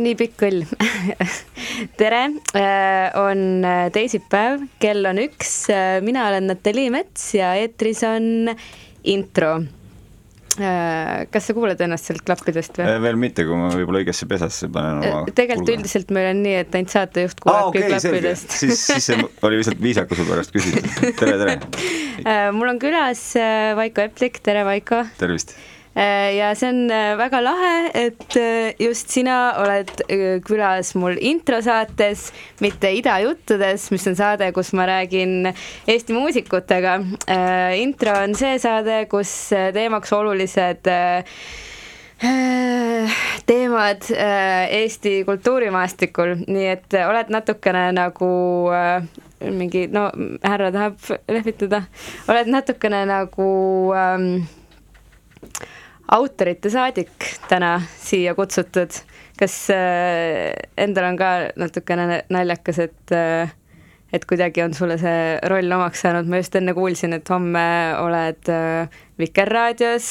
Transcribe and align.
nii 0.00 0.16
pikk 0.16 0.36
kõll 0.40 0.62
tere, 1.96 2.22
äh, 2.54 3.10
on 3.18 3.64
äh, 3.64 3.88
teisipäev, 3.94 4.64
kell 4.82 5.06
on 5.08 5.20
üks, 5.22 5.52
äh, 5.72 5.98
mina 6.04 6.28
olen 6.28 6.50
Natalii 6.50 6.90
Mets 6.92 7.32
ja 7.36 7.54
eetris 7.60 8.02
on 8.08 8.50
intro. 9.04 9.60
kas 11.30 11.46
sa 11.46 11.54
kuuled 11.54 11.78
ennast 11.80 12.08
sealt 12.08 12.24
klappidest 12.26 12.74
või? 12.76 12.88
veel 13.00 13.16
mitte, 13.16 13.44
kui 13.46 13.56
ma 13.56 13.68
võib-olla 13.70 14.00
õigesse 14.02 14.26
pesasse 14.28 14.66
panen 14.74 14.98
oma 14.98 15.20
tegelikult 15.30 15.70
üldiselt 15.72 16.10
meil 16.12 16.26
on 16.32 16.42
nii, 16.42 16.56
et 16.64 16.74
ainult 16.74 16.92
saatejuht 16.92 17.38
kuuleb 17.40 17.60
ah, 17.60 17.68
okay, 17.70 17.86
klappidest. 17.86 18.50
siis, 18.60 18.82
siis 18.90 19.06
see 19.06 19.28
oli 19.46 19.62
lihtsalt 19.62 19.80
viisakuse 19.80 20.26
pärast 20.28 20.52
küsida. 20.52 20.82
tere, 21.22 21.38
tere 21.40 21.56
mul 22.58 22.74
on 22.74 22.82
külas 22.82 23.22
Vaiko 23.78 24.04
Eplik, 24.10 24.42
tere 24.44 24.66
Vaiko! 24.68 25.04
tervist! 25.22 25.54
Äh, 26.00 26.36
ja 26.38 26.54
see 26.56 26.70
on 26.70 26.86
äh, 26.88 27.12
väga 27.18 27.42
lahe, 27.44 27.90
et 27.92 28.36
äh, 28.40 28.72
just 28.80 29.10
sina 29.12 29.52
oled 29.60 29.90
külas 30.46 30.94
mul 30.96 31.18
introsaates, 31.20 32.30
mitte 32.64 32.88
Idajuttudes, 32.96 33.90
mis 33.92 34.06
on 34.08 34.16
saade, 34.16 34.48
kus 34.56 34.72
ma 34.72 34.86
räägin 34.88 35.50
Eesti 35.84 36.14
muusikutega. 36.16 36.94
intro 37.76 38.14
on 38.22 38.32
see 38.34 38.56
saade, 38.62 39.02
kus 39.12 39.32
teemaks 39.76 40.12
olulised 40.16 40.88
teemad 43.50 44.08
Eesti 44.16 45.12
kultuurimaastikul, 45.28 46.32
nii 46.46 46.70
et 46.70 46.96
oled 47.02 47.34
natukene 47.34 47.90
nagu 47.96 48.30
mingi, 49.40 49.84
no 49.92 50.06
härra 50.44 50.72
tahab 50.72 51.12
lehvitada, 51.28 51.82
oled 52.28 52.48
natukene 52.56 53.04
nagu 53.08 53.50
ähm, 53.96 54.48
autorite 56.10 56.70
saadik 56.70 57.30
täna 57.48 57.78
siia 57.98 58.34
kutsutud. 58.34 59.00
kas 59.40 59.54
äh, 59.72 60.52
endal 60.76 61.06
on 61.08 61.16
ka 61.16 61.30
natukene 61.56 62.22
naljakas, 62.28 62.78
et 62.84 63.14
äh, 63.16 63.52
et 64.12 64.26
kuidagi 64.28 64.60
on 64.62 64.74
sulle 64.74 64.98
see 65.00 65.38
roll 65.48 65.72
omaks 65.72 66.02
saanud, 66.04 66.28
ma 66.28 66.42
just 66.42 66.56
enne 66.58 66.74
kuulsin, 66.76 67.14
et 67.16 67.28
homme 67.30 67.66
oled 68.02 68.50
äh, 68.52 69.00
Vikerraadios 69.18 70.10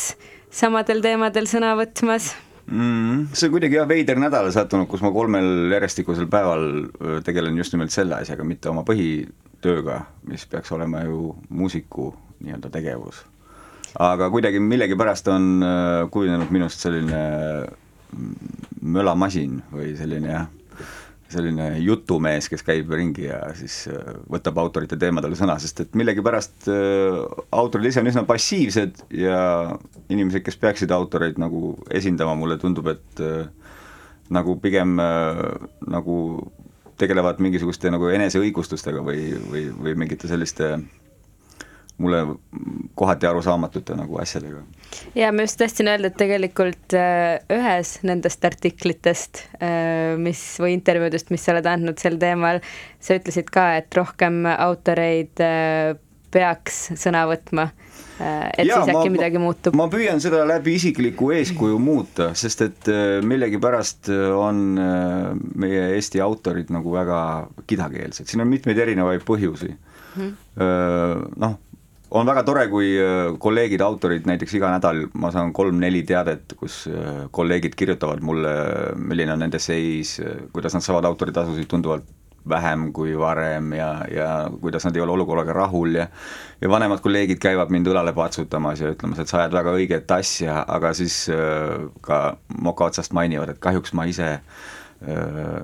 samadel 0.49 1.03
teemadel 1.05 1.49
sõna 1.51 1.75
võtmas 1.77 2.31
mm,. 2.65 3.27
see 3.35 3.51
on 3.51 3.57
kuidagi 3.57 3.77
jah 3.77 3.89
veider 3.89 4.21
nädal 4.23 4.49
sattunud, 4.55 4.89
kus 4.89 5.03
ma 5.05 5.13
kolmel 5.13 5.75
järjestikusel 5.75 6.29
päeval 6.31 6.65
tegelen 7.27 7.59
just 7.59 7.75
nimelt 7.75 7.93
selle 7.93 8.17
asjaga, 8.23 8.47
mitte 8.47 8.71
oma 8.71 8.85
põhitööga, 8.87 10.05
mis 10.31 10.47
peaks 10.49 10.73
olema 10.73 11.03
ju 11.05 11.35
muusiku 11.49 12.13
nii-öelda 12.39 12.71
tegevus 12.73 13.27
aga 13.97 14.29
kuidagi 14.29 14.61
millegipärast 14.61 15.27
on 15.33 15.49
äh, 15.65 16.05
kujunenud 16.11 16.51
minust 16.53 16.83
selline 16.83 17.21
mm, 18.13 18.33
mölamasin 18.95 19.59
või 19.73 19.93
selline 19.97 20.31
jah, 20.31 20.47
selline 21.29 21.71
jutumees, 21.83 22.49
kes 22.49 22.65
käib 22.65 22.91
ringi 22.93 23.27
ja 23.27 23.39
siis 23.57 23.81
äh, 23.91 24.13
võtab 24.29 24.61
autorite 24.61 24.97
teemadel 24.99 25.35
sõna, 25.39 25.57
sest 25.61 25.85
et 25.85 25.97
millegipärast 25.99 26.69
äh, 26.73 27.19
autorid 27.55 27.89
ise 27.89 28.03
on 28.03 28.11
üsna 28.11 28.25
passiivsed 28.29 29.03
ja 29.17 29.41
inimesed, 30.09 30.45
kes 30.45 30.59
peaksid 30.61 30.93
autoreid 30.93 31.41
nagu 31.41 31.75
esindama, 31.89 32.37
mulle 32.37 32.59
tundub, 32.61 32.91
et 32.93 33.25
nagu 34.29 34.53
pigem 34.61 34.99
nagu 35.89 36.15
tegelevad 36.99 37.39
mingisuguste 37.41 37.89
nagu 37.89 38.09
eneseõigustustega 38.11 39.01
või, 39.01 39.31
või, 39.49 39.63
või 39.73 39.95
mingite 39.97 40.29
selliste 40.29 40.75
mulle 41.99 42.21
kohati 42.99 43.27
arusaamatute 43.27 43.95
nagu 43.99 44.19
asjadega. 44.21 44.63
ja 45.15 45.31
ma 45.35 45.45
just 45.45 45.59
tahtsin 45.61 45.91
öelda, 45.91 46.09
et 46.09 46.17
tegelikult 46.19 46.95
äh, 46.97 47.39
ühes 47.53 47.97
nendest 48.07 48.45
artiklitest, 48.45 49.43
äh, 49.61 50.15
mis 50.19 50.41
või 50.61 50.75
intervjuudest, 50.77 51.33
mis 51.33 51.45
sa 51.45 51.55
oled 51.55 51.69
andnud 51.69 52.01
sel 52.01 52.17
teemal, 52.21 52.63
sa 52.99 53.19
ütlesid 53.19 53.51
ka, 53.53 53.71
et 53.81 53.99
rohkem 53.99 54.45
autoreid 54.55 55.43
äh, 55.43 55.93
peaks 56.33 56.89
sõna 56.99 57.25
võtma 57.29 57.71
et 58.19 58.67
ja, 58.67 58.81
siis 58.81 58.91
äkki 58.91 59.07
ma, 59.07 59.13
midagi 59.13 59.39
muutub? 59.41 59.75
ma 59.79 59.85
püüan 59.89 60.19
seda 60.21 60.41
läbi 60.47 60.73
isikliku 60.75 61.31
eeskuju 61.37 61.77
muuta, 61.81 62.33
sest 62.37 62.65
et 62.65 62.89
millegipärast 63.25 64.11
on 64.35 64.59
meie 64.75 65.85
Eesti 65.95 66.19
autorid 66.21 66.69
nagu 66.75 66.91
väga 66.93 67.21
kidakeelsed, 67.69 68.27
siin 68.27 68.43
on 68.43 68.51
mitmeid 68.51 68.77
erinevaid 68.83 69.23
põhjusi 69.27 69.71
mm 69.71 70.27
-hmm.. 70.27 71.25
Noh, 71.39 71.55
on 72.11 72.29
väga 72.29 72.43
tore, 72.47 72.67
kui 72.71 72.93
äh, 72.97 73.33
kolleegid, 73.41 73.81
autorid 73.85 74.29
näiteks 74.29 74.55
iga 74.57 74.71
nädal 74.73 75.05
ma 75.13 75.31
saan 75.33 75.53
kolm-neli 75.55 76.03
teadet, 76.07 76.55
kus 76.59 76.83
äh, 76.91 77.27
kolleegid 77.35 77.75
kirjutavad 77.79 78.23
mulle, 78.25 78.53
milline 78.97 79.35
on 79.35 79.45
nende 79.45 79.61
seis, 79.61 80.17
kuidas 80.53 80.77
nad 80.77 80.85
saavad 80.85 81.09
autoritasusid 81.09 81.69
tunduvalt 81.69 82.07
vähem 82.49 82.89
kui 82.95 83.17
varem 83.19 83.73
ja, 83.75 83.89
ja 84.09 84.29
kuidas 84.61 84.85
nad 84.87 84.95
ei 84.95 85.03
ole 85.03 85.11
olukorraga 85.11 85.53
rahul 85.53 85.95
ja 85.99 86.07
ja 86.61 86.69
vanemad 86.69 87.01
kolleegid 87.03 87.39
käivad 87.39 87.69
mind 87.69 87.87
õlale 87.87 88.13
patsutamas 88.15 88.81
ja 88.81 88.91
ütlemas, 88.93 89.19
et 89.19 89.29
sa 89.29 89.43
ajad 89.43 89.53
väga 89.53 89.75
õiget 89.75 90.11
asja, 90.15 90.63
aga 90.67 90.93
siis 90.97 91.21
äh, 91.33 91.87
ka 92.01 92.37
moka 92.57 92.89
otsast 92.89 93.13
mainivad, 93.13 93.53
et 93.53 93.61
kahjuks 93.63 93.93
ma 93.93 94.07
ise 94.09 94.31
äh, 94.39 94.69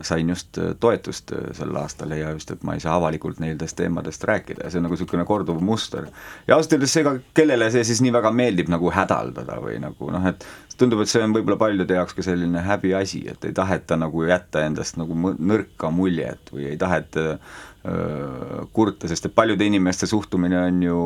sain 0.01 0.29
just 0.29 0.57
äh, 0.57 0.72
toetust 0.79 1.31
äh, 1.35 1.50
sel 1.53 1.75
aastal 1.75 2.13
ja 2.16 2.29
just, 2.31 2.51
et 2.51 2.62
ma 2.63 2.78
ei 2.78 2.79
saa 2.79 2.96
avalikult 2.96 3.41
nendest 3.44 3.75
teemadest 3.75 4.23
rääkida 4.23 4.63
ja 4.63 4.72
see 4.72 4.79
on 4.79 4.88
nagu 4.88 4.96
niisugune 4.96 5.25
korduv 5.28 5.59
muster. 5.59 6.07
ja 6.47 6.56
ausalt 6.56 6.78
öeldes 6.78 6.96
ega 7.01 7.18
kellele 7.35 7.68
see 7.74 7.84
siis 7.84 8.00
nii 8.06 8.13
väga 8.16 8.31
meeldib 8.31 8.72
nagu 8.72 8.94
hädaldada 8.95 9.59
või 9.59 9.75
nagu 9.84 10.12
noh, 10.16 10.29
et 10.31 10.47
tundub, 10.79 11.03
et 11.03 11.12
see 11.12 11.24
on 11.24 11.35
võib-olla 11.35 11.59
paljude 11.59 12.00
jaoks 12.00 12.16
ka 12.16 12.24
selline 12.24 12.63
häbiasi, 12.63 13.25
et 13.31 13.47
ei 13.47 13.56
taheta 13.56 14.00
nagu 14.00 14.24
jätta 14.24 14.63
endast 14.69 14.95
nagu 15.01 15.35
nõrka 15.35 15.91
muljet 15.91 16.51
või 16.56 16.69
ei 16.72 16.79
taheta 16.79 17.28
öö, 17.35 18.66
kurta, 18.75 19.07
sest 19.12 19.28
et 19.28 19.35
paljude 19.35 19.68
inimeste 19.68 20.07
suhtumine 20.07 20.59
on 20.63 20.84
ju 20.84 21.00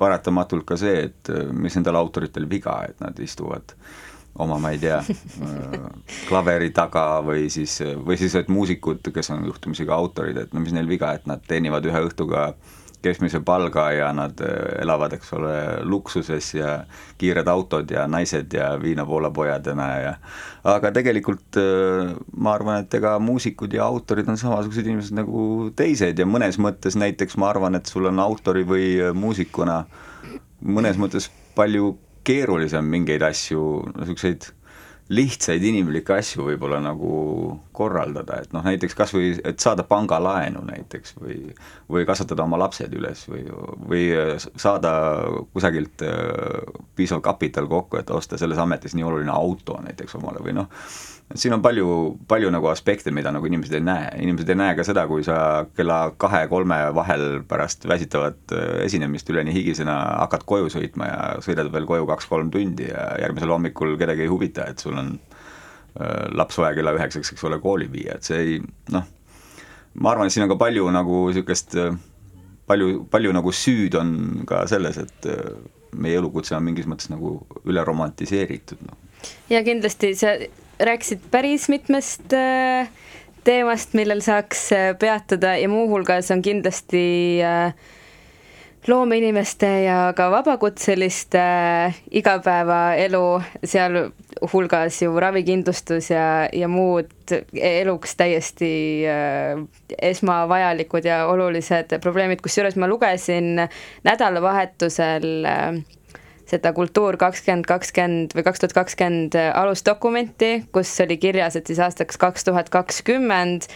paratamatult 0.00 0.64
ka 0.68 0.76
see, 0.80 1.08
et 1.08 1.32
mis 1.52 1.76
nendel 1.76 1.96
autoritel 2.00 2.48
viga, 2.50 2.80
et 2.88 3.00
nad 3.00 3.20
istuvad 3.24 3.76
oma, 4.38 4.58
ma 4.58 4.72
ei 4.74 4.80
tea, 4.82 5.00
klaveri 6.28 6.70
taga 6.74 7.20
või 7.24 7.48
siis, 7.52 7.78
või 8.04 8.18
siis, 8.20 8.34
et 8.38 8.50
muusikud, 8.52 9.04
kes 9.14 9.30
on 9.34 9.44
juhtumisi 9.46 9.86
ka 9.86 9.96
autorid, 9.96 10.38
et 10.40 10.54
no 10.54 10.62
mis 10.64 10.74
neil 10.74 10.88
viga, 10.90 11.12
et 11.14 11.28
nad 11.30 11.44
teenivad 11.46 11.86
ühe 11.86 12.06
õhtuga 12.08 12.52
keskmise 13.04 13.40
palga 13.44 13.90
ja 13.92 14.08
nad 14.16 14.40
äh, 14.40 14.80
elavad, 14.82 15.12
eks 15.16 15.32
ole, 15.36 15.54
luksuses 15.84 16.50
ja 16.56 16.70
kiired 17.20 17.48
autod 17.52 17.90
ja 17.92 18.06
naised 18.08 18.52
ja 18.56 18.70
viinapoolapojadena 18.80 19.88
ja 20.00 20.14
aga 20.72 20.92
tegelikult 20.96 21.58
äh, 21.60 22.14
ma 22.36 22.54
arvan, 22.56 22.84
et 22.84 22.96
ega 22.96 23.18
muusikud 23.20 23.76
ja 23.76 23.84
autorid 23.86 24.28
on 24.32 24.40
samasugused 24.40 24.88
inimesed 24.88 25.18
nagu 25.20 25.68
teised 25.76 26.18
ja 26.18 26.28
mõnes 26.28 26.56
mõttes 26.56 26.96
näiteks 27.00 27.36
ma 27.40 27.52
arvan, 27.52 27.76
et 27.76 27.92
sul 27.92 28.08
on 28.10 28.24
autori 28.24 28.64
või 28.68 28.88
muusikuna 29.14 29.82
mõnes 30.64 30.96
mõttes 31.00 31.28
palju 31.54 31.92
keerulisem 32.24 32.86
mingeid 32.90 33.22
asju, 33.26 33.62
niisuguseid 33.94 34.50
lihtsaid 35.12 35.60
inimlikke 35.68 36.14
asju 36.16 36.46
võib-olla 36.46 36.78
nagu 36.80 37.08
korraldada, 37.76 38.38
et 38.40 38.54
noh, 38.56 38.64
näiteks 38.64 38.96
kas 38.96 39.12
või, 39.12 39.34
et 39.44 39.60
saada 39.60 39.84
pangalaenu 39.84 40.62
näiteks 40.64 41.18
või 41.20 41.36
või 41.92 42.06
kasvatada 42.08 42.46
oma 42.46 42.56
lapsed 42.62 42.94
üles 42.96 43.26
või, 43.28 43.42
või 43.90 44.04
saada 44.56 44.94
kusagilt 45.52 46.06
äh, 46.08 46.62
piisav 46.96 47.20
kapital 47.24 47.68
kokku, 47.68 48.00
et 48.00 48.10
osta 48.10 48.40
selles 48.40 48.60
ametis 48.60 48.96
nii 48.96 49.04
oluline 49.04 49.34
auto 49.34 49.76
näiteks 49.84 50.16
omale 50.16 50.40
või 50.44 50.56
noh, 50.56 50.72
siin 51.34 51.54
on 51.56 51.62
palju, 51.62 51.88
palju 52.28 52.50
nagu 52.54 52.68
aspekte, 52.70 53.10
mida 53.14 53.32
nagu 53.34 53.46
inimesed 53.48 53.74
ei 53.74 53.82
näe, 53.84 54.06
inimesed 54.22 54.50
ei 54.52 54.58
näe 54.58 54.76
ka 54.78 54.86
seda, 54.86 55.04
kui 55.10 55.24
sa 55.26 55.36
kella 55.76 55.98
kahe-kolme 56.20 56.78
vahel 56.94 57.42
pärast 57.48 57.88
väsitavat 57.90 58.54
äh, 58.54 58.84
esinemist 58.86 59.30
üleni 59.32 59.54
higisena 59.54 59.96
hakkad 60.22 60.46
koju 60.48 60.70
sõitma 60.76 61.10
ja 61.10 61.18
sõidad 61.44 61.72
veel 61.74 61.88
koju 61.90 62.06
kaks-kolm 62.10 62.52
tundi 62.54 62.88
ja 62.90 63.10
järgmisel 63.22 63.54
hommikul 63.56 63.98
kedagi 64.00 64.26
ei 64.26 64.30
huvita, 64.30 64.68
et 64.70 64.82
sul 64.82 64.98
on 65.00 65.12
äh, 65.18 66.24
laps 66.38 66.58
vaja 66.62 66.78
kella 66.78 66.94
üheksaks, 66.96 67.34
eks 67.34 67.46
ole, 67.50 67.58
kooli 67.62 67.90
viia, 67.90 68.18
et 68.18 68.30
see 68.30 68.42
ei 68.42 68.58
noh, 68.94 69.06
ma 69.98 70.14
arvan, 70.14 70.30
et 70.30 70.36
siin 70.36 70.46
on 70.46 70.54
ka 70.54 70.60
palju 70.62 70.86
nagu 70.94 71.24
niisugust 71.28 71.78
äh, 71.82 71.94
palju, 72.70 73.04
palju 73.10 73.34
nagu 73.34 73.54
süüd 73.54 73.98
on 73.98 74.18
ka 74.48 74.64
selles, 74.70 75.02
et 75.02 75.32
meie 75.94 76.18
elukutse 76.18 76.54
on 76.56 76.62
mingis 76.66 76.86
mõttes 76.90 77.10
nagu 77.10 77.40
üle 77.66 77.82
romantiseeritud, 77.86 78.86
noh. 78.86 79.02
ja 79.50 79.66
kindlasti 79.66 80.14
see 80.18 80.52
rääkisid 80.78 81.20
päris 81.30 81.68
mitmest 81.68 82.32
äh, 82.32 82.88
teemast, 83.44 83.94
millel 83.94 84.20
saaks 84.24 84.72
äh, 84.72 84.94
peatuda 84.98 85.56
ja 85.56 85.68
muuhulgas 85.68 86.30
on 86.30 86.42
kindlasti 86.42 87.40
äh, 87.42 87.74
loomeinimeste 88.88 89.68
ja 89.84 90.12
ka 90.16 90.28
vabakutseliste 90.30 91.40
igapäevaelu, 92.10 93.42
sealhulgas 93.64 95.02
ju 95.02 95.20
ravikindlustus 95.20 96.10
ja, 96.10 96.48
ja 96.52 96.68
muud 96.68 97.32
eluks 97.54 98.16
täiesti 98.16 98.70
esmavajalikud 100.02 101.08
ja 101.08 101.24
olulised 101.32 101.96
probleemid, 102.04 102.44
kusjuures 102.44 102.76
ma 102.76 102.88
lugesin 102.90 103.56
nädalavahetusel 104.04 105.48
äh, 105.48 105.80
seda 106.54 106.72
Kultuur 106.76 107.18
kakskümmend 107.20 107.66
kakskümmend 107.68 108.36
või 108.36 108.46
kaks 108.46 108.62
tuhat 108.62 108.76
kakskümmend 108.76 109.36
alusdokumenti, 109.46 110.52
kus 110.74 110.92
oli 111.04 111.18
kirjas, 111.20 111.58
et 111.58 111.70
siis 111.70 111.82
aastaks 111.82 112.18
kaks 112.20 112.46
tuhat 112.48 112.70
kakskümmend 112.74 113.68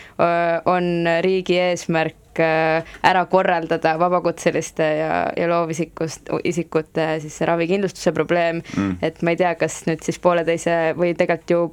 on 0.69 1.09
riigi 1.25 1.59
eesmärk 1.69 2.17
ära 2.39 3.25
korraldada 3.31 3.97
vabakutseliste 3.99 4.87
ja, 5.01 5.15
ja 5.35 5.49
loovisikust, 5.51 6.31
isikute 6.47 7.09
siis 7.23 7.41
see 7.41 7.49
ravikindlustuse 7.51 8.13
probleem 8.15 8.63
mm., 8.63 9.01
et 9.03 9.19
ma 9.27 9.35
ei 9.35 9.41
tea, 9.41 9.57
kas 9.59 9.81
nüüd 9.89 10.05
siis 10.07 10.21
pooleteise 10.23 10.79
või 10.99 11.17
tegelikult 11.19 11.55
ju 11.55 11.65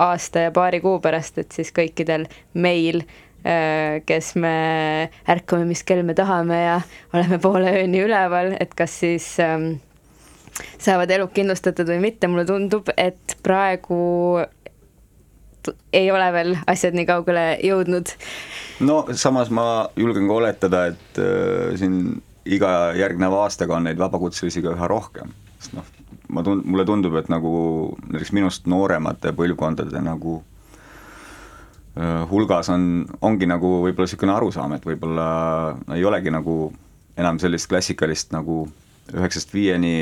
aasta 0.00 0.46
ja 0.46 0.54
paari 0.54 0.80
kuu 0.84 1.00
pärast, 1.02 1.42
et 1.42 1.58
siis 1.58 1.74
kõikidel 1.76 2.28
meil 2.54 3.02
kes 4.06 4.34
me 4.36 5.08
ärkame, 5.28 5.64
mis 5.68 5.82
kell 5.88 6.02
me 6.04 6.14
tahame 6.14 6.58
ja 6.60 6.80
oleme 7.16 7.38
poole 7.40 7.72
ööni 7.80 8.02
üleval, 8.04 8.52
et 8.60 8.74
kas 8.76 8.98
siis 9.00 9.32
ähm, 9.40 9.78
saavad 10.78 11.10
elud 11.10 11.32
kindlustatud 11.34 11.88
või 11.88 12.00
mitte, 12.02 12.28
mulle 12.30 12.46
tundub, 12.48 12.88
et 12.96 13.36
praegu 13.44 14.00
ei 15.92 16.10
ole 16.10 16.32
veel 16.32 16.54
asjad 16.70 16.96
nii 16.96 17.06
kaugele 17.08 17.44
jõudnud. 17.64 18.12
no 18.86 19.04
samas 19.12 19.50
ma 19.52 19.64
julgen 19.96 20.28
ka 20.28 20.36
oletada, 20.40 20.84
et 20.92 21.20
äh, 21.20 21.76
siin 21.78 22.20
iga 22.48 22.92
järgneva 22.96 23.44
aastaga 23.44 23.76
on 23.76 23.88
neid 23.88 24.00
vabakutselisi 24.00 24.62
ka 24.64 24.74
üha 24.76 24.88
rohkem, 24.90 25.34
sest 25.58 25.76
noh, 25.76 25.88
ma 26.32 26.44
tund-, 26.46 26.64
mulle 26.64 26.86
tundub, 26.88 27.16
et 27.20 27.28
nagu 27.32 27.52
näiteks 28.08 28.32
minust 28.36 28.70
nooremate 28.70 29.34
põlvkondade 29.36 30.00
nagu 30.04 30.40
äh, 31.98 32.24
hulgas 32.30 32.72
on, 32.72 33.04
ongi 33.20 33.48
nagu 33.50 33.80
võib-olla 33.84 34.08
niisugune 34.08 34.36
arusaam, 34.36 34.76
et 34.78 34.86
võib-olla 34.86 35.26
ei 35.96 36.06
olegi 36.08 36.32
nagu 36.32 36.62
enam 37.20 37.40
sellist 37.42 37.68
klassikalist 37.68 38.32
nagu 38.32 38.64
üheksast 39.14 39.54
viieni 39.54 39.94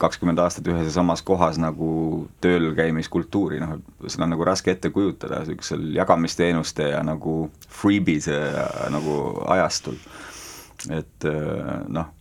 kakskümmend 0.00 0.40
aastat 0.42 0.68
ühes 0.70 0.88
ja 0.88 0.94
samas 0.94 1.22
kohas 1.26 1.58
nagu 1.60 2.26
tööl 2.44 2.72
käimiskultuuri, 2.76 3.60
noh, 3.62 3.78
seda 4.06 4.26
on 4.26 4.34
nagu 4.34 4.46
raske 4.46 4.74
ette 4.74 4.90
kujutada 4.94 5.42
niisugusel 5.42 5.88
jagamisteenuste 5.96 6.90
ja 6.92 7.02
nagu 7.06 7.46
freebies 7.80 8.28
nagu 8.92 9.16
ajastul. 9.56 9.98
et 10.92 11.24
äh, 11.24 11.72
noh, 11.88 12.12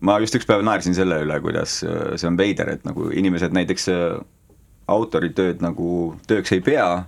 ma 0.00 0.18
just 0.22 0.36
üks 0.36 0.46
päev 0.48 0.64
naersin 0.66 0.94
selle 0.96 1.22
üle, 1.24 1.38
kuidas 1.44 1.80
äh, 1.86 2.14
see 2.20 2.28
on 2.28 2.38
veider, 2.38 2.74
et 2.74 2.84
nagu 2.88 3.08
inimesed 3.10 3.54
näiteks 3.56 3.88
äh, 3.92 4.20
autoritööd 4.92 5.62
nagu 5.64 6.14
tööks 6.28 6.52
ei 6.54 6.62
pea, 6.64 7.04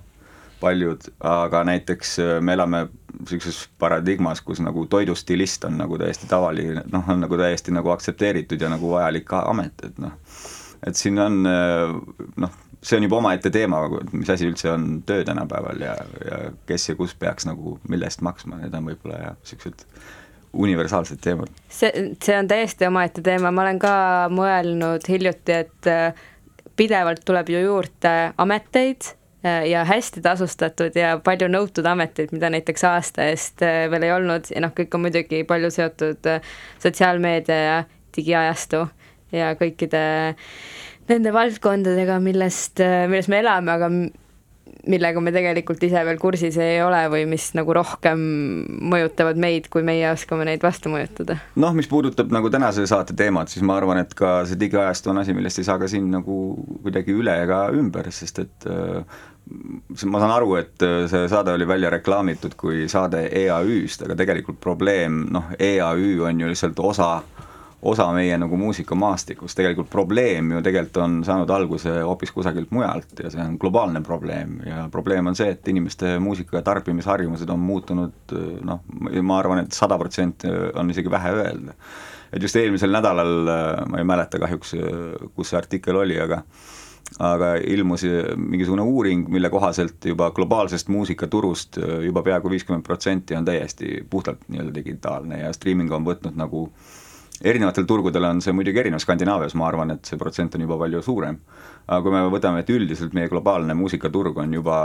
paljud, 0.65 1.09
aga 1.29 1.63
näiteks 1.69 2.17
me 2.41 2.55
elame 2.57 2.87
niisuguses 3.19 3.69
paradigmas, 3.79 4.41
kus 4.41 4.59
nagu 4.63 4.85
toidustilist 4.91 5.63
on 5.69 5.77
nagu 5.79 5.97
täiesti 6.01 6.27
tavaline, 6.29 6.83
noh, 6.91 7.07
on 7.09 7.23
nagu 7.23 7.37
täiesti 7.39 7.73
nagu 7.75 7.93
aktsepteeritud 7.93 8.61
ja 8.61 8.69
nagu 8.71 8.91
vajalik 8.91 9.33
amet, 9.39 9.87
et 9.87 9.97
noh, 10.03 10.15
et 10.85 10.99
siin 10.99 11.19
on 11.21 11.41
noh, 11.45 12.59
see 12.85 12.99
on 12.99 13.07
juba 13.07 13.19
omaette 13.21 13.51
teema, 13.53 13.81
mis 14.11 14.29
asi 14.29 14.49
üldse 14.49 14.69
on 14.73 15.01
töö 15.07 15.25
tänapäeval 15.27 15.81
ja, 15.81 15.95
ja 16.25 16.43
kes 16.69 16.89
ja 16.89 16.99
kus 16.99 17.15
peaks 17.19 17.47
nagu 17.49 17.79
mille 17.89 18.09
eest 18.09 18.23
maksma, 18.25 18.59
need 18.61 18.75
on 18.77 18.91
võib-olla 18.91 19.21
jah, 19.21 19.41
niisugused 19.41 19.87
universaalsed 20.55 21.19
teemad. 21.23 21.51
see, 21.69 21.91
see 22.23 22.37
on 22.37 22.47
täiesti 22.47 22.87
omaette 22.87 23.23
teema, 23.25 23.51
ma 23.51 23.65
olen 23.65 23.81
ka 23.81 23.97
mõelnud 24.31 25.07
hiljuti, 25.09 25.61
et 25.65 25.91
pidevalt 26.75 27.23
tuleb 27.27 27.51
ju 27.55 27.61
juurde 27.63 28.15
ameteid 28.43 29.15
Äh, 29.15 29.24
ja 29.45 29.83
hästi 29.85 30.23
tasustatud 30.25 30.95
ja 30.97 31.15
palju 31.23 31.49
nõutud 31.51 31.85
ameteid, 31.89 32.33
mida 32.35 32.49
näiteks 32.53 32.85
aasta 32.89 33.27
eest 33.29 33.61
äh, 33.65 33.85
veel 33.91 34.07
ei 34.07 34.13
olnud 34.15 34.49
ja 34.53 34.63
noh, 34.63 34.73
kõik 34.75 34.97
on 34.97 35.05
muidugi 35.05 35.43
palju 35.47 35.71
seotud 35.73 36.31
äh, 36.31 36.55
sotsiaalmeedia 36.83 37.61
ja 37.61 37.77
digiajastu 38.15 38.85
ja 39.35 39.53
kõikide 39.59 40.01
nende 41.09 41.33
valdkondadega, 41.35 42.19
millest, 42.23 42.81
milles 42.81 43.27
me 43.29 43.41
elame, 43.43 43.75
aga 43.75 43.89
millega 44.89 45.21
me 45.23 45.33
tegelikult 45.33 45.83
ise 45.85 46.01
veel 46.07 46.17
kursis 46.21 46.57
ei 46.61 46.79
ole 46.83 47.01
või 47.11 47.25
mis 47.29 47.47
nagu 47.57 47.73
rohkem 47.75 48.21
mõjutavad 48.91 49.39
meid, 49.41 49.69
kui 49.73 49.85
meie 49.85 50.07
oskame 50.11 50.45
neid 50.47 50.63
vastu 50.65 50.91
mõjutada? 50.93 51.37
noh, 51.61 51.75
mis 51.77 51.89
puudutab 51.91 52.33
nagu 52.33 52.51
tänase 52.53 52.85
saate 52.89 53.15
teemat, 53.17 53.51
siis 53.51 53.65
ma 53.65 53.77
arvan, 53.79 54.01
et 54.03 54.13
ka 54.17 54.37
see 54.49 54.59
digiajastu 54.61 55.13
on 55.13 55.23
asi, 55.23 55.35
millest 55.37 55.61
ei 55.61 55.67
saa 55.67 55.79
ka 55.81 55.89
siin 55.91 56.09
nagu 56.13 56.39
kuidagi 56.85 57.15
üle 57.15 57.37
ega 57.45 57.65
ümber, 57.75 58.11
sest 58.15 58.43
et 58.45 58.69
äh, 58.69 59.23
ma 60.05 60.19
saan 60.21 60.33
aru, 60.33 60.55
et 60.59 60.85
äh, 60.85 61.05
see 61.11 61.27
saade 61.31 61.53
oli 61.53 61.67
välja 61.67 61.91
reklaamitud 61.93 62.55
kui 62.57 62.87
saade 62.91 63.27
EAÜ-st, 63.29 64.05
aga 64.07 64.17
tegelikult 64.17 64.59
probleem, 64.61 65.25
noh, 65.33 65.51
EAÜ 65.59 66.19
on 66.25 66.41
ju 66.41 66.51
lihtsalt 66.51 66.79
osa 66.79 67.11
osa 67.85 68.07
meie 68.15 68.37
nagu 68.41 68.57
muusikamaastikust, 68.57 69.57
tegelikult 69.59 69.89
probleem 69.93 70.55
ju 70.55 70.61
tegelikult 70.65 70.97
on 71.03 71.17
saanud 71.27 71.51
alguse 71.53 71.91
hoopis 71.99 72.31
kusagilt 72.33 72.71
mujalt 72.73 73.19
ja 73.21 73.29
see 73.29 73.43
on 73.43 73.59
globaalne 73.61 74.01
probleem 74.05 74.55
ja 74.65 74.87
probleem 74.91 75.29
on 75.29 75.37
see, 75.37 75.51
et 75.53 75.67
inimeste 75.69 76.15
muusika 76.19 76.63
tarbimisharjumused 76.65 77.49
on 77.53 77.61
muutunud 77.61 78.33
noh, 78.65 78.81
ma 79.21 79.37
arvan 79.37 79.61
et, 79.61 79.69
et 79.69 79.77
sada 79.77 79.99
protsenti 80.01 80.49
on 80.73 80.89
isegi 80.89 81.11
vähe 81.11 81.35
öelda. 81.43 81.75
et 82.33 82.41
just 82.41 82.57
eelmisel 82.57 82.91
nädalal, 82.95 83.35
ma 83.91 84.01
ei 84.01 84.07
mäleta 84.07 84.41
kahjuks, 84.41 84.73
kus 85.35 85.53
see 85.53 85.61
artikkel 85.61 86.01
oli, 86.01 86.17
aga 86.21 86.41
aga 87.19 87.55
ilmus 87.55 88.03
mingisugune 88.35 88.81
uuring, 88.81 89.27
mille 89.29 89.49
kohaselt 89.49 90.05
juba 90.05 90.31
globaalsest 90.35 90.89
muusikaturust 90.89 91.77
juba 92.03 92.23
peaaegu 92.25 92.49
viiskümmend 92.49 92.83
protsenti 92.83 93.35
on 93.37 93.45
täiesti 93.45 94.01
puhtalt 94.09 94.41
nii-öelda 94.47 94.73
digitaalne 94.75 95.39
ja 95.39 95.53
streaming 95.53 95.91
on 95.93 96.07
võtnud 96.07 96.35
nagu 96.35 96.65
äh, 96.65 97.05
erinevatel 97.43 97.85
turgudel 97.85 98.23
on 98.29 98.41
see 98.43 98.53
muidugi 98.55 98.79
erinev, 98.81 99.01
Skandinaavias 99.03 99.55
ma 99.59 99.67
arvan, 99.67 99.93
et 99.95 100.07
see 100.07 100.19
protsent 100.19 100.55
on 100.55 100.65
juba 100.65 100.77
palju 100.79 101.01
suurem. 101.03 101.39
aga 101.87 102.01
kui 102.01 102.13
me 102.13 102.23
võtame, 102.33 102.63
et 102.63 102.69
üldiselt 102.73 103.13
meie 103.13 103.29
globaalne 103.29 103.75
muusikaturg 103.77 104.37
on 104.41 104.53
juba 104.53 104.77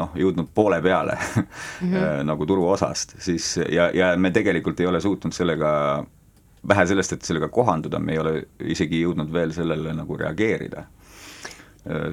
noh, 0.00 0.12
jõudnud 0.16 0.48
poole 0.54 0.80
peale 0.82 1.16
mm 1.20 1.92
-hmm. 1.92 2.24
nagu 2.24 2.46
turuosast, 2.46 3.16
siis 3.20 3.56
ja, 3.68 3.90
ja 3.94 4.16
me 4.16 4.30
tegelikult 4.30 4.80
ei 4.80 4.86
ole 4.86 5.00
suutnud 5.00 5.32
sellega, 5.32 6.04
vähe 6.68 6.86
sellest, 6.86 7.12
et 7.12 7.22
sellega 7.22 7.48
kohanduda, 7.48 7.98
me 7.98 8.12
ei 8.12 8.18
ole 8.18 8.42
isegi 8.60 9.02
jõudnud 9.02 9.32
veel 9.32 9.52
sellele 9.52 9.92
nagu 9.92 10.16
reageerida 10.16 10.84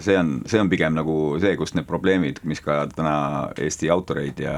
see 0.06 0.18
on, 0.18 0.34
see 0.50 0.62
on 0.62 0.70
pigem 0.72 0.98
nagu 0.98 1.16
see, 1.42 1.56
kus 1.60 1.74
need 1.78 1.88
probleemid, 1.90 2.42
mis 2.48 2.62
ka 2.64 2.84
täna 2.94 3.16
Eesti 3.58 3.90
autoreid 3.94 4.42
ja 4.44 4.56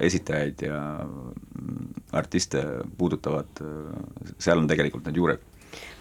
esitajaid 0.00 0.64
ja 0.66 0.78
artiste 2.14 2.62
puudutavad, 2.98 3.64
seal 4.38 4.62
on 4.62 4.70
tegelikult 4.70 5.08
need 5.08 5.20
juured 5.20 5.50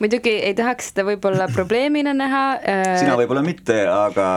muidugi 0.01 0.33
ei 0.47 0.53
tahaks 0.57 0.91
seda 0.91 1.05
võib-olla 1.07 1.47
probleemina 1.53 2.13
näha 2.17 2.43
äh.... 2.59 2.83
sina 2.99 3.15
võib-olla 3.19 3.43
mitte, 3.45 3.77
aga, 3.89 4.27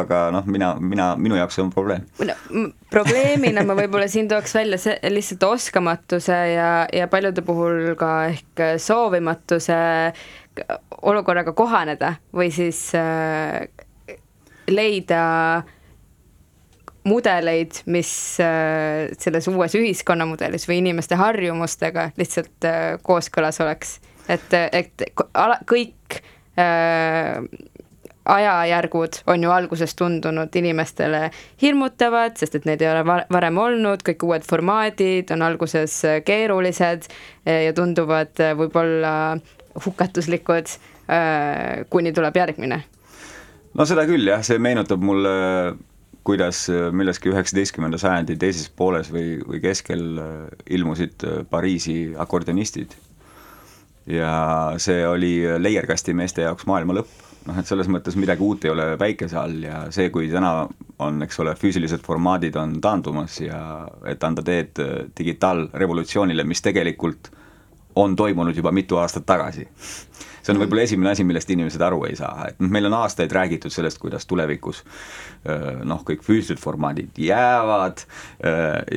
aga 0.00 0.20
noh, 0.34 0.46
mina, 0.50 0.74
mina, 0.80 1.10
minu 1.20 1.38
jaoks 1.38 1.58
see 1.58 1.64
on 1.64 1.72
probleem 1.74 2.04
no,. 2.28 2.66
probleemina 2.92 3.64
ma 3.66 3.76
võib-olla 3.78 4.08
siin 4.10 4.28
tooks 4.30 4.54
välja 4.56 4.80
see 4.80 5.12
lihtsalt 5.14 5.46
oskamatuse 5.48 6.38
ja, 6.54 6.70
ja 6.92 7.08
paljude 7.10 7.44
puhul 7.46 7.94
ka 8.00 8.12
ehk 8.32 8.64
soovimatuse 8.82 9.78
olukorraga 11.02 11.52
kohaneda 11.52 12.14
või 12.34 12.50
siis 12.54 12.86
äh, 12.98 13.66
leida 14.68 15.62
mudeleid, 17.04 17.82
mis 17.86 18.10
äh, 18.40 19.10
selles 19.20 19.48
uues 19.52 19.76
ühiskonnamudelis 19.76 20.66
või 20.68 20.80
inimeste 20.80 21.18
harjumustega 21.20 22.10
lihtsalt 22.18 22.68
äh, 22.68 22.80
kooskõlas 23.04 23.60
oleks. 23.60 23.98
et, 24.28 24.54
et 24.72 25.04
ala, 25.34 25.58
kõik 25.68 26.20
äh, 26.56 27.44
ajajärgud 28.24 29.18
on 29.28 29.42
ju 29.44 29.50
alguses 29.52 29.92
tundunud 29.94 30.56
inimestele 30.56 31.28
hirmutavad, 31.60 32.38
sest 32.40 32.54
et 32.56 32.64
neid 32.64 32.80
ei 32.80 32.88
ole 32.88 33.02
varem 33.04 33.58
olnud, 33.60 34.00
kõik 34.06 34.24
uued 34.24 34.46
formaadid 34.48 35.28
on 35.34 35.44
alguses 35.44 35.98
keerulised 36.24 37.10
ja 37.44 37.74
tunduvad 37.76 38.40
võib-olla 38.56 39.12
hukatuslikud, 39.84 40.70
kuni 41.90 42.12
tuleb 42.16 42.36
järgmine 42.36 42.78
no 43.74 43.86
seda 43.88 44.06
küll 44.08 44.28
jah, 44.28 44.42
see 44.46 44.60
meenutab 44.62 45.02
mulle, 45.04 45.32
kuidas 46.24 46.66
milleski 46.94 47.32
üheksateistkümnenda 47.32 48.00
sajandi 48.00 48.36
teises 48.40 48.70
pooles 48.70 49.10
või, 49.12 49.36
või 49.44 49.60
keskel 49.64 50.04
äh, 50.20 50.38
ilmusid 50.76 51.26
äh, 51.26 51.42
Pariisi 51.50 52.14
akordionistid. 52.18 52.94
ja 54.06 54.74
see 54.76 55.06
oli 55.08 55.38
leierkastimeeste 55.58 56.42
jaoks 56.44 56.66
maailma 56.68 56.98
lõpp, 56.98 57.12
noh 57.48 57.58
et 57.60 57.68
selles 57.68 57.88
mõttes 57.88 58.16
midagi 58.20 58.44
uut 58.44 58.64
ei 58.64 58.70
ole 58.70 58.88
päikese 59.00 59.38
all 59.40 59.62
ja 59.64 59.86
see, 59.92 60.10
kui 60.12 60.28
täna 60.32 60.66
on, 60.98 61.22
eks 61.24 61.40
ole, 61.40 61.54
füüsilised 61.56 62.04
formaadid 62.04 62.56
on 62.60 62.76
taandumas 62.84 63.40
ja 63.40 63.88
et 64.08 64.24
anda 64.24 64.44
teed 64.44 64.80
äh, 64.80 64.92
digitaalrevolutsioonile, 65.18 66.44
mis 66.44 66.62
tegelikult 66.64 67.32
on 67.96 68.16
toimunud 68.16 68.56
juba 68.56 68.72
mitu 68.72 68.98
aastat 68.98 69.26
tagasi 69.26 69.68
see 70.44 70.52
on 70.52 70.60
võib-olla 70.60 70.84
esimene 70.84 71.12
asi, 71.14 71.24
millest 71.26 71.50
inimesed 71.54 71.82
aru 71.84 72.02
ei 72.08 72.16
saa, 72.18 72.50
et 72.50 72.58
noh, 72.60 72.68
meil 72.72 72.88
on 72.88 72.96
aastaid 72.98 73.32
räägitud 73.32 73.72
sellest, 73.72 73.98
kuidas 74.02 74.26
tulevikus 74.28 74.82
noh, 75.88 76.02
kõik 76.06 76.24
füüsilised 76.24 76.60
formaadid 76.60 77.16
jäävad 77.20 78.04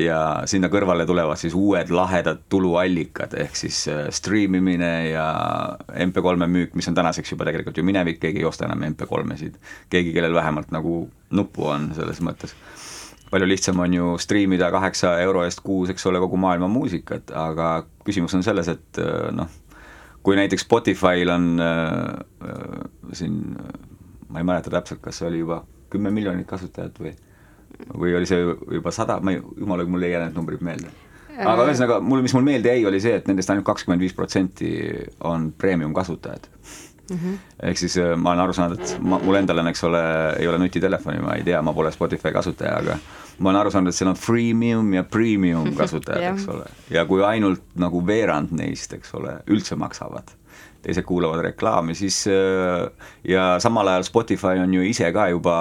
ja 0.02 0.20
sinna 0.50 0.70
kõrvale 0.74 1.08
tulevad 1.08 1.40
siis 1.40 1.56
uued 1.58 1.92
lahedad 1.94 2.44
tuluallikad, 2.52 3.38
ehk 3.44 3.56
siis 3.60 3.86
striimimine 4.20 4.94
ja 5.14 5.28
MP3-e 6.08 6.52
müük, 6.52 6.76
mis 6.76 6.92
on 6.92 6.98
tänaseks 6.98 7.36
juba 7.36 7.48
tegelikult 7.48 7.80
ju 7.80 7.88
minevik, 7.88 8.20
keegi 8.24 8.44
ei 8.44 8.50
osta 8.50 8.68
enam 8.68 8.84
MP3-esid. 8.92 9.56
keegi, 9.90 10.14
kellel 10.16 10.36
vähemalt 10.36 10.76
nagu 10.76 11.06
nuppu 11.32 11.72
on 11.72 11.92
selles 11.96 12.20
mõttes 12.24 12.56
palju 13.32 13.48
lihtsam 13.48 13.80
on 13.84 13.94
ju 13.94 14.18
striimida 14.24 14.72
kaheksa 14.72 15.18
euro 15.20 15.44
eest 15.44 15.60
kuus, 15.66 15.90
eks 15.92 16.06
ole, 16.08 16.20
kogu 16.24 16.38
maailma 16.40 16.70
muusikat, 16.72 17.32
aga 17.36 17.72
küsimus 18.08 18.36
on 18.38 18.46
selles, 18.46 18.70
et 18.72 19.02
noh 19.36 19.50
kui 20.28 20.36
näiteks 20.36 20.66
Spotify'l 20.66 21.30
on 21.32 21.62
äh, 21.64 22.50
äh, 22.50 22.80
siin, 23.16 23.56
ma 24.28 24.42
ei 24.42 24.48
mäleta 24.48 24.74
täpselt, 24.74 25.00
kas 25.00 25.22
oli 25.24 25.40
juba 25.40 25.62
kümme 25.90 26.12
miljonit 26.12 26.48
kasutajat 26.50 27.00
või, 27.00 27.14
või 27.96 28.16
oli 28.18 28.28
see 28.28 28.42
juba 28.76 28.92
sada, 28.92 29.22
ma 29.24 29.32
ei, 29.32 29.40
jumala, 29.40 29.86
mul 29.88 30.04
ei 30.04 30.12
jää 30.12 30.26
need 30.26 30.36
numbrid 30.36 30.66
meelde. 30.68 30.92
aga 31.38 31.54
äh. 31.62 31.70
ühesõnaga, 31.70 32.02
mul, 32.04 32.26
mis 32.26 32.36
mul 32.36 32.44
meelde 32.44 32.76
jäi, 32.76 32.84
oli 32.90 33.00
see, 33.00 33.16
et 33.22 33.32
nendest 33.32 33.54
ainult 33.54 33.70
kakskümmend 33.70 34.04
viis 34.04 34.18
protsenti 34.18 34.74
on 35.32 35.54
premium 35.56 35.96
kasutajad 35.96 36.52
mm. 37.10 37.18
-hmm. 37.18 37.38
ehk 37.70 37.78
siis 37.78 37.98
äh, 37.98 38.16
ma 38.16 38.32
olen 38.32 38.44
aru 38.46 38.54
saanud, 38.54 38.80
et 38.80 38.98
ma, 39.02 39.20
mul 39.24 39.40
endal 39.40 39.64
on, 39.64 39.68
eks 39.68 39.84
ole, 39.84 40.02
ei 40.40 40.48
ole 40.48 40.60
nutitelefoni, 40.62 41.22
ma 41.24 41.36
ei 41.36 41.44
tea, 41.44 41.62
ma 41.62 41.74
pole 41.74 41.92
Spotify 41.92 42.34
kasutaja, 42.34 42.78
aga 42.78 42.98
ma 43.40 43.50
olen 43.50 43.62
aru 43.62 43.72
saanud, 43.72 43.94
et 43.94 44.00
seal 44.00 44.12
on 44.12 44.20
freemium 44.20 44.94
ja 44.94 45.04
premium 45.04 45.74
kasutajad 45.82 46.22
yeah., 46.22 46.36
eks 46.36 46.50
ole, 46.54 46.66
ja 46.90 47.06
kui 47.06 47.24
ainult 47.24 47.64
nagu 47.76 48.04
veerand 48.08 48.52
neist, 48.52 48.94
eks 48.94 49.14
ole, 49.14 49.40
üldse 49.48 49.76
maksavad 49.76 50.36
teised 50.82 51.04
kuulavad 51.04 51.42
reklaami, 51.44 51.96
siis 51.98 52.22
äh, 52.32 52.86
ja 53.28 53.58
samal 53.60 53.88
ajal 53.92 54.06
Spotify 54.08 54.62
on 54.64 54.74
ju 54.74 54.86
ise 54.88 55.10
ka 55.12 55.28
juba 55.34 55.56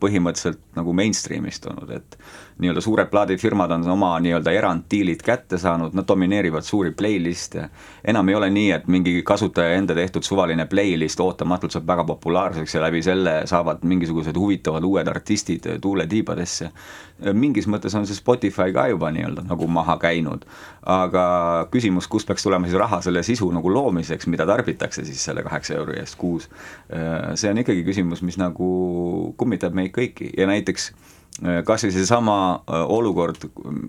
põhimõtteliselt 0.00 0.62
nagu 0.78 0.94
mainstream 0.96 1.46
istunud, 1.46 1.90
et 1.90 2.16
nii-öelda 2.58 2.80
suured 2.80 3.06
plaadifirmad 3.10 3.70
on 3.70 3.88
oma 3.90 4.12
nii-öelda 4.20 4.52
eranddiilid 4.52 5.22
kätte 5.24 5.58
saanud, 5.58 5.94
nad 5.94 6.04
domineerivad 6.08 6.62
suuri 6.62 6.90
playlist'e. 6.90 7.68
enam 8.04 8.28
ei 8.28 8.34
ole 8.34 8.50
nii, 8.50 8.70
et 8.70 8.86
mingi 8.88 9.22
kasutaja 9.22 9.74
enda 9.74 9.94
tehtud 9.94 10.22
suvaline 10.22 10.66
playlist 10.66 11.20
ootamatult 11.20 11.72
saab 11.72 11.86
väga 11.86 12.04
populaarseks 12.04 12.74
ja 12.74 12.82
läbi 12.82 13.02
selle 13.02 13.42
saavad 13.44 13.82
mingisugused 13.82 14.36
huvitavad 14.36 14.84
uued 14.84 15.08
artistid 15.08 15.68
tuule 15.80 16.06
tiibadesse. 16.06 16.70
mingis 17.32 17.68
mõttes 17.68 17.94
on 17.96 18.06
see 18.06 18.16
Spotify 18.16 18.72
ka 18.74 18.86
juba 18.88 19.10
nii-öelda 19.10 19.46
nagu 19.48 19.66
maha 19.66 19.96
käinud, 19.96 20.44
aga 20.82 21.24
küsimus, 21.70 22.08
kust 22.08 22.26
peaks 22.26 22.42
tulema 22.42 22.66
siis 22.66 22.78
raha 22.78 23.00
selle 23.00 23.22
sisu 23.22 23.50
nagu 23.50 23.74
loomiseks, 23.74 24.26
mida 24.26 24.46
tarbitakse 24.46 25.04
siis 25.04 25.24
selle 25.24 25.42
kaheksa 25.42 25.74
euri 25.74 26.00
eest 26.00 26.18
kuus, 26.18 26.48
see 27.34 27.50
on 27.50 27.58
ikkagi 27.58 27.84
küsimus, 27.84 28.22
mis 28.22 28.38
nagu 28.38 29.34
kummitab 29.36 29.74
meid 29.74 29.94
kõiki 29.94 30.32
ja 30.36 30.46
näiteks 30.46 30.92
Äh, 30.92 31.21
kas 31.64 31.86
või 31.86 31.92
seesama 31.94 32.36
äh, 32.54 32.82
olukord, 32.92 33.46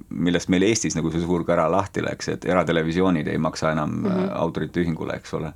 millest 0.10 0.50
meil 0.50 0.64
Eestis 0.70 0.96
nagu 0.96 1.12
see 1.12 1.22
suur 1.24 1.44
kära 1.48 1.68
lahti 1.72 2.04
läks, 2.04 2.30
et 2.32 2.46
eratelevisioonid 2.46 3.28
ei 3.28 3.38
maksa 3.38 3.72
enam 3.72 3.90
mm 3.90 4.06
-hmm. 4.06 4.32
autorite 4.40 4.82
ühingule, 4.82 5.16
eks 5.16 5.34
ole. 5.34 5.54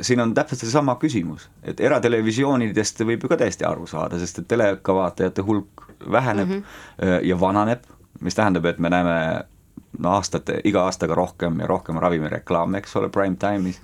siin 0.00 0.20
on 0.20 0.34
täpselt 0.34 0.60
seesama 0.60 0.96
küsimus, 0.98 1.48
et 1.62 1.80
eratelevisioonidest 1.80 3.00
võib 3.00 3.22
ju 3.22 3.28
ka 3.28 3.36
täiesti 3.36 3.64
aru 3.64 3.86
saada, 3.86 4.18
sest 4.18 4.38
et 4.38 4.48
telekavaatajate 4.48 5.42
hulk 5.42 5.86
väheneb 6.12 6.48
mm 6.48 6.62
-hmm. 6.62 7.22
ja 7.22 7.40
vananeb, 7.40 7.84
mis 8.20 8.34
tähendab, 8.34 8.64
et 8.64 8.78
me 8.78 8.90
näeme 8.90 9.44
aastate, 10.04 10.60
iga 10.64 10.84
aastaga 10.84 11.14
rohkem 11.14 11.60
ja 11.60 11.66
rohkem 11.66 11.98
ravimireklaame, 12.02 12.78
eks 12.78 12.96
ole, 12.96 13.08
prime 13.12 13.36
time'is 13.40 13.80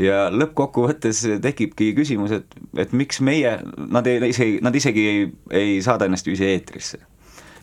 ja 0.00 0.26
lõppkokkuvõttes 0.32 1.22
tekibki 1.42 1.92
küsimus, 1.96 2.34
et, 2.36 2.56
et 2.76 2.92
miks 2.92 3.20
meie, 3.24 3.58
nad 3.76 4.06
ei, 4.06 4.20
isegi, 4.30 4.58
nad 4.62 4.74
isegi 4.76 5.06
ei, 5.08 5.26
ei 5.50 5.76
saada 5.82 6.08
ennast 6.08 6.26
ju 6.26 6.36
ise 6.36 6.50
eetrisse. 6.52 7.00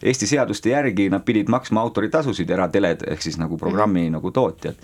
Eesti 0.04 0.28
seaduste 0.28 0.74
järgi 0.74 1.08
nad 1.13 1.24
pidid 1.24 1.52
maksma 1.52 1.82
autoritasusid, 1.86 2.50
erateled 2.50 3.06
ehk 3.08 3.22
siis 3.24 3.38
nagu 3.40 3.58
programmi 3.58 4.02
mm 4.02 4.08
-hmm. 4.08 4.18
nagu 4.18 4.32
tootjad, 4.32 4.75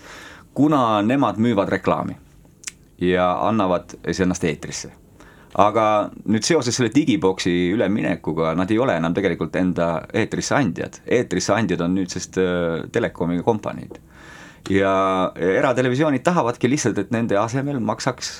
kuna 0.54 1.02
nemad 1.02 1.36
müüvad 1.36 1.68
reklaami 1.68 2.16
ja 3.00 3.48
annavad 3.48 3.98
ennast 4.04 4.44
eetrisse 4.44 4.92
aga 5.58 5.84
nüüd 6.30 6.46
seoses 6.46 6.76
selle 6.78 6.92
digiboksi 6.94 7.52
üleminekuga 7.74 8.52
nad 8.58 8.70
ei 8.70 8.78
ole 8.78 8.94
enam 9.00 9.14
tegelikult 9.16 9.56
enda 9.58 9.88
eetrisse 10.14 10.54
andjad, 10.54 11.00
eetrisse 11.06 11.54
andjad 11.56 11.82
on 11.86 11.96
nüüdsest 11.98 12.38
äh, 12.38 12.84
telekomi 12.92 13.40
kompaniid. 13.42 13.98
Ja 14.70 14.92
eratelevisioonid 15.34 16.22
tahavadki 16.22 16.70
lihtsalt, 16.70 17.00
et 17.02 17.10
nende 17.10 17.38
asemel 17.40 17.80
maksaks 17.82 18.30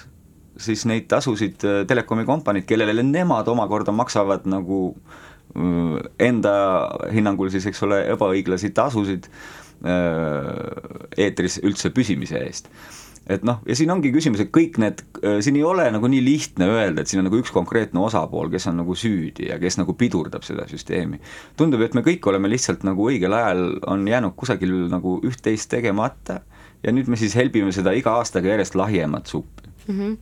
siis 0.60 0.84
neid 0.86 1.08
tasusid 1.10 1.66
äh, 1.66 1.82
telekomi 1.90 2.26
kompaniid, 2.28 2.68
kellele 2.68 3.02
nemad 3.02 3.48
omakorda 3.50 3.94
maksavad 3.96 4.46
nagu 4.50 4.82
äh, 5.56 5.98
enda 6.30 6.54
hinnangul 7.10 7.50
siis, 7.50 7.66
eks 7.66 7.82
ole, 7.88 8.04
ebaõiglasi 8.14 8.74
tasusid 8.76 9.30
eetris 9.80 11.54
üldse 11.64 11.88
püsimise 11.96 12.36
eest 12.36 12.66
et 13.30 13.44
noh, 13.46 13.60
ja 13.68 13.76
siin 13.78 13.92
ongi 13.92 14.10
küsimus, 14.14 14.42
et 14.42 14.50
kõik 14.54 14.78
need, 14.82 15.02
äh, 15.22 15.38
siin 15.44 15.58
ei 15.58 15.64
ole 15.66 15.86
nagu 15.94 16.10
nii 16.10 16.22
lihtne 16.24 16.68
öelda, 16.70 17.02
et 17.02 17.10
siin 17.10 17.22
on 17.22 17.28
nagu 17.28 17.38
üks 17.40 17.52
konkreetne 17.54 18.02
osapool, 18.02 18.50
kes 18.52 18.68
on 18.70 18.80
nagu 18.82 18.96
süüdi 18.98 19.50
ja 19.50 19.58
kes 19.62 19.78
nagu 19.80 19.94
pidurdab 19.98 20.46
seda 20.46 20.66
süsteemi. 20.70 21.20
tundub, 21.56 21.82
et 21.86 21.94
me 21.94 22.04
kõik 22.06 22.26
oleme 22.26 22.50
lihtsalt 22.50 22.84
nagu 22.86 23.10
õigel 23.10 23.34
ajal 23.36 23.66
on 23.90 24.06
jäänud 24.08 24.36
kusagil 24.36 24.74
nagu 24.90 25.18
üht-teist 25.26 25.70
tegemata 25.70 26.40
ja 26.82 26.92
nüüd 26.92 27.10
me 27.10 27.18
siis 27.20 27.36
helbime 27.38 27.72
seda 27.72 27.94
iga 27.96 28.16
aastaga 28.18 28.54
järjest 28.54 28.74
lahjemat 28.74 29.26
suppi 29.26 29.70
mm. 29.86 29.98
-hmm. 29.98 30.16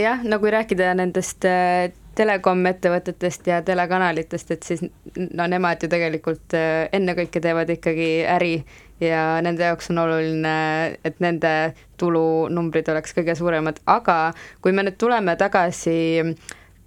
Jah, 0.00 0.24
no 0.24 0.38
kui 0.38 0.50
rääkida 0.50 0.94
nendest 0.94 1.44
äh, 1.44 1.92
telekom-ettevõtetest 2.16 3.46
ja 3.46 3.60
telekanalitest, 3.62 4.50
et 4.50 4.62
siis 4.62 4.80
no 5.16 5.46
nemad 5.46 5.82
ju 5.82 5.88
tegelikult 5.92 6.56
ennekõike 6.92 7.40
teevad 7.44 7.70
ikkagi 7.70 8.24
äri 8.24 8.64
ja 9.00 9.40
nende 9.44 9.66
jaoks 9.68 9.90
on 9.92 10.00
oluline, 10.04 10.56
et 11.04 11.20
nende 11.24 11.52
tulunumbrid 12.00 12.88
oleks 12.92 13.14
kõige 13.16 13.36
suuremad, 13.38 13.80
aga 13.86 14.32
kui 14.64 14.74
me 14.76 14.86
nüüd 14.86 14.98
tuleme 15.00 15.36
tagasi 15.40 15.98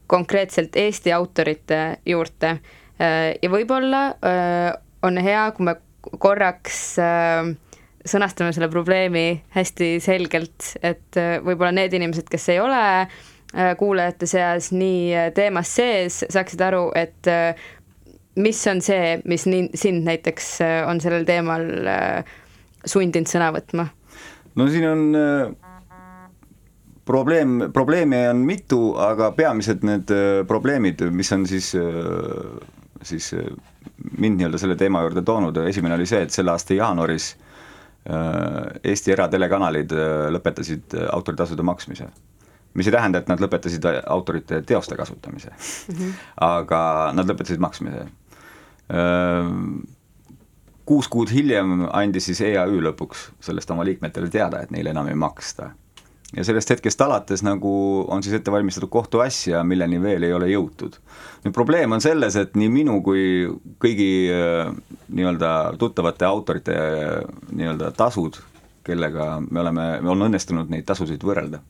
konkreetselt 0.10 0.76
Eesti 0.80 1.14
autorite 1.14 1.82
juurde 2.10 2.56
äh, 2.56 3.34
ja 3.42 3.54
võib-olla 3.54 4.04
äh, 4.26 4.70
on 5.06 5.20
hea, 5.22 5.50
kui 5.56 5.70
me 5.70 5.78
korraks 6.20 6.78
sõnastame 8.10 8.54
selle 8.56 8.70
probleemi 8.72 9.42
hästi 9.54 9.98
selgelt, 10.02 10.72
et 10.82 11.20
võib-olla 11.44 11.74
need 11.76 11.94
inimesed, 11.94 12.26
kes 12.32 12.48
ei 12.56 12.62
ole 12.64 12.80
Äh, 13.58 13.76
kuulajate 13.78 14.28
seas 14.30 14.68
nii 14.72 15.16
äh, 15.18 15.32
teemas 15.34 15.72
sees, 15.74 16.20
saaksid 16.30 16.62
aru, 16.62 16.84
et 16.94 17.26
äh, 17.26 17.58
mis 18.40 18.60
on 18.72 18.82
see, 18.84 19.18
mis 19.30 19.46
nii, 19.50 19.70
sind 19.78 20.06
näiteks 20.08 20.52
on 20.88 21.02
sellel 21.04 21.26
teemal 21.28 21.66
sundinud 22.86 23.30
sõna 23.30 23.50
võtma? 23.56 23.90
no 24.60 24.68
siin 24.72 24.88
on 24.90 25.04
probleem, 27.06 27.58
probleeme 27.74 28.24
on 28.30 28.44
mitu, 28.46 28.80
aga 29.00 29.32
peamised 29.38 29.86
need 29.88 30.14
probleemid, 30.48 31.04
mis 31.16 31.32
on 31.36 31.46
siis, 31.50 31.72
siis 33.12 33.30
mind 34.18 34.40
nii-öelda 34.40 34.62
selle 34.62 34.78
teema 34.80 35.04
juurde 35.06 35.24
toonud, 35.26 35.62
esimene 35.70 35.98
oli 35.98 36.10
see, 36.10 36.24
et 36.26 36.36
selle 36.36 36.56
aasta 36.56 36.78
jaanuaris 36.78 37.36
Eesti 38.90 39.12
eratelekanalid 39.12 39.92
lõpetasid 40.32 40.96
autoritasude 41.12 41.66
maksmise 41.68 42.08
mis 42.74 42.88
ei 42.88 42.94
tähenda, 42.94 43.20
et 43.20 43.30
nad 43.30 43.42
lõpetasid 43.42 43.86
autorite 44.08 44.62
teoste 44.68 44.98
kasutamise 44.98 45.50
mm, 45.52 45.96
-hmm. 45.96 46.14
aga 46.46 46.82
nad 47.14 47.30
lõpetasid 47.30 47.60
maksmise. 47.60 48.06
Kuus 50.90 51.08
kuud 51.14 51.30
hiljem 51.30 51.84
andis 51.94 52.26
siis 52.32 52.40
EAÜ 52.48 52.80
lõpuks 52.82 53.28
sellest 53.46 53.70
oma 53.70 53.86
liikmetele 53.86 54.32
teada, 54.34 54.64
et 54.64 54.72
neile 54.74 54.90
enam 54.90 55.08
ei 55.12 55.16
maksta. 55.16 55.72
ja 56.36 56.44
sellest 56.46 56.70
hetkest 56.70 57.02
alates 57.02 57.44
nagu 57.46 57.72
on 58.08 58.24
siis 58.24 58.36
ette 58.38 58.52
valmistatud 58.52 58.90
kohtuasja, 58.90 59.64
milleni 59.64 60.02
veel 60.02 60.24
ei 60.24 60.34
ole 60.34 60.50
jõutud. 60.50 60.98
nüüd 61.46 61.54
probleem 61.54 61.92
on 61.92 62.02
selles, 62.02 62.36
et 62.36 62.56
nii 62.56 62.70
minu 62.70 63.02
kui 63.06 63.46
kõigi 63.80 64.10
nii-öelda 65.10 65.54
tuttavate 65.78 66.26
autorite 66.26 66.76
nii-öelda 67.52 67.92
tasud, 67.92 68.42
kellega 68.84 69.36
me 69.52 69.60
oleme, 69.62 69.88
on 70.02 70.28
õnnestunud 70.30 70.70
neid 70.74 70.90
tasusid 70.90 71.22
võrrelda 71.22 71.62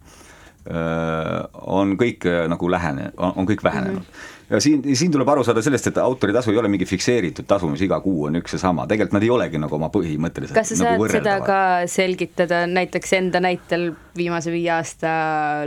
Äh, 0.68 1.46
on 1.72 1.96
kõik 1.98 2.26
äh, 2.28 2.44
nagu 2.52 2.68
lähene, 2.70 3.08
on 3.18 3.48
kõik 3.48 3.64
vähenenud 3.64 4.04
mm. 4.04 4.10
-hmm. 4.12 4.38
Ja 4.50 4.60
siin, 4.63 4.84
siin 4.96 5.12
tuleb 5.13 5.29
aru 5.29 5.44
saada 5.48 5.62
sellest, 5.65 5.91
et 5.91 6.00
autoritasu 6.01 6.53
ei 6.53 6.60
ole 6.62 6.72
mingi 6.72 6.88
fikseeritud 6.89 7.48
tasu, 7.50 7.70
mis 7.72 7.84
iga 7.86 8.00
kuu 8.03 8.27
on 8.29 8.39
üks 8.41 8.56
ja 8.58 8.62
sama, 8.62 8.88
tegelikult 8.89 9.18
nad 9.18 9.27
ei 9.27 9.34
olegi 9.34 9.62
nagu 9.62 9.77
oma 9.77 9.91
põhimõtteliselt 9.94 10.58
kas 10.58 10.74
sa 10.74 10.91
nagu 10.91 11.08
saad 11.08 11.20
seda 11.20 11.38
ka 11.46 11.60
selgitada 11.91 12.63
näiteks 12.70 13.15
enda 13.20 13.44
näitel 13.44 13.91
viimase 14.18 14.53
viie 14.53 14.72
aasta 14.77 15.12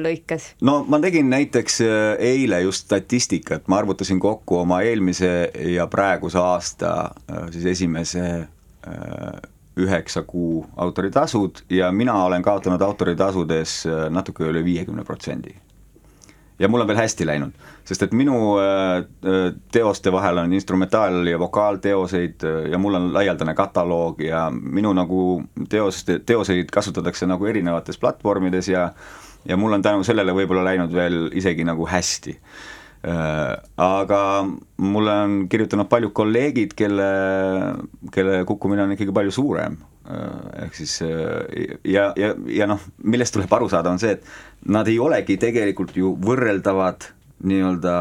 lõikes? 0.03 0.53
no 0.67 0.83
ma 0.89 1.01
tegin 1.05 1.31
näiteks 1.33 1.81
äh, 1.87 1.95
eile 2.33 2.63
just 2.67 2.89
statistikat, 2.89 3.69
ma 3.73 3.83
arvutasin 3.83 4.21
kokku 4.23 4.63
oma 4.65 4.83
eelmise 4.87 5.33
ja 5.75 5.87
praeguse 5.91 6.43
aasta 6.43 6.93
siis 7.53 7.67
esimese 7.77 8.27
üheksa 9.77 10.23
kuu 10.23 10.67
autoritasud 10.77 11.51
ja 11.71 11.93
mina 11.93 12.25
olen 12.25 12.43
kaotanud 12.43 12.81
autoritasudes 12.81 13.87
äh, 13.87 14.11
natuke 14.11 14.45
üle 14.45 14.65
viiekümne 14.65 15.05
protsendi. 15.05 15.55
Ja 16.63 16.69
mul 16.71 16.85
on 16.85 16.89
veel 16.89 17.01
hästi 17.03 17.27
läinud, 17.27 17.57
sest 17.89 18.07
et 18.07 18.13
minu 18.15 18.37
teoste 19.75 20.13
vahel 20.15 20.39
on 20.45 20.53
instrumentaal- 20.55 21.27
ja 21.31 21.39
vokaalteoseid 21.43 22.47
ja 22.71 22.79
mul 22.79 22.95
on 22.99 23.09
laialdane 23.15 23.55
kataloog 23.59 24.23
ja 24.23 24.47
minu 24.51 24.93
nagu 24.95 25.43
teoste, 25.69 26.21
teoseid 26.27 26.71
kasutatakse 26.73 27.27
nagu 27.27 27.51
erinevates 27.51 27.99
platvormides 27.99 28.71
ja 28.71 28.93
ja 29.49 29.57
mul 29.57 29.75
on 29.75 29.83
tänu 29.83 30.05
sellele 30.07 30.35
võib-olla 30.37 30.63
läinud 30.65 30.93
veel 30.95 31.25
isegi 31.35 31.65
nagu 31.67 31.87
hästi. 31.91 32.37
Äh, 32.37 32.82
aga 33.03 34.19
mulle 34.79 35.15
on 35.25 35.33
kirjutanud 35.51 35.89
paljud 35.91 36.13
kolleegid, 36.15 36.77
kelle, 36.79 37.09
kelle 38.15 38.45
kukkumine 38.47 38.85
on 38.85 38.95
ikkagi 38.95 39.15
palju 39.15 39.35
suurem. 39.35 39.81
Äh, 40.03 40.65
ehk 40.65 40.75
siis 40.75 40.97
äh, 41.07 41.77
ja, 41.87 42.09
ja, 42.19 42.33
ja 42.51 42.67
noh, 42.67 42.81
millest 43.07 43.37
tuleb 43.37 43.53
aru 43.55 43.69
saada, 43.71 43.93
on 43.93 44.01
see, 44.03 44.17
et 44.17 44.71
nad 44.75 44.89
ei 44.91 44.99
olegi 44.99 45.37
tegelikult 45.39 45.95
ju 45.95 46.17
võrreldavad 46.19 47.07
nii-öelda 47.49 47.95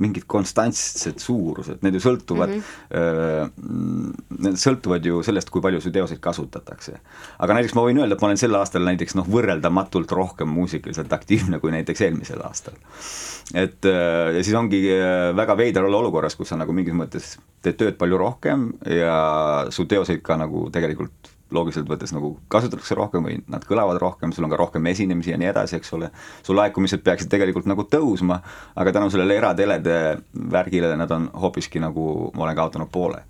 mingid 0.00 0.24
konstantsed 0.30 1.18
suurused, 1.20 1.80
need 1.84 1.96
ju 1.98 2.02
sõltuvad 2.04 2.52
mm, 2.54 2.68
-hmm. 2.92 4.12
need 4.46 4.60
sõltuvad 4.60 5.04
ju 5.04 5.22
sellest, 5.26 5.50
kui 5.50 5.62
palju 5.64 5.80
su 5.82 5.90
teoseid 5.92 6.20
kasutatakse. 6.22 6.94
aga 7.38 7.56
näiteks 7.58 7.74
ma 7.74 7.84
võin 7.86 7.98
öelda, 7.98 8.14
et 8.14 8.22
ma 8.22 8.30
olen 8.30 8.40
sel 8.40 8.54
aastal 8.54 8.86
näiteks 8.86 9.16
noh, 9.18 9.26
võrreldamatult 9.26 10.12
rohkem 10.12 10.48
muusikaliselt 10.48 11.12
aktiivne 11.12 11.58
kui 11.58 11.74
näiteks 11.74 12.00
eelmisel 12.06 12.40
aastal. 12.46 12.78
et 13.54 13.84
ja 13.84 14.42
siis 14.42 14.54
ongi 14.54 14.82
väga 15.36 15.56
veider 15.56 15.84
olla 15.84 15.98
olukorras, 15.98 16.36
kus 16.36 16.48
sa 16.48 16.56
nagu 16.56 16.72
mingis 16.72 16.94
mõttes 16.94 17.34
teed 17.62 17.76
tööd 17.76 17.98
palju 17.98 18.18
rohkem 18.18 18.72
ja 18.86 19.66
su 19.70 19.84
teoseid 19.84 20.22
ka 20.22 20.36
nagu 20.36 20.70
tegelikult 20.70 21.34
loogiliselt 21.54 21.88
võttes 21.88 22.12
nagu 22.14 22.32
kasutatakse 22.52 22.96
rohkem 22.98 23.24
või 23.26 23.38
nad 23.50 23.64
kõlavad 23.68 24.00
rohkem, 24.02 24.32
sul 24.32 24.46
on 24.46 24.52
ka 24.52 24.60
rohkem 24.60 24.86
esinemisi 24.90 25.34
ja 25.34 25.38
nii 25.40 25.50
edasi, 25.52 25.78
eks 25.80 25.94
ole, 25.96 26.10
su 26.46 26.56
laekumised 26.56 27.02
peaksid 27.06 27.30
tegelikult 27.32 27.68
nagu 27.70 27.86
tõusma, 27.90 28.40
aga 28.76 28.94
tänu 28.96 29.10
sellele 29.10 29.38
eratelede 29.40 29.96
värgile 30.52 30.94
nad 31.00 31.10
on 31.16 31.30
hoopiski 31.42 31.82
nagu, 31.82 32.30
ma 32.34 32.46
olen 32.46 32.62
kaotanud 32.62 32.92
poole 32.92 33.24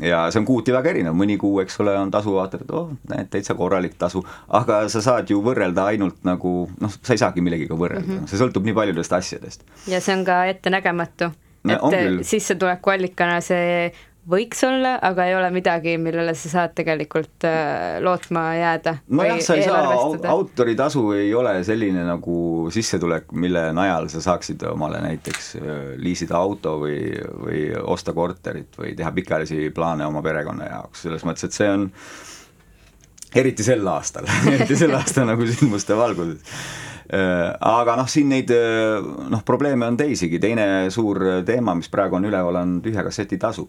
ja 0.00 0.26
see 0.30 0.40
on 0.42 0.46
kuuti 0.48 0.74
väga 0.74 0.90
erinev, 0.92 1.16
mõni 1.16 1.38
kuu, 1.40 1.60
eks 1.62 1.80
ole, 1.80 1.94
on 1.98 2.10
tasu, 2.12 2.34
vaatad, 2.36 2.66
et 2.66 2.74
oh, 2.76 2.90
näed, 3.08 3.30
täitsa 3.32 3.56
korralik 3.56 3.96
tasu, 3.98 4.20
aga 4.58 4.82
sa 4.92 5.00
saad 5.04 5.30
ju 5.32 5.40
võrrelda 5.44 5.86
ainult 5.92 6.20
nagu 6.28 6.52
noh, 6.82 6.98
sa 7.00 7.16
ei 7.16 7.22
saagi 7.22 7.44
millegagi 7.44 7.72
võrrelda 7.72 8.04
mm, 8.04 8.18
-hmm. 8.20 8.30
see 8.30 8.40
sõltub 8.40 8.68
nii 8.68 8.76
paljudest 8.76 9.16
asjadest. 9.16 9.64
ja 9.88 10.00
see 10.00 10.16
on 10.16 10.24
ka 10.28 10.44
ettenägematu 10.52 11.32
et 11.66 12.26
sissetulekuallikana 12.26 13.40
see 13.44 13.90
võiks 14.30 14.62
olla, 14.66 14.96
aga 15.06 15.26
ei 15.28 15.34
ole 15.38 15.48
midagi, 15.54 15.96
millele 16.02 16.34
sa 16.38 16.50
saad 16.50 16.74
tegelikult 16.76 17.46
äh, 17.46 17.98
lootma 18.02 18.42
jääda. 18.58 18.96
nojah, 19.08 19.40
sa 19.44 19.56
ei 19.58 19.66
saa, 19.66 20.30
autoritasu 20.32 21.04
ei 21.16 21.30
ole 21.34 21.54
selline 21.66 22.02
nagu 22.06 22.38
sissetulek, 22.74 23.30
mille 23.38 23.68
najal 23.76 24.10
sa 24.12 24.22
saaksid 24.24 24.66
omale 24.72 25.00
näiteks 25.04 25.52
äh, 25.60 25.68
liisida 26.02 26.38
auto 26.38 26.76
või, 26.82 26.98
või 27.44 27.68
osta 27.82 28.14
korterit 28.16 28.74
või 28.80 28.96
teha 28.98 29.14
pikaajalisi 29.14 29.70
plaane 29.74 30.08
oma 30.08 30.24
perekonna 30.26 30.72
jaoks, 30.72 31.06
selles 31.06 31.26
mõttes, 31.26 31.46
et 31.46 31.60
see 31.60 31.70
on 31.70 31.86
eriti 33.36 33.66
sel 33.66 33.86
aastal 33.90 34.26
eriti 34.56 34.78
sel 34.78 34.94
aastal 34.98 35.30
nagu 35.30 35.46
sündmuste 35.46 35.98
valguses. 35.98 36.42
Äh, 37.06 37.54
aga 37.62 37.94
noh, 38.00 38.10
siin 38.10 38.32
neid 38.34 38.50
noh, 38.50 39.46
probleeme 39.46 39.86
on 39.86 40.02
teisigi, 40.02 40.42
teine 40.42 40.88
suur 40.90 41.44
teema, 41.46 41.78
mis 41.78 41.92
praegu 41.92 42.18
on 42.18 42.26
üleval, 42.26 42.64
on 42.64 42.78
tühja 42.82 43.06
kasseti 43.06 43.38
tasu 43.38 43.68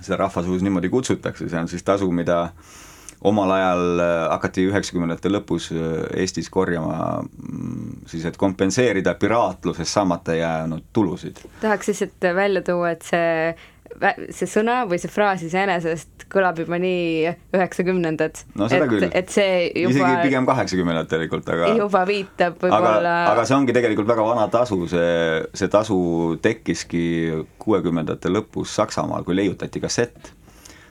seda 0.00 0.20
rahvasuus 0.24 0.62
niimoodi 0.62 0.90
kutsutakse, 0.92 1.48
see 1.48 1.60
on 1.60 1.68
siis 1.68 1.84
tasu, 1.86 2.10
mida 2.14 2.48
omal 3.26 3.50
ajal 3.50 4.02
äh, 4.02 4.12
hakati 4.30 4.68
üheksakümnendate 4.68 5.30
lõpus 5.32 5.70
äh, 5.74 6.04
Eestis 6.22 6.50
korjama 6.54 7.22
mm, 7.22 8.04
siis, 8.06 8.26
et 8.28 8.38
kompenseerida 8.38 9.16
piraatluses 9.18 9.94
saamata 9.94 10.36
jäänud 10.38 10.86
tulusid. 10.92 11.42
tahaks 11.60 11.90
lihtsalt 11.90 12.30
välja 12.34 12.62
tuua, 12.62 12.94
et 12.94 13.02
see 13.02 13.56
see 14.34 14.48
sõna 14.48 14.80
või 14.88 15.00
see 15.02 15.10
fraas 15.10 15.42
iseenesest 15.46 16.26
kõlab 16.32 16.60
juba 16.60 16.78
nii 16.80 17.32
üheksakümnendad. 17.56 18.42
no 18.58 18.68
seda 18.70 18.86
et, 18.86 18.92
küll. 18.92 19.08
et 19.20 19.32
see 19.32 19.52
juba 19.82 19.94
isegi 19.94 20.24
pigem 20.28 20.48
kaheksakümnendad 20.48 21.10
tegelikult, 21.10 21.48
aga 21.54 21.72
juba 21.78 22.04
viitab 22.08 22.58
võib-olla 22.62 23.14
aga, 23.24 23.34
aga 23.34 23.46
see 23.48 23.58
ongi 23.58 23.76
tegelikult 23.76 24.10
väga 24.10 24.26
vana 24.28 24.48
tasu, 24.52 24.80
see, 24.90 25.12
see 25.56 25.72
tasu 25.72 26.00
tekkiski 26.44 27.04
kuuekümnendate 27.62 28.32
lõpus 28.32 28.76
Saksamaal, 28.78 29.24
kui 29.26 29.38
leiutati 29.38 29.82
kassett 29.82 30.34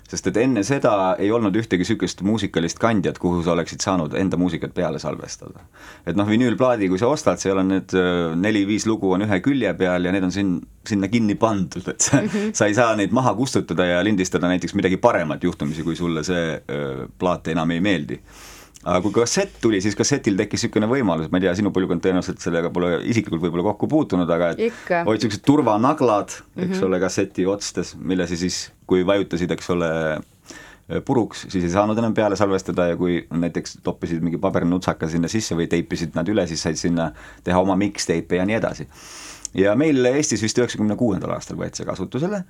sest 0.08 0.28
et 0.32 0.38
enne 0.42 0.64
seda 0.64 1.16
ei 1.20 1.32
olnud 1.32 1.56
ühtegi 1.60 1.84
niisugust 1.84 2.22
muusikalist 2.26 2.80
kandjat, 2.80 3.20
kuhu 3.20 3.44
sa 3.44 3.54
oleksid 3.56 3.84
saanud 3.84 4.16
enda 4.18 4.40
muusikat 4.40 4.74
peale 4.74 5.00
salvestada. 5.00 5.66
et 6.06 6.16
noh, 6.16 6.28
vinüülplaadi, 6.28 6.90
kui 6.90 7.00
sa 7.00 7.12
ostad, 7.12 7.42
seal 7.44 7.60
on 7.62 7.74
need 7.76 7.96
neli-viis 8.36 8.88
lugu 8.88 9.12
on 9.12 9.28
ühe 9.28 9.42
külje 9.44 9.74
peal 9.78 10.06
ja 10.06 10.12
need 10.16 10.24
on 10.24 10.32
siin, 10.32 10.58
sinna 10.88 11.08
kinni 11.12 11.36
pandud, 11.36 11.88
et 11.88 12.02
sa 12.02 12.22
-hmm. 12.22 12.54
sa 12.54 12.66
ei 12.66 12.74
saa 12.74 12.96
neid 12.96 13.12
maha 13.12 13.36
kustutada 13.36 13.86
ja 13.86 14.04
lindistada 14.04 14.48
näiteks 14.48 14.76
midagi 14.76 14.98
paremat 14.98 15.44
juhtumisi, 15.44 15.84
kui 15.84 15.96
sulle 15.96 16.24
see 16.24 16.62
öö, 16.70 17.08
plaat 17.20 17.48
enam 17.48 17.72
ei 17.72 17.80
meeldi 17.82 18.22
aga 18.88 19.02
kui 19.04 19.14
kassett 19.16 19.58
tuli, 19.62 19.80
siis 19.84 19.98
kassetil 19.98 20.38
tekkis 20.40 20.64
niisugune 20.64 20.90
võimalus, 20.92 21.32
ma 21.32 21.40
ei 21.40 21.48
tea, 21.48 21.54
sinu 21.60 21.74
põlvkond 21.76 22.04
tõenäoliselt 22.04 22.44
sellega 22.44 22.72
pole 22.74 23.02
isiklikult 23.10 23.44
võib-olla 23.44 23.66
kokku 23.72 23.90
puutunud, 23.92 24.30
aga 24.32 24.54
et 24.54 24.64
Ikka. 24.70 25.04
olid 25.06 25.20
niisugused 25.20 25.44
turvanaglad, 25.48 26.36
eks 26.56 26.62
mm 26.62 26.74
-hmm. 26.74 26.86
ole, 26.88 27.00
kasseti 27.04 27.46
otstes, 27.46 27.96
mille 28.00 28.28
sa 28.28 28.38
siis, 28.40 28.72
kui 28.88 29.06
vajutasid, 29.08 29.52
eks 29.52 29.72
ole, 29.76 29.90
puruks, 31.06 31.46
siis 31.52 31.66
ei 31.68 31.72
saanud 31.74 31.98
enam 32.00 32.14
peale 32.16 32.38
salvestada 32.40 32.88
ja 32.92 33.00
kui 33.00 33.20
näiteks 33.28 33.82
toppisid 33.84 34.24
mingi 34.24 34.40
pabernutsaka 34.40 35.10
sinna 35.12 35.28
sisse 35.32 35.56
või 35.60 35.68
teipisid 35.72 36.16
nad 36.16 36.30
üle, 36.32 36.46
siis 36.48 36.64
said 36.64 36.80
sinna 36.80 37.10
teha 37.44 37.60
oma 37.60 37.76
mixtape'e 37.80 38.40
ja 38.40 38.46
nii 38.48 38.56
edasi. 38.56 38.88
ja 39.58 39.76
meil 39.76 40.06
Eestis 40.14 40.44
vist 40.44 40.58
üheksakümne 40.58 40.96
kuuendal 40.96 41.36
aastal 41.36 41.60
võeti 41.60 41.82
see 41.82 41.90
kasutusele 41.90 42.44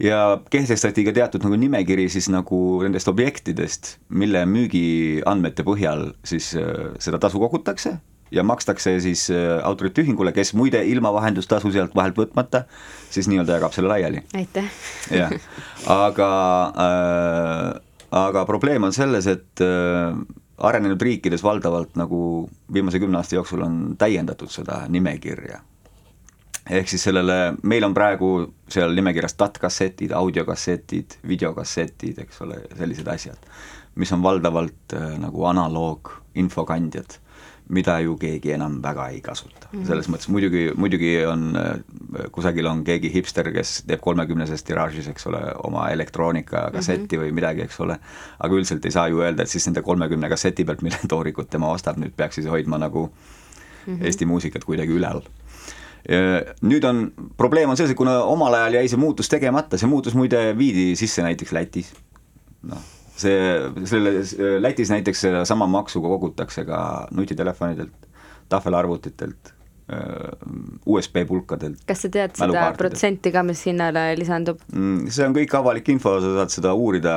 ja 0.00 0.40
kehtestati 0.50 1.04
ka 1.04 1.12
teatud 1.16 1.44
nagu 1.44 1.56
nimekiri 1.56 2.08
siis 2.12 2.28
nagu 2.32 2.82
nendest 2.84 3.08
objektidest, 3.08 3.96
mille 4.08 4.44
müügiandmete 4.48 5.64
põhjal 5.64 6.10
siis 6.24 6.52
äh, 6.60 6.92
seda 7.00 7.20
tasu 7.22 7.40
kogutakse 7.40 7.96
ja 8.30 8.44
makstakse 8.46 8.96
siis 9.02 9.26
äh, 9.34 9.58
autorite 9.66 10.04
ühingule, 10.04 10.32
kes 10.36 10.54
muide 10.58 10.82
ilma 10.86 11.12
vahendustasu 11.14 11.72
sealt 11.74 11.94
vahelt 11.96 12.18
võtmata, 12.18 12.64
siis 13.10 13.28
nii-öelda 13.30 13.58
jagab 13.58 13.74
selle 13.76 13.92
laiali. 13.92 14.22
aitäh. 14.34 14.68
jah, 15.14 15.34
aga 15.90 16.30
äh,, 16.84 17.72
aga 18.10 18.44
probleem 18.46 18.88
on 18.88 18.94
selles, 18.96 19.26
et 19.30 19.64
äh, 19.64 20.14
arenenud 20.60 21.02
riikides 21.02 21.42
valdavalt 21.42 21.96
nagu 21.96 22.48
viimase 22.72 23.00
kümne 23.00 23.20
aasta 23.20 23.38
jooksul 23.38 23.64
on 23.64 23.82
täiendatud 23.98 24.52
seda 24.52 24.84
nimekirja 24.88 25.62
ehk 26.70 26.90
siis 26.90 27.02
sellele, 27.08 27.54
meil 27.66 27.84
on 27.86 27.94
praegu 27.96 28.30
seal 28.70 28.94
nimekirjas 28.94 29.34
DAT-kassetid, 29.38 30.12
audiokassetid, 30.14 31.18
videokassetid, 31.28 32.20
eks 32.24 32.42
ole, 32.44 32.60
sellised 32.78 33.08
asjad, 33.10 33.48
mis 33.98 34.12
on 34.14 34.22
valdavalt 34.22 34.94
äh, 34.94 35.16
nagu 35.22 35.46
analoog 35.50 36.12
infokandjad, 36.38 37.16
mida 37.70 37.96
ju 38.02 38.16
keegi 38.20 38.52
enam 38.56 38.78
väga 38.82 39.08
ei 39.14 39.20
kasuta 39.24 39.68
mm. 39.70 39.78
-hmm. 39.78 39.86
selles 39.86 40.08
mõttes 40.10 40.28
muidugi, 40.28 40.64
muidugi 40.76 41.12
on 41.26 41.56
äh,, 41.56 42.28
kusagil 42.32 42.66
on 42.66 42.84
keegi 42.84 43.12
hipster, 43.14 43.52
kes 43.54 43.82
teeb 43.86 44.02
kolmekümneses 44.04 44.64
tiraažis, 44.66 45.08
eks 45.08 45.26
ole, 45.30 45.42
oma 45.64 45.88
elektroonika 45.90 46.70
kassetti 46.74 47.16
mm 47.16 47.22
-hmm. 47.22 47.26
või 47.26 47.38
midagi, 47.40 47.66
eks 47.66 47.80
ole, 47.80 47.98
aga 48.38 48.54
üldiselt 48.54 48.84
ei 48.84 48.90
saa 48.90 49.08
ju 49.08 49.22
öelda, 49.22 49.42
et 49.42 49.48
siis 49.48 49.66
nende 49.66 49.82
kolmekümne 49.82 50.28
kasseti 50.28 50.64
pealt, 50.64 50.82
mille 50.82 50.98
toorikut 51.14 51.50
tema 51.50 51.70
ostab, 51.70 51.96
nüüd 51.96 52.16
peaks 52.16 52.34
siis 52.34 52.46
hoidma 52.46 52.78
nagu 52.78 53.06
mm 53.06 53.94
-hmm. 53.96 54.04
Eesti 54.04 54.26
muusikat 54.26 54.64
kuidagi 54.64 54.92
ülal 54.92 55.22
nüüd 56.62 56.84
on, 56.84 57.12
probleem 57.36 57.70
on 57.70 57.76
selles, 57.76 57.90
et 57.90 57.96
kuna 57.96 58.22
omal 58.24 58.54
ajal 58.54 58.74
jäi 58.74 58.88
see 58.88 59.00
muutus 59.00 59.28
tegemata, 59.28 59.78
see 59.78 59.88
muutus 59.88 60.14
muide 60.14 60.58
viidi 60.58 60.96
sisse 60.96 61.22
näiteks 61.22 61.52
Lätis, 61.52 61.92
noh, 62.62 62.80
see, 63.20 63.38
selle, 63.90 64.12
Lätis 64.62 64.92
näiteks 64.92 65.24
sama 65.48 65.68
maksuga 65.70 66.10
kogutakse 66.16 66.64
ka 66.68 66.82
nutitelefonidelt, 67.16 68.10
tahvelarvutitelt, 68.50 69.54
USB 70.86 71.24
pulkadelt. 71.26 71.80
kas 71.86 72.04
sa 72.04 72.08
tead 72.14 72.36
seda 72.38 72.68
protsenti 72.78 73.32
ka, 73.34 73.42
mis 73.42 73.62
hinnale 73.66 74.12
lisandub? 74.18 74.60
Mm, 74.70 75.08
see 75.10 75.26
on 75.26 75.34
kõik 75.34 75.54
avalik 75.58 75.88
info, 75.90 76.12
sa 76.22 76.30
saad 76.36 76.54
seda 76.54 76.74
uurida, 76.78 77.14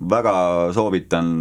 väga 0.00 0.36
soovitan 0.76 1.34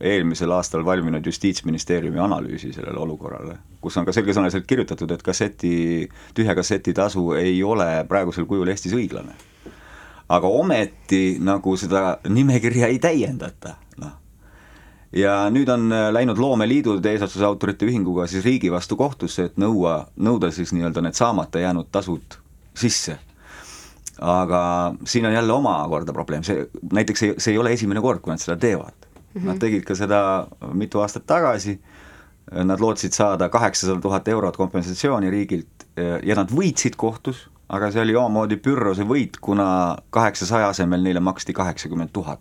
eelmisel 0.00 0.52
aastal 0.56 0.84
valminud 0.84 1.26
Justiitsministeeriumi 1.26 2.18
analüüsi 2.22 2.72
sellele 2.72 2.98
olukorrale, 3.02 3.58
kus 3.84 3.98
on 4.00 4.06
ka 4.08 4.14
selgesõnaliselt 4.16 4.66
kirjutatud, 4.68 5.10
et 5.12 5.22
kasseti, 5.22 5.74
tühja 6.34 6.56
kasseti 6.56 6.94
tasu 6.96 7.32
ei 7.36 7.58
ole 7.62 7.88
praegusel 8.08 8.48
kujul 8.48 8.72
Eestis 8.72 8.96
õiglane. 8.96 9.36
Aga 10.30 10.48
ometi 10.48 11.38
nagu 11.42 11.74
seda 11.76 12.18
nimekirja 12.28 12.90
ei 12.92 12.98
täiendata, 13.02 13.74
noh. 13.98 14.12
ja 15.12 15.34
nüüd 15.50 15.68
on 15.72 15.88
läinud 16.14 16.38
loomeliidud 16.38 17.06
eesotsas 17.06 17.42
autorite 17.46 17.88
ühinguga 17.88 18.28
siis 18.30 18.44
riigi 18.46 18.70
vastu 18.70 18.96
kohtusse, 18.96 19.50
et 19.50 19.58
nõua, 19.58 20.04
nõuda 20.16 20.52
siis 20.54 20.74
nii-öelda 20.76 21.02
need 21.02 21.18
saamata 21.18 21.62
jäänud 21.62 21.90
tasud 21.90 22.38
sisse 22.78 23.18
aga 24.20 24.94
siin 25.04 25.26
on 25.26 25.32
jälle 25.32 25.52
omakorda 25.52 26.12
probleem, 26.12 26.44
see 26.44 26.66
näiteks 26.92 27.20
see, 27.20 27.34
see 27.38 27.54
ei 27.54 27.58
ole 27.58 27.72
esimene 27.72 28.02
kord, 28.04 28.20
kui 28.20 28.32
nad 28.32 28.42
seda 28.42 28.56
teevad 28.60 28.92
mm. 28.92 29.40
-hmm. 29.40 29.46
Nad 29.46 29.58
tegid 29.58 29.84
ka 29.84 29.94
seda 29.94 30.46
mitu 30.72 31.00
aastat 31.00 31.26
tagasi, 31.26 31.80
nad 32.50 32.80
lootsid 32.80 33.12
saada 33.12 33.48
kaheksasada 33.48 34.00
tuhat 34.00 34.28
eurot 34.28 34.56
kompensatsiooni 34.56 35.30
riigilt 35.30 35.86
ja 36.22 36.34
nad 36.34 36.50
võitsid 36.50 36.96
kohtus, 36.96 37.48
aga 37.70 37.90
see 37.94 38.02
oli 38.02 38.16
omamoodi 38.18 38.58
Pyrrhose 38.62 39.06
võit, 39.06 39.38
kuna 39.40 39.96
kaheksasaja 40.14 40.72
asemel 40.74 41.04
neile 41.06 41.22
maksti 41.22 41.54
kaheksakümmend 41.56 42.10
tuhat. 42.12 42.40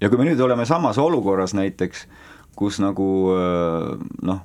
ja 0.00 0.08
kui 0.08 0.18
me 0.18 0.28
nüüd 0.28 0.40
oleme 0.40 0.66
samas 0.66 0.98
olukorras 0.98 1.54
näiteks, 1.54 2.06
kus 2.56 2.80
nagu 2.80 3.08
noh, 4.22 4.40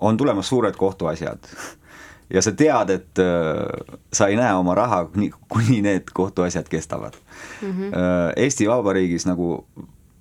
on 0.00 0.16
tulemas 0.16 0.48
suured 0.48 0.76
kohtuasjad 0.76 1.48
ja 2.34 2.42
sa 2.42 2.52
tead, 2.52 2.90
et 2.90 3.22
sa 4.12 4.28
ei 4.28 4.36
näe 4.36 4.54
oma 4.54 4.74
raha, 4.74 5.04
kuni 5.48 5.80
need 5.82 6.12
kohtuasjad 6.12 6.68
kestavad 6.68 7.14
mm. 7.62 7.70
-hmm. 7.70 7.92
Eesti 8.36 8.68
Vabariigis 8.68 9.26
nagu 9.26 9.64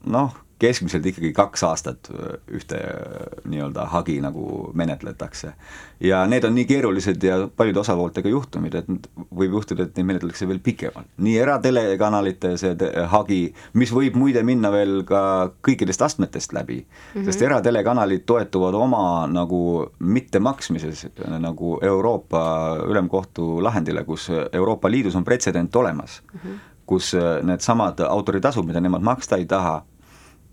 noh, 0.06 0.45
keskmiselt 0.60 1.06
ikkagi 1.06 1.34
kaks 1.36 1.64
aastat 1.68 2.10
äh, 2.14 2.38
ühte 2.56 2.78
äh, 2.80 3.40
nii-öelda 3.50 3.86
hagi 3.92 4.16
nagu 4.24 4.72
menetletakse. 4.74 5.54
ja 6.00 6.26
need 6.28 6.44
on 6.44 6.56
nii 6.56 6.66
keerulised 6.66 7.24
ja 7.24 7.48
paljude 7.58 7.80
osapooltega 7.80 8.30
juhtumid, 8.30 8.76
et 8.76 9.10
võib 9.36 9.56
juhtuda, 9.58 9.84
et 9.84 9.98
neid 9.98 10.08
menetletakse 10.12 10.48
veel 10.48 10.60
pikemalt. 10.64 11.08
nii 11.18 11.38
eratelekanalite 11.44 12.56
see 12.58 12.92
hagi, 13.12 13.40
mis 13.74 13.92
võib 13.92 14.16
muide 14.20 14.44
minna 14.48 14.72
veel 14.72 15.02
ka 15.08 15.22
kõikidest 15.68 16.06
astmetest 16.08 16.54
läbi 16.56 16.80
mm, 16.82 16.88
-hmm. 17.14 17.26
sest 17.26 17.42
eratelekanalid 17.42 18.24
toetuvad 18.26 18.76
oma 18.80 19.28
nagu 19.28 19.92
mittemaksmises 20.00 21.08
nagu 21.40 21.80
Euroopa 21.82 22.46
Ülemkohtu 22.88 23.64
lahendile, 23.64 24.04
kus 24.04 24.30
Euroopa 24.54 24.92
Liidus 24.92 25.16
on 25.16 25.24
pretsedent 25.24 25.76
olemas 25.76 26.22
mm, 26.34 26.40
-hmm. 26.40 26.60
kus 26.86 27.16
needsamad 27.44 28.00
autoritasud, 28.00 28.66
mida 28.66 28.80
nemad 28.80 29.02
maksta 29.02 29.36
ei 29.36 29.46
taha 29.46 29.84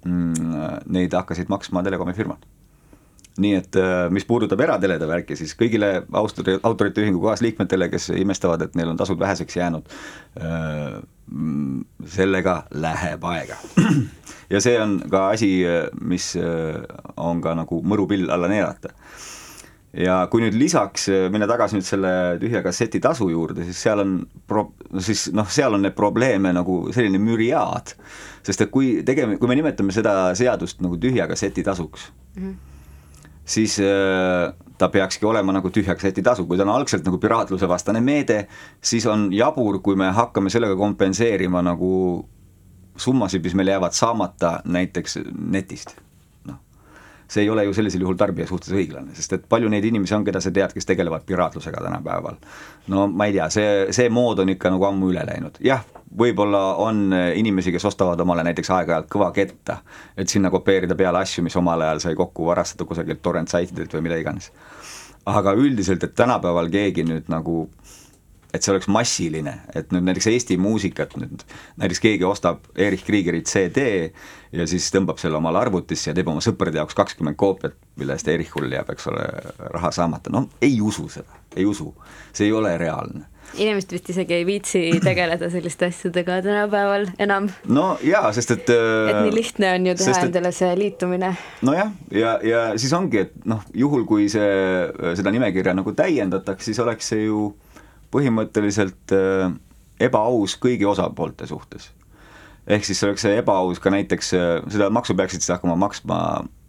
neid 0.06 1.14
hakkasid 1.14 1.50
maksma 1.52 1.82
telekomi 1.82 2.14
firmad. 2.16 2.44
nii 3.40 3.54
et 3.56 3.76
äh, 3.80 4.10
mis 4.12 4.26
puudutab 4.28 4.60
eratelede 4.60 5.06
värki, 5.08 5.36
siis 5.40 5.54
kõigile 5.56 6.02
autori, 6.20 6.58
autorite 6.68 7.00
ühingu 7.00 7.22
kaasliikmetele, 7.22 7.86
kes 7.88 8.10
imestavad, 8.20 8.66
et 8.66 8.74
neil 8.76 8.90
on 8.92 8.98
tasud 9.00 9.16
väheseks 9.20 9.56
jäänud, 9.56 9.88
äh, 10.36 10.98
mm, 11.32 11.78
sellega 12.12 12.58
läheb 12.76 13.24
aega. 13.24 13.56
ja 14.52 14.60
see 14.60 14.76
on 14.80 14.98
ka 15.10 15.30
asi, 15.32 15.54
mis 16.00 16.34
äh, 16.36 16.82
on 17.16 17.40
ka 17.40 17.56
nagu 17.56 17.80
mõrupill 17.80 18.28
alla 18.28 18.52
neelata 18.52 18.92
ja 19.92 20.16
kui 20.32 20.42
nüüd 20.44 20.56
lisaks 20.56 21.06
minna 21.32 21.46
tagasi 21.50 21.76
nüüd 21.76 21.86
selle 21.86 22.12
tühja 22.40 22.62
kasseti 22.64 23.00
tasu 23.02 23.28
juurde, 23.32 23.66
siis 23.68 23.80
seal 23.84 24.00
on 24.04 24.14
pro-, 24.48 24.70
siis 25.04 25.26
noh, 25.36 25.48
seal 25.52 25.76
on 25.76 25.84
neid 25.84 25.96
probleeme 25.96 26.52
nagu 26.56 26.78
selline 26.94 27.20
müriaad. 27.20 27.94
Sest 28.46 28.64
et 28.64 28.72
kui 28.72 28.94
tegeme, 29.06 29.36
kui 29.38 29.50
me 29.50 29.56
nimetame 29.58 29.94
seda 29.94 30.32
seadust 30.38 30.80
nagu 30.84 30.96
tühja 31.00 31.28
kasseti 31.30 31.62
tasuks 31.62 32.08
mm, 32.34 32.42
-hmm. 32.42 32.54
siis 33.44 33.78
äh, 33.80 34.52
ta 34.78 34.88
peakski 34.88 35.26
olema 35.26 35.52
nagu 35.52 35.70
tühja 35.70 35.94
kasseti 35.94 36.22
tasu, 36.22 36.46
kui 36.46 36.56
ta 36.56 36.62
on 36.62 36.74
algselt 36.74 37.04
nagu 37.04 37.18
piraatluse 37.18 37.68
vastane 37.68 38.00
meede, 38.00 38.46
siis 38.80 39.06
on 39.06 39.28
jabur, 39.32 39.78
kui 39.78 39.96
me 39.96 40.10
hakkame 40.10 40.50
sellega 40.50 40.76
kompenseerima 40.76 41.62
nagu 41.62 41.92
summasid, 42.96 43.44
mis 43.44 43.54
meil 43.54 43.68
jäävad 43.68 43.92
saamata 43.92 44.60
näiteks 44.64 45.18
netist 45.34 45.94
see 47.32 47.46
ei 47.46 47.50
ole 47.50 47.64
ju 47.64 47.72
sellisel 47.74 48.04
juhul 48.04 48.18
tarbija 48.20 48.46
suhtes 48.48 48.74
õiglane, 48.76 49.14
sest 49.16 49.32
et 49.38 49.44
palju 49.48 49.70
neid 49.72 49.84
inimesi 49.88 50.14
on, 50.16 50.24
keda 50.26 50.40
sa 50.44 50.52
tead, 50.52 50.74
kes 50.76 50.88
tegelevad 50.88 51.24
piraatlusega 51.28 51.80
tänapäeval. 51.80 52.36
no 52.92 53.06
ma 53.08 53.28
ei 53.28 53.36
tea, 53.38 53.48
see, 53.54 53.68
see 53.96 54.10
mood 54.12 54.42
on 54.44 54.52
ikka 54.52 54.72
nagu 54.74 54.84
ammu 54.90 55.12
üle 55.14 55.24
läinud, 55.28 55.56
jah, 55.64 55.84
võib-olla 56.18 56.62
on 56.84 57.06
inimesi, 57.12 57.72
kes 57.72 57.88
ostavad 57.88 58.20
omale 58.20 58.44
näiteks 58.48 58.70
aeg-ajalt 58.76 59.08
kõva 59.12 59.30
ketta, 59.32 59.78
et 60.16 60.28
sinna 60.28 60.50
kopeerida 60.52 60.96
peale 60.98 61.22
asju, 61.24 61.44
mis 61.46 61.56
omal 61.56 61.86
ajal 61.86 62.04
sai 62.04 62.18
kokku 62.18 62.50
varastatud 62.50 62.90
kusagilt 62.90 63.22
torrent 63.24 63.52
saitidelt 63.52 63.94
või 63.96 64.08
mida 64.08 64.20
iganes. 64.20 64.52
aga 65.24 65.52
üldiselt, 65.54 66.04
et 66.04 66.14
tänapäeval 66.18 66.68
keegi 66.68 67.04
nüüd 67.06 67.28
nagu 67.30 67.68
et 68.52 68.62
see 68.62 68.72
oleks 68.74 68.88
massiline, 68.92 69.54
et 69.74 69.92
nüüd 69.94 70.04
näiteks 70.06 70.28
Eesti 70.32 70.58
muusikat 70.60 71.16
nüüd, 71.20 71.44
näiteks 71.80 72.02
keegi 72.04 72.28
ostab 72.28 72.68
Erich 72.76 73.06
Kriegerit 73.06 73.48
CD 73.48 74.12
ja 74.52 74.66
siis 74.68 74.90
tõmbab 74.92 75.20
selle 75.22 75.40
omale 75.40 75.62
arvutisse 75.62 76.10
ja 76.10 76.16
teeb 76.16 76.28
oma 76.28 76.44
sõprade 76.44 76.80
jaoks 76.80 76.96
kakskümmend 76.98 77.38
koopiat, 77.40 77.76
mille 78.00 78.16
eest 78.16 78.28
Erichul 78.28 78.68
jääb, 78.72 78.92
eks 78.92 79.08
ole, 79.12 79.26
raha 79.72 79.92
saamata, 79.94 80.32
no 80.32 80.46
ei 80.62 80.80
usu 80.84 81.08
seda, 81.12 81.42
ei 81.56 81.66
usu, 81.68 81.94
see 82.32 82.50
ei 82.50 82.56
ole 82.56 82.76
reaalne 82.80 83.28
inimesed 83.52 83.90
vist 83.92 84.06
isegi 84.12 84.34
ei 84.36 84.44
viitsi 84.48 84.80
tegeleda 85.04 85.48
selliste 85.52 85.88
asjadega 85.90 86.38
tänapäeval 86.44 87.06
enam. 87.20 87.48
no 87.68 87.98
jaa, 88.04 88.30
sest 88.32 88.54
et 88.54 88.70
et 88.72 89.18
nii 89.18 89.34
lihtne 89.34 89.74
on 89.74 89.90
ju 89.90 89.96
teha 89.98 90.14
et, 90.14 90.28
endale 90.28 90.52
see 90.56 90.70
liitumine. 90.78 91.34
nojah, 91.66 91.90
ja, 92.16 92.38
ja 92.46 92.62
siis 92.80 92.94
ongi, 92.96 93.26
et 93.26 93.34
noh, 93.48 93.60
juhul 93.76 94.06
kui 94.08 94.30
see, 94.32 94.48
seda 95.18 95.34
nimekirja 95.34 95.74
nagu 95.76 95.92
täiendataks, 95.96 96.70
siis 96.70 96.80
oleks 96.80 97.12
see 97.12 97.26
ju 97.26 97.50
põhimõtteliselt 98.12 99.14
äh, 99.16 99.52
ebaaus 100.00 100.56
kõigi 100.60 100.86
osapoolte 100.88 101.46
suhtes. 101.46 101.90
ehk 102.66 102.84
siis 102.86 103.00
see 103.00 103.08
oleks 103.08 103.24
ebaaus 103.32 103.80
ka 103.82 103.90
näiteks, 103.90 104.32
äh, 104.38 104.56
seda 104.70 104.90
maksu 104.90 105.16
peaksid 105.18 105.42
siis 105.42 105.54
hakkama 105.56 105.76
maksma 105.76 106.18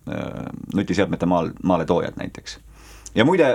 äh, 0.08 0.46
nutiseadmete 0.74 1.30
maal, 1.30 1.52
maaletoojad 1.64 2.18
näiteks. 2.18 2.60
ja 3.16 3.26
muide, 3.26 3.48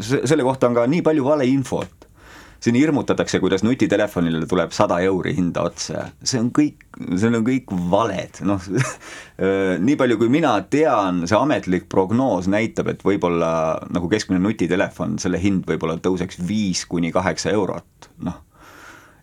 selle 0.00 0.42
kohta 0.42 0.68
on 0.68 0.74
ka 0.74 0.86
nii 0.86 1.02
palju 1.02 1.24
valeinfot, 1.24 2.07
siin 2.60 2.74
hirmutatakse, 2.74 3.38
kuidas 3.40 3.62
nutitelefonile 3.62 4.46
tuleb 4.50 4.72
sada 4.74 4.98
euri 5.06 5.34
hinda 5.36 5.62
otsa, 5.68 6.08
see 6.26 6.40
on 6.42 6.50
kõik, 6.54 6.82
see 7.14 7.30
on 7.30 7.44
kõik 7.46 7.70
valed, 7.90 8.40
noh 8.48 8.66
nii 9.86 9.96
palju, 10.00 10.18
kui 10.18 10.32
mina 10.32 10.56
tean, 10.70 11.22
see 11.30 11.38
ametlik 11.38 11.88
prognoos 11.92 12.50
näitab, 12.50 12.90
et 12.94 13.04
võib-olla 13.06 13.52
nagu 13.94 14.10
keskmine 14.10 14.42
nutitelefon, 14.42 15.16
selle 15.22 15.40
hind 15.42 15.68
võib-olla 15.70 15.98
tõuseks 16.02 16.42
viis 16.48 16.84
kuni 16.90 17.12
kaheksa 17.14 17.54
eurot, 17.54 18.10
noh. 18.26 18.42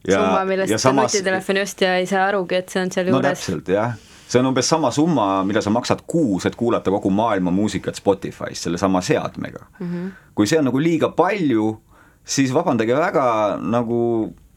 summa, 0.08 0.44
millest 0.48 0.80
samas... 0.80 1.12
nutitelefoni 1.12 1.66
ostja 1.66 1.96
ei 2.00 2.10
saa 2.10 2.30
arugi, 2.30 2.62
et 2.64 2.72
see 2.72 2.86
on 2.86 2.94
seal 2.96 3.12
juures. 3.12 3.24
no 3.24 3.32
täpselt, 3.34 3.74
jah 3.76 3.96
see 4.26 4.40
on 4.42 4.48
umbes 4.50 4.66
sama 4.70 4.90
summa, 4.92 5.44
mida 5.46 5.62
sa 5.62 5.70
maksad 5.70 6.00
kuus, 6.10 6.48
et 6.50 6.56
kuulata 6.58 6.90
kogu 6.90 7.12
maailma 7.14 7.52
muusikat 7.54 8.00
Spotify's 8.00 8.64
sellesama 8.66 9.02
seadmega 9.06 9.68
mm. 9.80 9.92
-hmm. 9.92 10.08
kui 10.36 10.48
see 10.48 10.60
on 10.60 10.66
nagu 10.66 10.82
liiga 10.82 11.10
palju 11.10 11.76
siis 12.26 12.54
vabandage 12.54 12.98
väga, 12.98 13.28
nagu 13.62 14.02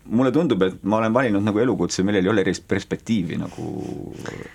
mulle 0.09 0.33
tundub, 0.33 0.62
et 0.64 0.76
ma 0.88 0.98
olen 1.02 1.12
valinud 1.12 1.44
nagu 1.44 1.61
elukutse, 1.61 2.02
millel 2.07 2.24
ei 2.24 2.31
ole 2.33 2.42
erilist 2.44 2.64
perspektiivi 2.68 3.37
nagu 3.40 3.64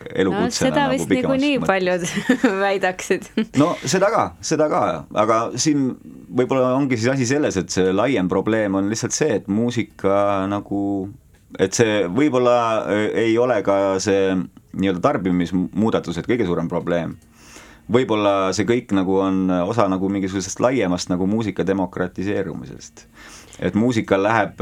elukutsena 0.10 0.47
no,. 0.47 0.49
seda 0.49 0.86
nagu 0.88 0.95
vist 0.95 1.12
niikuinii 1.13 1.60
paljud 1.62 2.06
väidaksid. 2.65 3.28
no 3.62 3.73
seda 3.86 4.10
ka, 4.13 4.23
seda 4.41 4.69
ka, 4.71 4.84
aga 5.23 5.39
siin 5.62 5.91
võib-olla 6.34 6.73
ongi 6.78 6.97
siis 6.97 7.12
asi 7.13 7.28
selles, 7.30 7.58
et 7.62 7.73
see 7.73 7.93
laiem 7.93 8.32
probleem 8.32 8.80
on 8.80 8.89
lihtsalt 8.91 9.15
see, 9.15 9.38
et 9.41 9.52
muusika 9.52 10.47
nagu, 10.49 10.82
et 11.62 11.78
see 11.78 12.02
võib-olla 12.10 12.58
äh, 12.82 13.06
ei 13.28 13.38
ole 13.38 13.62
ka 13.65 13.99
see 14.04 14.34
nii-öelda 14.73 15.04
tarbimismuudatused 15.06 16.26
kõige 16.30 16.49
suurem 16.49 16.71
probleem 16.71 17.13
võib-olla 17.91 18.54
see 18.56 18.67
kõik 18.67 18.93
nagu 18.96 19.17
on 19.19 19.50
osa 19.63 19.88
nagu 19.91 20.10
mingisugusest 20.10 20.62
laiemast 20.63 21.12
nagu 21.12 21.28
muusika 21.28 21.65
demokratiseerumisest. 21.67 23.08
et 23.60 23.76
muusika 23.76 24.17
läheb, 24.17 24.62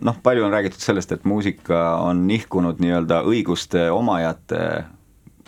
noh, 0.00 0.16
palju 0.22 0.44
on 0.44 0.52
räägitud 0.52 0.80
sellest, 0.80 1.12
et 1.12 1.24
muusika 1.24 1.98
on 2.02 2.26
nihkunud 2.26 2.80
nii-öelda 2.82 3.22
õiguste 3.28 3.90
omajate, 3.90 4.84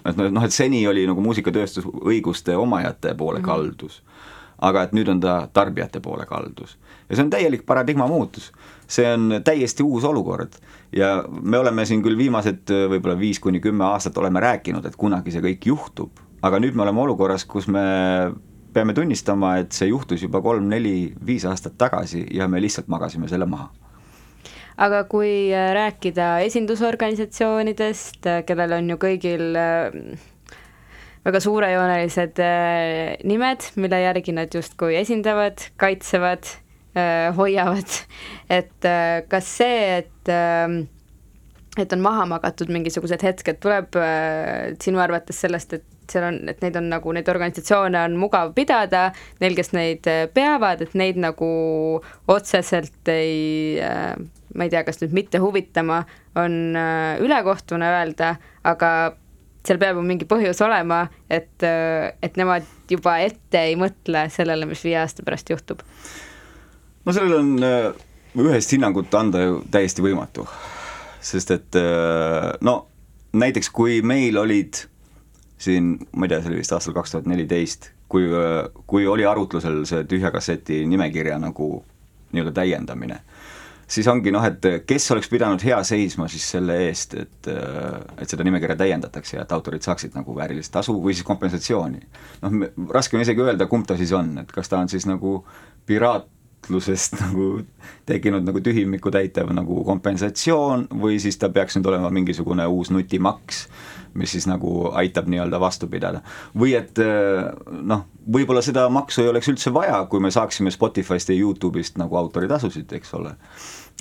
et 0.04 0.16
noh, 0.16 0.44
et 0.44 0.52
seni 0.52 0.87
oli 0.87 1.06
nagu 1.06 1.20
muusikatööstus 1.20 1.87
õiguste 1.87 2.56
omajate 2.56 3.14
poole 3.14 3.40
mhm. 3.40 3.46
kaldus 3.46 4.02
aga 4.64 4.87
et 4.87 4.94
nüüd 4.96 5.08
on 5.12 5.20
ta 5.22 5.37
tarbijate 5.52 6.00
poole 6.00 6.26
kaldus. 6.26 6.78
ja 7.08 7.16
see 7.16 7.24
on 7.24 7.30
täielik 7.30 7.66
paradigma 7.66 8.06
muutus. 8.08 8.52
see 8.87 9.06
on 9.12 9.40
täiesti 9.44 9.82
uus 9.82 10.04
olukord 10.04 10.56
ja 10.92 11.24
me 11.28 11.58
oleme 11.58 11.87
siin 11.87 12.02
küll 12.02 12.18
viimased 12.18 12.70
võib-olla 12.70 13.18
viis 13.18 13.40
kuni 13.40 13.60
kümme 13.60 13.84
aastat 13.84 14.18
oleme 14.18 14.40
rääkinud, 14.40 14.87
et 14.87 14.96
kunagi 14.96 15.34
see 15.34 15.42
kõik 15.44 15.66
juhtub, 15.66 16.23
aga 16.44 16.61
nüüd 16.61 16.76
me 16.76 16.85
oleme 16.85 17.00
olukorras, 17.07 17.46
kus 17.48 17.68
me 17.72 17.85
peame 18.74 18.94
tunnistama, 18.96 19.57
et 19.62 19.72
see 19.72 19.88
juhtus 19.88 20.24
juba 20.24 20.42
kolm-neli-viis 20.44 21.46
aastat 21.48 21.78
tagasi 21.80 22.24
ja 22.35 22.48
me 22.50 22.61
lihtsalt 22.62 22.90
magasime 22.92 23.30
selle 23.30 23.46
maha. 23.48 23.70
Aga 24.85 25.04
kui 25.07 25.52
äh, 25.54 25.70
rääkida 25.76 26.40
esindusorganisatsioonidest, 26.48 28.26
äh, 28.26 28.40
kellel 28.46 28.74
on 28.74 28.90
ju 28.90 28.96
kõigil 28.98 29.54
äh, 29.54 29.94
väga 31.24 31.40
suurejoonelised 31.40 32.42
nimed, 33.30 33.68
mille 33.80 34.00
järgi 34.02 34.35
nad 34.37 34.52
justkui 34.52 34.98
esindavad, 34.98 35.62
kaitsevad, 35.80 36.50
hoiavad, 37.38 37.94
et 38.59 38.87
kas 39.30 39.48
see, 39.62 40.02
et 40.02 40.33
et 41.80 41.96
on 41.96 42.04
maha 42.04 42.26
magatud 42.28 42.68
mingisugused 42.70 43.24
hetked, 43.24 43.57
tuleb 43.64 43.96
sinu 44.85 45.00
arvates 45.02 45.40
sellest, 45.46 45.72
et 45.80 45.93
seal 46.12 46.26
on, 46.28 46.38
et 46.50 46.60
neid 46.64 46.76
on 46.78 46.88
nagu, 46.92 47.12
neid 47.14 47.28
organisatsioone 47.30 48.00
on 48.08 48.16
mugav 48.20 48.52
pidada, 48.56 49.08
neil, 49.42 49.56
kes 49.58 49.72
neid 49.76 50.06
äh, 50.10 50.24
peavad, 50.34 50.84
et 50.84 50.94
neid 50.98 51.18
nagu 51.20 51.48
otseselt 52.30 53.10
ei 53.12 53.80
äh, 53.82 54.14
ma 54.54 54.66
ei 54.66 54.72
tea, 54.72 54.84
kas 54.86 55.00
nüüd 55.02 55.16
mitte 55.16 55.40
huvitama 55.42 56.02
on 56.40 56.78
äh, 56.78 57.18
ülekohtune 57.24 57.88
öelda, 57.90 58.34
aga 58.66 58.90
seal 59.64 59.80
peab 59.80 59.98
ju 59.98 60.04
mingi 60.04 60.28
põhjus 60.28 60.60
olema, 60.60 61.06
et, 61.32 61.64
et 61.64 62.34
nemad 62.36 62.66
juba 62.90 63.14
ette 63.24 63.62
ei 63.70 63.78
mõtle 63.80 64.26
sellele, 64.28 64.68
mis 64.68 64.82
viie 64.84 64.98
aasta 65.00 65.24
pärast 65.24 65.48
juhtub. 65.48 65.80
no 67.06 67.14
sellel 67.16 67.38
on 67.38 68.44
ühest 68.44 68.74
hinnangut 68.76 69.14
anda 69.16 69.40
ju 69.40 69.62
täiesti 69.72 70.04
võimatu, 70.04 70.44
sest 71.24 71.54
et 71.56 71.80
no 72.60 72.76
näiteks 73.34 73.70
kui 73.74 74.02
meil 74.06 74.38
olid 74.38 74.84
siin, 75.58 75.94
ma 76.12 76.26
ei 76.26 76.32
tea, 76.32 76.42
see 76.42 76.52
oli 76.52 76.60
vist 76.62 76.74
aastal 76.76 76.96
kaks 76.96 77.14
tuhat 77.14 77.28
neliteist, 77.30 77.90
kui, 78.10 78.28
kui 78.90 79.06
oli 79.06 79.26
arutlusel 79.26 79.82
see 79.88 80.04
tühja 80.10 80.32
kasseti 80.34 80.82
nimekirja 80.90 81.38
nagu 81.42 81.68
nii-öelda 82.34 82.54
täiendamine, 82.56 83.20
siis 83.86 84.08
ongi 84.10 84.32
noh, 84.34 84.44
et 84.46 84.66
kes 84.88 85.06
oleks 85.14 85.30
pidanud 85.30 85.62
hea 85.64 85.78
seisma 85.86 86.26
siis 86.32 86.46
selle 86.56 86.76
eest, 86.88 87.14
et, 87.20 87.50
et 88.18 88.30
seda 88.30 88.46
nimekirja 88.46 88.76
täiendatakse 88.80 89.38
ja 89.38 89.44
et 89.44 89.54
autorid 89.54 89.84
saaksid 89.86 90.16
nagu 90.18 90.36
väärilist 90.36 90.72
tasu 90.74 90.96
või 91.00 91.14
siis 91.14 91.26
kompensatsiooni. 91.28 92.02
noh, 92.42 92.58
raske 92.94 93.16
on 93.16 93.24
isegi 93.24 93.44
öelda, 93.44 93.68
kumb 93.70 93.86
ta 93.86 93.98
siis 94.00 94.12
on, 94.16 94.34
et 94.42 94.52
kas 94.52 94.72
ta 94.72 94.82
on 94.82 94.90
siis 94.90 95.06
nagu 95.10 95.38
piraat, 95.86 96.26
taotlusest 96.64 97.18
nagu 97.24 97.61
tekkinud 98.07 98.44
nagu 98.44 98.61
tühimikku 98.61 99.11
täitev 99.11 99.53
nagu 99.55 99.85
kompensatsioon 99.85 100.88
või 101.00 101.18
siis 101.20 101.38
ta 101.38 101.48
peaks 101.48 101.77
nüüd 101.77 101.87
olema 101.88 102.11
mingisugune 102.11 102.66
uus 102.66 102.90
nutimaks, 102.90 103.66
mis 104.14 104.33
siis 104.33 104.46
nagu 104.46 104.90
aitab 104.92 105.29
nii-öelda 105.29 105.61
vastu 105.61 105.88
pidada. 105.88 106.22
või 106.57 106.74
et 106.79 106.98
noh, 107.70 108.05
võib-olla 108.27 108.62
seda 108.62 108.88
maksu 108.88 109.22
ei 109.22 109.29
oleks 109.29 109.48
üldse 109.48 109.72
vaja, 109.72 110.05
kui 110.11 110.20
me 110.20 110.31
saaksime 110.31 110.70
Spotify'st 110.70 111.33
ja 111.33 111.38
Youtube'ist 111.38 111.98
nagu 111.98 112.16
autoritasusid, 112.16 112.92
eks 112.92 113.14
ole. 113.14 113.35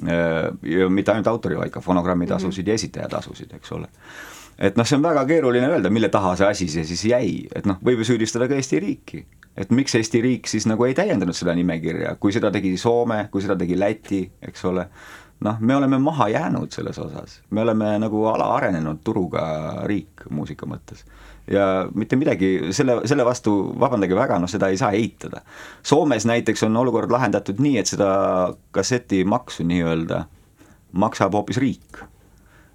ja 0.04 0.90
mitte 0.90 1.12
ainult 1.12 1.28
autori, 1.28 1.58
vaid 1.58 1.72
ka 1.72 1.82
fonogrammitasusid 1.82 2.64
mm 2.64 2.66
-hmm. 2.66 2.70
ja 2.70 2.74
esitajatasusid, 2.74 3.54
eks 3.54 3.72
ole 3.72 3.88
et 4.58 4.78
noh, 4.78 4.86
see 4.86 4.98
on 4.98 5.04
väga 5.04 5.26
keeruline 5.26 5.68
öelda, 5.68 5.90
mille 5.90 6.10
taha 6.10 6.36
see 6.36 6.48
asi 6.48 6.68
see 6.68 6.86
siis 6.86 7.06
jäi, 7.06 7.48
et 7.56 7.66
noh, 7.66 7.78
võib 7.84 7.98
ju 7.98 8.06
süüdistada 8.06 8.48
ka 8.48 8.56
Eesti 8.56 8.80
riiki 8.80 9.26
et 9.58 9.72
miks 9.72 9.96
Eesti 9.96 10.22
riik 10.22 10.50
siis 10.50 10.66
nagu 10.70 10.86
ei 10.88 10.96
täiendanud 10.98 11.38
seda 11.38 11.54
nimekirja, 11.58 12.16
kui 12.20 12.34
seda 12.34 12.52
tegi 12.54 12.74
Soome, 12.82 13.28
kui 13.32 13.44
seda 13.44 13.58
tegi 13.60 13.78
Läti, 13.80 14.24
eks 14.42 14.66
ole, 14.70 14.86
noh, 15.46 15.60
me 15.60 15.76
oleme 15.76 16.00
maha 16.02 16.30
jäänud 16.34 16.74
selles 16.74 17.00
osas, 17.00 17.42
me 17.50 17.62
oleme 17.62 17.94
nagu 18.02 18.26
alaarenenud 18.32 19.04
turuga 19.04 19.44
riik 19.90 20.26
muusika 20.30 20.70
mõttes. 20.70 21.06
ja 21.52 21.86
mitte 21.94 22.16
midagi 22.16 22.72
selle, 22.72 23.02
selle 23.06 23.26
vastu, 23.26 23.54
vabandage 23.80 24.16
väga, 24.16 24.40
noh 24.40 24.50
seda 24.50 24.70
ei 24.72 24.78
saa 24.80 24.94
eitada. 24.96 25.42
Soomes 25.84 26.26
näiteks 26.26 26.64
on 26.64 26.78
olukord 26.78 27.12
lahendatud 27.12 27.60
nii, 27.60 27.78
et 27.78 27.92
seda 27.92 28.10
kassetimaksu 28.72 29.68
nii-öelda 29.68 30.24
maksab 30.94 31.34
hoopis 31.34 31.58
riik. 31.58 32.04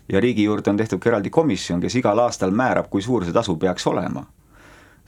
ja 0.09 0.21
riigi 0.21 0.45
juurde 0.45 0.71
on 0.71 0.77
tehtud 0.77 1.01
ka 1.01 1.11
eraldi 1.11 1.31
komisjon, 1.31 1.81
kes 1.81 1.95
igal 1.97 2.19
aastal 2.19 2.51
määrab, 2.51 2.87
kui 2.91 3.03
suur 3.03 3.25
see 3.25 3.33
tasu 3.33 3.57
peaks 3.57 3.87
olema 3.87 4.25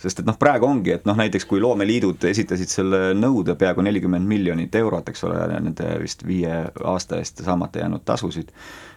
sest 0.00 0.22
et 0.22 0.28
noh, 0.28 0.36
praegu 0.40 0.66
ongi, 0.66 0.94
et 0.96 1.06
noh, 1.08 1.16
näiteks 1.18 1.44
kui 1.48 1.60
loomeliidud 1.60 2.24
esitasid 2.30 2.72
selle 2.72 3.00
nõude 3.18 3.54
peaaegu 3.60 3.84
nelikümmend 3.84 4.28
miljonit 4.28 4.74
eurot, 4.80 5.10
eks 5.12 5.24
ole, 5.28 5.40
nende 5.52 5.92
vist 6.00 6.24
viie 6.26 6.62
aasta 6.84 7.20
eest 7.20 7.44
saamata 7.44 7.82
jäänud 7.82 8.04
tasusid, 8.08 8.52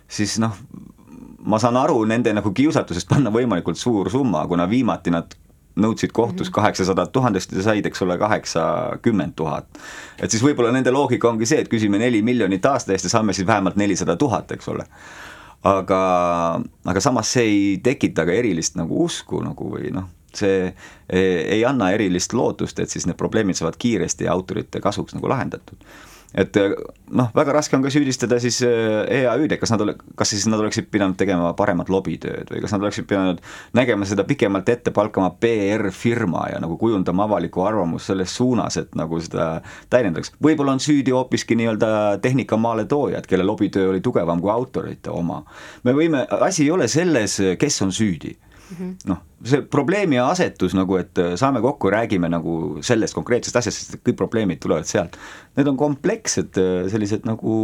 siis 0.08 0.38
noh, 0.44 0.56
ma 1.44 1.60
saan 1.60 1.78
aru 1.80 2.04
nende 2.08 2.34
nagu 2.36 2.54
kiusatusest 2.56 3.10
panna 3.10 3.34
võimalikult 3.34 3.80
suur 3.80 4.12
summa, 4.12 4.46
kuna 4.48 4.70
viimati 4.70 5.12
nad 5.12 5.36
nõudsid 5.74 6.14
kohtus 6.14 6.48
mhm. 6.48 6.56
kaheksasadat 6.56 7.12
tuhandest 7.12 7.52
ja 7.58 7.66
said, 7.66 7.86
eks 7.90 8.02
ole, 8.06 8.18
kaheksakümmend 8.22 9.36
tuhat. 9.36 9.68
et 10.22 10.32
siis 10.32 10.44
võib-olla 10.46 10.72
nende 10.72 10.94
loogika 10.94 11.30
ongi 11.30 11.50
see, 11.50 11.64
et 11.66 11.72
küsime 11.72 12.00
neli 12.00 12.22
miljonit 12.22 12.66
aasta 12.66 12.94
eest 12.94 13.10
ja 13.10 13.16
saame 13.18 13.34
siis 13.34 13.48
vähemalt 13.48 13.76
nelisada 13.76 14.16
tuhat, 14.16 14.52
eks 14.52 14.70
ole. 14.70 14.86
aga, 15.64 16.02
aga 16.86 17.00
samas 17.02 17.32
see 17.34 17.48
ei 17.50 17.64
tekita 17.84 18.26
ka 18.26 18.36
erilist 18.36 18.78
nagu 18.78 19.04
usku 19.04 19.42
nagu 19.44 19.72
või 19.74 19.92
noh 19.96 20.12
see 20.40 20.66
eh, 20.68 21.44
ei 21.58 21.66
anna 21.66 21.92
erilist 21.96 22.34
lootust, 22.34 22.80
et 22.80 22.90
siis 22.90 23.08
need 23.10 23.20
probleemid 23.20 23.60
saavad 23.60 23.78
kiiresti 23.80 24.28
autorite 24.32 24.82
kasuks 24.84 25.16
nagu 25.18 25.32
lahendatud 25.32 25.86
et 26.34 26.58
eh, 26.58 26.74
noh, 27.14 27.30
väga 27.36 27.54
raske 27.54 27.78
on 27.78 27.84
ka 27.86 27.92
süüdistada 27.94 28.40
siis 28.42 28.58
EAÜ-d, 28.66 29.54
et 29.54 29.62
kas 29.62 29.74
nad 29.74 29.84
ole-, 29.86 29.96
kas 30.18 30.34
siis 30.34 30.46
nad 30.50 30.62
oleksid 30.62 30.90
pidanud 30.94 31.18
tegema 31.20 31.52
paremat 31.58 31.92
lobitööd 31.94 32.50
või 32.50 32.64
kas 32.64 32.74
nad 32.74 32.86
oleksid 32.86 33.08
pidanud 33.10 33.42
nägema 33.78 34.08
seda 34.10 34.26
pikemalt 34.28 34.70
ette, 34.74 34.94
palkama 34.96 35.34
PR-firma 35.44 36.48
ja 36.54 36.62
nagu 36.64 36.78
kujundama 36.82 37.28
avalikku 37.30 37.66
arvamust 37.68 38.10
selles 38.10 38.34
suunas, 38.36 38.80
et 38.82 38.98
nagu 38.98 39.20
seda 39.22 39.48
täiendaks. 39.94 40.34
võib-olla 40.44 40.76
on 40.78 40.82
süüdi 40.84 41.14
hoopiski 41.14 41.58
nii-öelda 41.60 41.92
tehnika 42.24 42.58
maaletoojad, 42.58 43.30
kelle 43.30 43.46
lobitöö 43.46 43.92
oli 43.94 44.02
tugevam 44.02 44.42
kui 44.42 44.52
autorite 44.52 45.14
oma. 45.14 45.44
me 45.84 45.94
võime, 45.94 46.26
asi 46.42 46.66
ei 46.66 46.72
ole 46.72 46.88
selles, 46.88 47.40
kes 47.60 47.82
on 47.86 47.94
süüdi. 47.94 48.34
Noh, 49.10 49.22
see 49.44 49.64
probleemi 49.68 50.20
asetus 50.22 50.76
nagu, 50.78 50.98
et 51.00 51.20
äh, 51.22 51.34
saame 51.40 51.62
kokku, 51.64 51.92
räägime 51.94 52.30
nagu 52.32 52.56
sellest 52.86 53.16
konkreetsest 53.18 53.60
asjast, 53.60 53.82
sest 53.82 54.04
kõik 54.04 54.20
probleemid 54.20 54.62
tulevad 54.64 54.88
sealt. 54.90 55.18
Need 55.58 55.70
on 55.72 55.80
komplekssed 55.80 56.60
äh, 56.62 56.88
sellised 56.92 57.28
nagu 57.30 57.58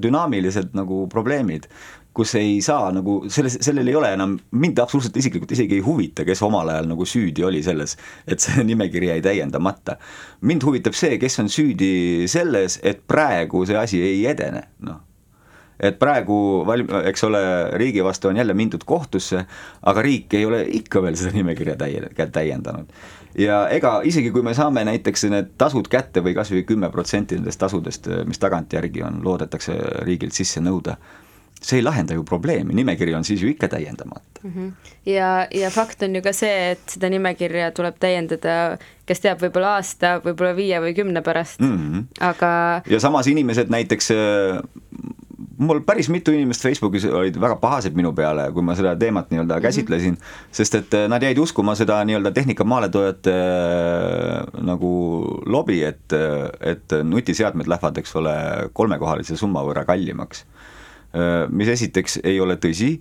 dünaamilised 0.00 0.76
nagu 0.78 1.06
probleemid, 1.12 1.68
kus 2.16 2.34
ei 2.34 2.58
saa 2.64 2.90
nagu 2.94 3.20
selles, 3.30 3.58
sellel 3.62 3.88
ei 3.88 3.98
ole 3.98 4.12
enam, 4.16 4.34
mind 4.50 4.80
absoluutselt 4.82 5.16
isiklikult 5.20 5.52
isegi 5.54 5.78
ei 5.78 5.84
huvita, 5.84 6.26
kes 6.26 6.42
omal 6.42 6.72
ajal 6.72 6.88
nagu 6.90 7.06
süüdi 7.06 7.44
oli 7.46 7.62
selles, 7.62 7.96
et 8.26 8.42
see 8.42 8.64
nimekiri 8.70 9.12
jäi 9.12 9.20
täiendamata. 9.24 9.96
mind 10.40 10.66
huvitab 10.66 10.96
see, 10.98 11.18
kes 11.22 11.38
on 11.42 11.52
süüdi 11.52 12.26
selles, 12.28 12.80
et 12.82 13.06
praegu 13.06 13.64
see 13.66 13.78
asi 13.78 14.02
ei 14.02 14.26
edene, 14.26 14.66
noh 14.86 15.06
et 15.80 15.98
praegu 15.98 16.36
valm-, 16.68 16.90
eks 17.10 17.24
ole, 17.28 17.40
riigi 17.80 18.04
vastu 18.04 18.28
on 18.28 18.36
jälle 18.36 18.54
mindud 18.54 18.84
kohtusse, 18.86 19.44
aga 19.82 20.02
riik 20.02 20.34
ei 20.34 20.44
ole 20.46 20.64
ikka 20.80 21.02
veel 21.02 21.16
seda 21.16 21.32
nimekirja 21.36 21.76
täie-, 21.80 22.28
täiendanud. 22.32 22.92
ja 23.38 23.62
ega 23.70 24.00
isegi, 24.04 24.30
kui 24.34 24.42
me 24.42 24.54
saame 24.54 24.84
näiteks 24.84 25.24
need 25.30 25.54
tasud 25.58 25.88
kätte 25.88 26.22
või 26.24 26.34
kas 26.34 26.52
või 26.52 26.66
kümme 26.68 26.90
protsenti 26.90 27.38
nendest 27.38 27.60
tasudest, 27.60 28.10
mis 28.26 28.38
tagantjärgi 28.42 29.02
on, 29.06 29.20
loodetakse 29.24 29.76
riigilt 30.04 30.36
sisse 30.36 30.60
nõuda, 30.60 30.96
see 31.60 31.78
ei 31.80 31.84
lahenda 31.84 32.16
ju 32.16 32.24
probleemi, 32.24 32.74
nimekiri 32.74 33.14
on 33.14 33.24
siis 33.24 33.42
ju 33.42 33.48
ikka 33.52 33.68
täiendamata 33.68 34.40
mm. 34.42 34.50
-hmm. 34.50 34.92
ja, 35.06 35.46
ja 35.54 35.70
fakt 35.70 36.02
on 36.02 36.16
ju 36.16 36.22
ka 36.22 36.32
see, 36.32 36.70
et 36.72 36.84
seda 36.88 37.08
nimekirja 37.08 37.70
tuleb 37.76 37.96
täiendada, 38.00 38.78
kes 39.06 39.20
teab, 39.20 39.42
võib-olla 39.42 39.76
aasta, 39.78 40.18
võib-olla 40.24 40.56
viie 40.56 40.80
või 40.80 40.94
kümne 40.96 41.22
pärast 41.22 41.60
mm, 41.60 41.76
-hmm. 41.76 42.04
aga 42.20 42.82
ja 42.90 43.00
samas 43.00 43.26
inimesed 43.26 43.68
näiteks 43.68 44.10
mul 45.60 45.82
päris 45.84 46.08
mitu 46.08 46.32
inimest 46.32 46.64
Facebookis 46.64 47.04
olid 47.04 47.36
väga 47.40 47.58
pahased 47.60 47.96
minu 47.96 48.12
peale, 48.16 48.46
kui 48.54 48.64
ma 48.64 48.74
seda 48.78 48.94
teemat 48.98 49.30
nii-öelda 49.30 49.58
mhm. 49.58 49.62
käsitlesin 49.62 50.14
mm, 50.14 50.16
-hmm. 50.16 50.56
sest 50.56 50.74
et 50.74 50.94
eh, 50.94 51.08
nad 51.08 51.22
jäid 51.22 51.38
uskuma 51.38 51.74
seda 51.74 52.00
nii-öelda 52.04 52.32
tehnika 52.32 52.64
maaletoojate 52.64 53.34
äh, 53.34 54.62
nagu 54.64 54.92
lobi, 55.46 55.82
et, 55.84 56.16
et 56.60 56.96
nutiseadmed 57.04 57.68
lähevad, 57.68 57.96
eks 57.96 58.16
ole, 58.16 58.34
kolmekohalise 58.72 59.36
summa 59.36 59.64
võrra 59.66 59.84
kallimaks 59.84 60.44
äh,. 61.14 61.48
mis 61.50 61.68
esiteks 61.68 62.20
ei 62.24 62.40
ole 62.40 62.56
tõsi 62.56 63.00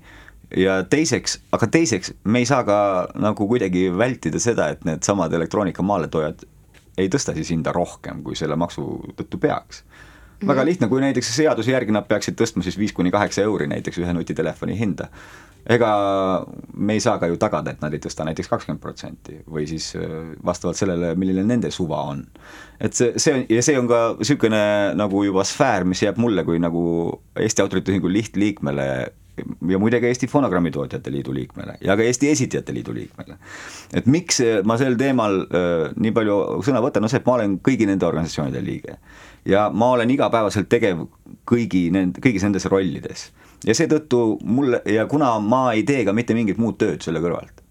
ja 0.58 0.84
teiseks, 0.84 1.39
aga 1.52 1.67
teiseks 1.67 2.13
me 2.24 2.39
ei 2.39 2.45
saa 2.45 2.63
ka 2.63 3.10
nagu 3.15 3.48
kuidagi 3.48 3.89
vältida 3.98 4.39
seda, 4.39 4.69
et 4.69 4.86
needsamad 4.86 5.34
elektroonika 5.34 5.84
maaletoojad 5.84 6.43
ei 6.98 7.08
tõsta 7.08 7.34
siis 7.34 7.54
hinda 7.54 7.72
rohkem, 7.72 8.24
kui 8.24 8.36
selle 8.36 8.56
maksu 8.60 8.84
tõttu 9.15 9.39
peaks 9.39 9.84
väga 10.47 10.65
lihtne, 10.65 10.88
kui 10.88 11.02
näiteks 11.04 11.30
seaduse 11.36 11.73
järgi 11.73 11.93
nad 11.95 12.08
peaksid 12.08 12.38
tõstma 12.39 12.63
siis 12.63 12.78
viis 12.80 12.93
kuni 12.95 13.12
kaheksa 13.12 13.43
euri 13.43 13.67
näiteks 13.71 13.99
ühe 14.02 14.15
nutitelefoni 14.15 14.78
hinda. 14.80 15.10
ega 15.69 15.89
me 16.73 16.93
ei 16.95 17.02
saa 17.04 17.17
ka 17.19 17.28
ju 17.28 17.36
tagada, 17.38 17.71
et 17.71 17.82
nad 17.84 17.93
ei 17.93 17.99
tõsta 17.99 18.23
näiteks 18.25 18.47
kakskümmend 18.49 18.82
protsenti 18.82 19.41
või 19.43 19.67
siis 19.67 19.91
äh, 19.99 20.32
vastavalt 20.45 20.80
sellele, 20.80 21.13
milline 21.19 21.43
nende 21.43 21.71
suva 21.71 22.02
on. 22.13 22.25
et 22.80 22.93
see, 22.93 23.13
see 23.17 23.34
on 23.36 23.45
ja 23.49 23.62
see 23.62 23.80
on 23.80 23.88
ka 23.88 24.02
niisugune 24.19 24.63
nagu 24.95 25.23
juba 25.23 25.43
sfäär, 25.43 25.84
mis 25.84 26.04
jääb 26.04 26.17
mulle 26.17 26.43
kui 26.47 26.60
nagu 26.60 26.84
Eesti 27.36 27.62
Autorite 27.62 27.91
Ühingu 27.91 28.12
lihtliikmele 28.12 28.89
ja 29.69 29.80
muide 29.80 29.99
ka 29.99 30.08
Eesti 30.08 30.28
Fonogrammitootjate 30.28 31.12
Liidu 31.12 31.34
liikmele 31.34 31.78
ja 31.82 31.95
ka 31.95 32.04
Eesti 32.04 32.30
Esitajate 32.32 32.73
Liidu 32.73 32.93
liikmele. 32.95 33.38
et 33.93 34.08
miks 34.08 34.41
ma 34.63 34.78
sel 34.80 34.95
teemal 34.99 35.41
äh, 35.43 35.89
nii 35.95 36.15
palju 36.15 36.39
sõna 36.65 36.82
võtan, 36.84 37.04
no 37.04 37.12
see, 37.12 37.19
et 37.19 37.28
ma 37.28 37.36
olen 37.36 37.60
kõigi 37.60 37.88
nende 37.89 38.08
organisatsioonide 38.08 38.63
liige 38.63 38.97
ja 39.45 39.69
ma 39.73 39.91
olen 39.95 40.12
igapäevaselt 40.12 40.69
tegev 40.69 41.06
kõigi 41.49 41.88
nende, 41.93 42.21
kõigis 42.23 42.45
nendes 42.45 42.65
rollides. 42.71 43.30
ja 43.65 43.75
seetõttu 43.75 44.39
mul 44.43 44.78
ja 44.88 45.06
kuna 45.08 45.38
ma 45.39 45.71
ei 45.73 45.84
tee 45.84 46.06
ka 46.06 46.13
mitte 46.13 46.34
mingit 46.34 46.58
muud 46.58 46.78
tööd 46.80 47.04
selle 47.04 47.19
kõrvalt, 47.19 47.62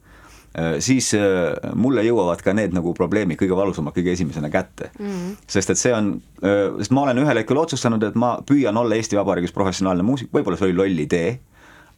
äh, 0.58 0.78
siis 0.84 1.12
äh, 1.16 1.54
mulle 1.74 2.04
jõuavad 2.04 2.42
ka 2.44 2.52
need 2.52 2.76
nagu 2.76 2.94
probleemid 2.94 3.40
kõige 3.40 3.56
valusamalt 3.56 3.96
kõige 3.96 4.12
esimesena 4.12 4.50
kätte 4.50 4.90
mm. 4.98 5.06
-hmm. 5.06 5.36
sest 5.46 5.70
et 5.70 5.80
see 5.80 5.94
on, 5.94 6.14
äh, 6.42 6.64
sest 6.78 6.92
ma 6.92 7.06
olen 7.06 7.24
ühel 7.24 7.42
hetkel 7.42 7.64
otsustanud, 7.64 8.02
et 8.02 8.14
ma 8.14 8.38
püüan 8.44 8.76
olla 8.76 8.96
Eesti 8.96 9.16
Vabariigis 9.16 9.52
professionaalne 9.52 10.02
muusik, 10.02 10.32
võib-olla 10.32 10.58
see 10.58 10.70
oli 10.70 10.80
loll 10.82 11.06
idee, 11.06 11.38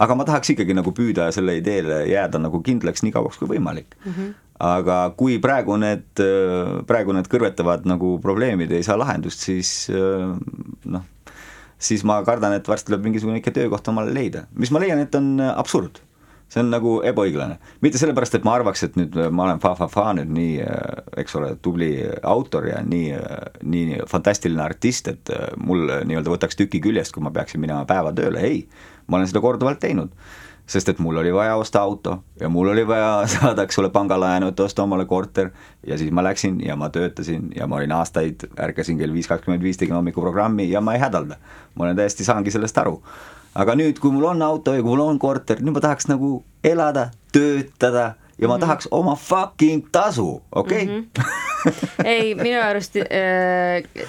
aga 0.00 0.16
ma 0.16 0.26
tahaks 0.28 0.54
ikkagi 0.54 0.76
nagu 0.76 0.92
püüda 0.96 1.30
selle 1.34 1.58
ideele 1.60 2.04
jääda 2.10 2.40
nagu 2.42 2.62
kindlaks 2.64 3.04
nii 3.04 3.14
kauaks 3.16 3.40
kui 3.40 3.50
võimalik. 3.56 3.98
Mm. 4.04 4.14
-hmm 4.14 4.38
aga 4.60 5.14
kui 5.16 5.38
praegu 5.40 5.76
need, 5.80 6.20
praegu 6.88 7.14
need 7.16 7.30
kõrvetavad 7.32 7.86
nagu 7.88 8.18
probleemid 8.20 8.72
ei 8.76 8.84
saa 8.84 8.98
lahendust, 9.00 9.40
siis 9.40 9.88
noh, 9.88 11.06
siis 11.80 12.04
ma 12.04 12.20
kardan, 12.26 12.58
et 12.58 12.68
varsti 12.68 12.90
tuleb 12.90 13.08
mingisugune 13.08 13.40
ikka 13.40 13.54
töökoht 13.56 13.88
omale 13.88 14.12
leida, 14.14 14.44
mis 14.52 14.72
ma 14.72 14.82
leian, 14.82 15.00
et 15.00 15.16
on 15.16 15.40
absurd. 15.48 16.02
See 16.50 16.58
on 16.58 16.66
nagu 16.72 16.96
ebaõiglane, 17.06 17.60
mitte 17.78 17.98
sellepärast, 18.00 18.34
et 18.34 18.46
ma 18.46 18.56
arvaks, 18.58 18.82
et 18.82 18.96
nüüd 18.98 19.14
ma 19.30 19.44
olen 19.44 19.60
fa-fa-fa 19.62 20.08
nüüd 20.18 20.32
nii, 20.34 20.54
eks 21.22 21.36
ole, 21.38 21.52
tubli 21.62 21.92
autor 22.26 22.66
ja 22.66 22.80
nii, 22.82 23.12
nii 23.70 24.00
fantastiline 24.10 24.64
artist, 24.64 25.12
et 25.12 25.30
mul 25.62 25.86
nii-öelda 26.10 26.32
võtaks 26.32 26.58
tüki 26.58 26.82
küljest, 26.82 27.14
kui 27.14 27.22
ma 27.22 27.30
peaksin 27.34 27.62
minema 27.62 27.86
päevatööle, 27.86 28.42
ei. 28.42 28.64
Ma 29.10 29.18
olen 29.18 29.28
seda 29.28 29.42
korduvalt 29.42 29.80
teinud, 29.82 30.12
sest 30.70 30.88
et 30.92 31.00
mul 31.02 31.18
oli 31.18 31.32
vaja 31.34 31.56
osta 31.58 31.82
auto 31.82 32.20
ja 32.40 32.48
mul 32.48 32.70
oli 32.72 32.86
vaja 32.86 33.24
saada, 33.34 33.66
eks 33.66 33.78
ole, 33.82 33.90
pangalaenu, 33.90 34.52
et 34.54 34.60
osta 34.60 34.86
omale 34.86 35.04
korter 35.10 35.50
ja 35.86 35.98
siis 35.98 36.14
ma 36.14 36.24
läksin 36.24 36.60
ja 36.64 36.76
ma 36.78 36.88
töötasin 36.94 37.50
ja 37.56 37.66
ma 37.66 37.80
olin 37.80 37.92
aastaid, 37.98 38.46
ärkasin 38.68 38.98
kell 39.02 39.12
viis 39.12 39.28
kakskümmend 39.28 39.66
viis, 39.66 39.80
tegin 39.80 39.98
hommikuprogrammi 39.98 40.70
ja 40.70 40.80
ma 40.80 40.94
ei 40.94 41.02
hädalda. 41.02 41.36
ma 41.74 41.84
olen 41.84 41.96
täiesti, 41.96 42.24
saangi 42.24 42.54
sellest 42.54 42.78
aru 42.78 43.02
aga 43.54 43.74
nüüd, 43.78 43.98
kui 43.98 44.12
mul 44.14 44.28
on 44.30 44.42
auto 44.46 44.74
ja 44.74 44.82
kui 44.82 44.92
mul 44.92 45.04
on 45.08 45.18
korter, 45.18 45.62
nüüd 45.62 45.74
ma 45.74 45.82
tahaks 45.82 46.08
nagu 46.10 46.40
elada, 46.66 47.10
töötada 47.34 48.14
ja 48.38 48.48
ma 48.48 48.56
mm 48.56 48.56
-hmm. 48.56 48.60
tahaks 48.60 48.88
oma 48.90 49.14
fucking 49.16 49.88
tasu, 49.92 50.42
okei 50.52 50.82
okay? 50.82 50.96
mm? 50.96 51.06
-hmm. 51.14 52.04
ei, 52.04 52.34
minu 52.34 52.62
arust 52.62 52.96
äh, 52.96 54.06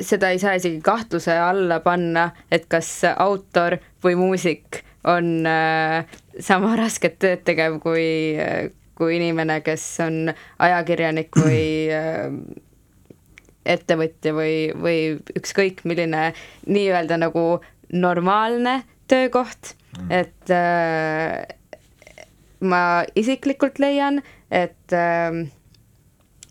seda 0.00 0.30
ei 0.34 0.40
saa 0.42 0.56
isegi 0.58 0.80
kahtluse 0.84 1.36
alla 1.38 1.80
panna, 1.84 2.30
et 2.50 2.66
kas 2.70 2.88
autor 3.14 3.78
või 4.04 4.16
muusik 4.18 4.82
on 5.04 5.46
äh, 5.46 6.06
sama 6.40 6.74
rasket 6.82 7.20
tööd 7.22 7.44
tegev 7.46 7.78
kui 7.82 8.06
äh,, 8.40 8.70
kui 8.94 9.16
inimene, 9.18 9.58
kes 9.66 9.84
on 10.04 10.30
ajakirjanik 10.62 11.34
või 11.42 11.64
äh, 11.94 12.28
ettevõtja 13.64 14.34
või, 14.36 14.56
või 14.76 14.98
ükskõik 15.38 15.84
milline 15.88 16.32
nii-öelda 16.66 17.18
nagu 17.22 17.46
normaalne 17.94 18.82
töökoht 19.10 19.74
mm., 19.98 20.10
et 20.12 20.54
äh, 20.54 21.44
ma 22.64 23.04
isiklikult 23.18 23.80
leian, 23.82 24.22
et 24.50 24.94
äh, 24.96 25.44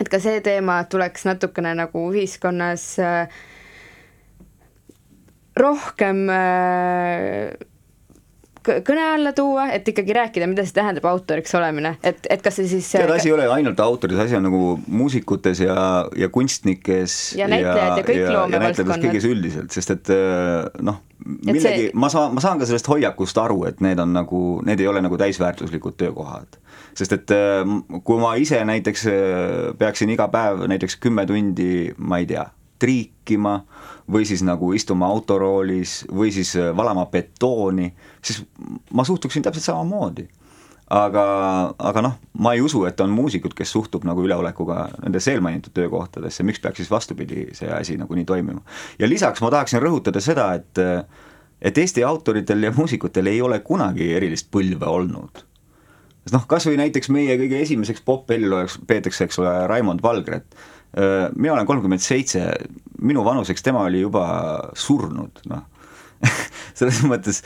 et 0.03 0.11
ka 0.11 0.19
see 0.19 0.41
teema 0.43 0.81
tuleks 0.91 1.23
natukene 1.29 1.71
nagu 1.79 2.01
ühiskonnas 2.11 2.83
äh, 2.99 3.31
rohkem 5.55 6.25
äh, 6.29 7.53
kõne 8.63 9.03
alla 9.13 9.33
tuua, 9.35 9.67
et 9.75 9.87
ikkagi 9.87 10.15
rääkida, 10.15 10.47
mida 10.49 10.65
see 10.65 10.75
tähendab 10.77 11.05
autoriks 11.09 11.53
olemine, 11.57 11.95
et, 12.05 12.25
et 12.31 12.43
kas 12.43 12.57
see 12.59 12.69
siis 12.71 12.89
tead, 12.93 13.11
asi 13.13 13.29
ei 13.29 13.35
ole 13.35 13.47
ainult 13.51 13.79
autoris, 13.83 14.19
asi 14.23 14.37
on 14.37 14.47
nagu 14.47 14.61
muusikutes 14.87 15.63
ja, 15.65 15.75
ja 16.19 16.29
kunstnikes 16.33 17.17
ja 17.39 17.49
näitlejad 17.51 17.77
ja, 17.77 17.99
ja 17.99 18.07
kõik 18.07 18.23
loomevaldkonnad. 18.37 19.05
kõiges 19.07 19.27
üldiselt, 19.29 19.75
sest 19.75 19.95
et 19.95 20.13
äh, 20.15 20.69
noh, 20.85 21.01
millegi 21.25 21.89
see..., 21.89 21.91
ma 21.97 22.09
saan, 22.13 22.33
ma 22.35 22.43
saan 22.43 22.61
ka 22.61 22.69
sellest 22.69 22.89
hoiakust 22.91 23.39
aru, 23.43 23.63
et 23.69 23.83
need 23.83 24.01
on 24.03 24.15
nagu, 24.15 24.43
need 24.67 24.83
ei 24.83 24.89
ole 24.91 25.03
nagu 25.03 25.19
täisväärtuslikud 25.19 25.99
töökohad. 25.99 26.59
sest 26.97 27.19
et 27.19 27.35
äh, 27.35 27.63
kui 28.03 28.19
ma 28.21 28.35
ise 28.39 28.63
näiteks 28.67 29.07
äh, 29.11 29.71
peaksin 29.77 30.13
iga 30.13 30.29
päev 30.33 30.65
näiteks 30.71 30.99
kümme 31.03 31.27
tundi, 31.29 31.93
ma 31.97 32.21
ei 32.23 32.29
tea, 32.29 32.47
triikima 32.83 33.57
või 34.11 34.27
siis 34.27 34.43
nagu 34.43 34.73
istuma 34.75 35.07
autoroolis 35.07 36.03
või 36.11 36.33
siis 36.35 36.55
äh, 36.59 36.71
valama 36.75 37.05
betooni, 37.11 37.87
siis 38.23 38.43
ma 38.93 39.05
suhtuksin 39.07 39.43
täpselt 39.43 39.63
samamoodi. 39.63 40.27
aga, 40.93 41.23
aga 41.79 42.01
noh, 42.03 42.17
ma 42.43 42.53
ei 42.53 42.61
usu, 42.61 42.83
et 42.85 42.99
on 43.01 43.09
muusikud, 43.09 43.53
kes 43.55 43.71
suhtub 43.71 44.03
nagu 44.05 44.25
üleolekuga 44.25 44.89
nendesse 45.03 45.31
eelmainitud 45.31 45.73
töökohtadesse, 45.73 46.43
miks 46.43 46.59
peaks 46.59 46.83
siis 46.83 46.91
vastupidi 46.91 47.47
see 47.55 47.71
asi 47.71 47.97
nagu 47.97 48.15
nii 48.15 48.25
toimima. 48.25 48.61
ja 48.99 49.09
lisaks 49.09 49.41
ma 49.41 49.51
tahaksin 49.51 49.81
rõhutada 49.81 50.21
seda, 50.21 50.53
et 50.53 50.83
et 51.63 51.77
Eesti 51.77 52.03
autoritel 52.03 52.63
ja 52.63 52.73
muusikutel 52.75 53.31
ei 53.31 53.41
ole 53.41 53.59
kunagi 53.59 54.11
erilist 54.13 54.51
põlve 54.51 54.85
olnud 54.85 55.45
noh, 56.31 56.45
kas 56.47 56.67
või 56.67 56.77
näiteks 56.79 57.09
meie 57.11 57.35
kõige 57.39 57.59
esimeseks 57.63 58.03
popp-heliloojaks 58.05 58.77
peetakse, 58.87 59.27
eks 59.27 59.39
ole, 59.41 59.55
Raimond 59.67 60.03
Valgret 60.03 60.55
mina 60.93 61.53
olen 61.53 61.65
kolmkümmend 61.65 62.03
seitse, 62.03 62.47
minu 63.01 63.23
vanuseks 63.25 63.65
tema 63.65 63.85
oli 63.87 64.03
juba 64.03 64.25
surnud, 64.77 65.43
noh. 65.49 65.69
Selles 66.77 67.01
mõttes, 67.03 67.41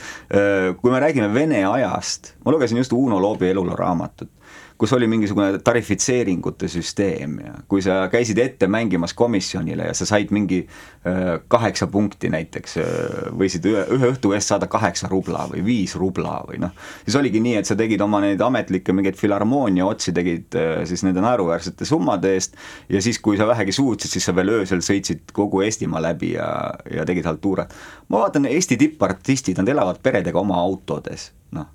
kui 0.78 0.92
me 0.92 1.00
räägime 1.02 1.32
Vene 1.34 1.64
ajast, 1.66 2.34
ma 2.44 2.52
lugesin 2.54 2.78
just 2.78 2.92
Uno 2.94 3.18
Loobi 3.20 3.48
eluloo 3.50 3.74
raamatut, 3.76 4.30
kus 4.78 4.92
oli 4.92 5.06
mingisugune 5.10 5.58
tarifitseeringute 5.64 6.68
süsteem 6.70 7.38
ja 7.42 7.54
kui 7.68 7.82
sa 7.82 8.04
käisid 8.12 8.38
ette 8.38 8.68
mängimas 8.70 9.14
komisjonile 9.18 9.88
ja 9.90 9.94
sa 9.96 10.06
said 10.06 10.30
mingi 10.34 10.60
äh, 10.62 11.40
kaheksa 11.50 11.88
punkti 11.90 12.30
näiteks, 12.30 12.76
äh, 12.78 13.32
võisid 13.40 13.66
ühe, 13.66 13.82
ühe 13.96 14.10
õhtu 14.12 14.30
eest 14.36 14.52
saada 14.52 14.68
kaheksa 14.70 15.10
rubla 15.10 15.48
või 15.50 15.64
viis 15.66 15.96
rubla 15.98 16.36
või 16.46 16.60
noh, 16.62 16.74
siis 17.02 17.18
oligi 17.18 17.42
nii, 17.42 17.56
et 17.58 17.70
sa 17.70 17.74
tegid 17.78 18.02
oma 18.06 18.22
neid 18.22 18.42
ametlikke 18.44 18.94
mingeid 18.94 19.18
filharmoonia 19.18 19.86
otsi, 19.88 20.14
tegid 20.14 20.54
äh, 20.58 20.84
siis 20.88 21.02
nende 21.06 21.24
naeruväärsete 21.26 21.88
summade 21.88 22.36
eest 22.36 22.54
ja 22.88 23.02
siis, 23.02 23.18
kui 23.18 23.38
sa 23.40 23.48
vähegi 23.50 23.74
suutsid, 23.74 24.14
siis 24.14 24.30
sa 24.30 24.36
veel 24.36 24.60
öösel 24.60 24.84
sõitsid 24.84 25.34
kogu 25.34 25.64
Eestimaa 25.66 26.00
läbi 26.04 26.36
ja, 26.36 26.46
ja 26.94 27.06
tegid 27.08 27.26
haltuure. 27.26 27.66
ma 28.08 28.22
vaatan, 28.22 28.46
Eesti 28.46 28.78
tippartistid, 28.78 29.58
nad 29.58 29.68
elavad 29.68 29.98
peredega 30.02 30.38
oma 30.38 30.62
autodes, 30.62 31.32
noh 31.50 31.66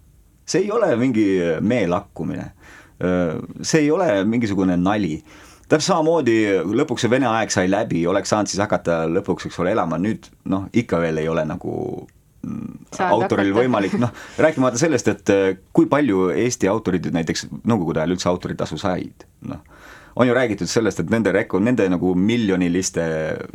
see 0.45 0.65
ei 0.65 0.71
ole 0.75 0.89
mingi 0.99 1.25
meelakkumine 1.63 2.49
see 2.99 3.83
ei 3.83 3.91
ole 3.91 4.09
mingisugune 4.29 4.77
nali. 4.79 5.17
Täpselt 5.63 5.89
samamoodi 5.93 6.37
lõpuks 6.75 7.05
see 7.05 7.11
Vene 7.11 7.29
aeg 7.31 7.53
sai 7.53 7.69
läbi, 7.71 8.03
oleks 8.07 8.33
saanud 8.33 8.51
siis 8.51 8.61
hakata 8.61 9.03
lõpuks, 9.09 9.47
eks 9.47 9.61
ole, 9.63 9.71
elama, 9.73 9.97
nüüd 10.01 10.27
noh, 10.51 10.67
ikka 10.75 10.99
veel 11.01 11.21
ei 11.23 11.29
ole 11.31 11.45
nagu 11.49 11.73
mm, 12.43 12.75
Saad 12.93 13.15
autoril 13.15 13.49
hakata. 13.49 13.61
võimalik, 13.63 13.95
noh, 14.01 14.11
rääkimata 14.43 14.81
sellest, 14.81 15.09
et 15.09 15.33
kui 15.73 15.87
palju 15.89 16.27
Eesti 16.35 16.69
autorid 16.69 17.09
näiteks 17.15 17.47
Nõukogude 17.63 18.03
ajal 18.03 18.17
üldse 18.17 18.29
autoritasu 18.29 18.77
said, 18.81 19.25
noh 19.49 19.63
on 20.15 20.27
ju 20.27 20.33
räägitud 20.33 20.69
sellest, 20.69 20.99
et 20.99 21.13
nende 21.13 21.31
reko-, 21.33 21.61
nende 21.63 21.87
nagu 21.89 22.13
miljoniliste 22.15 23.05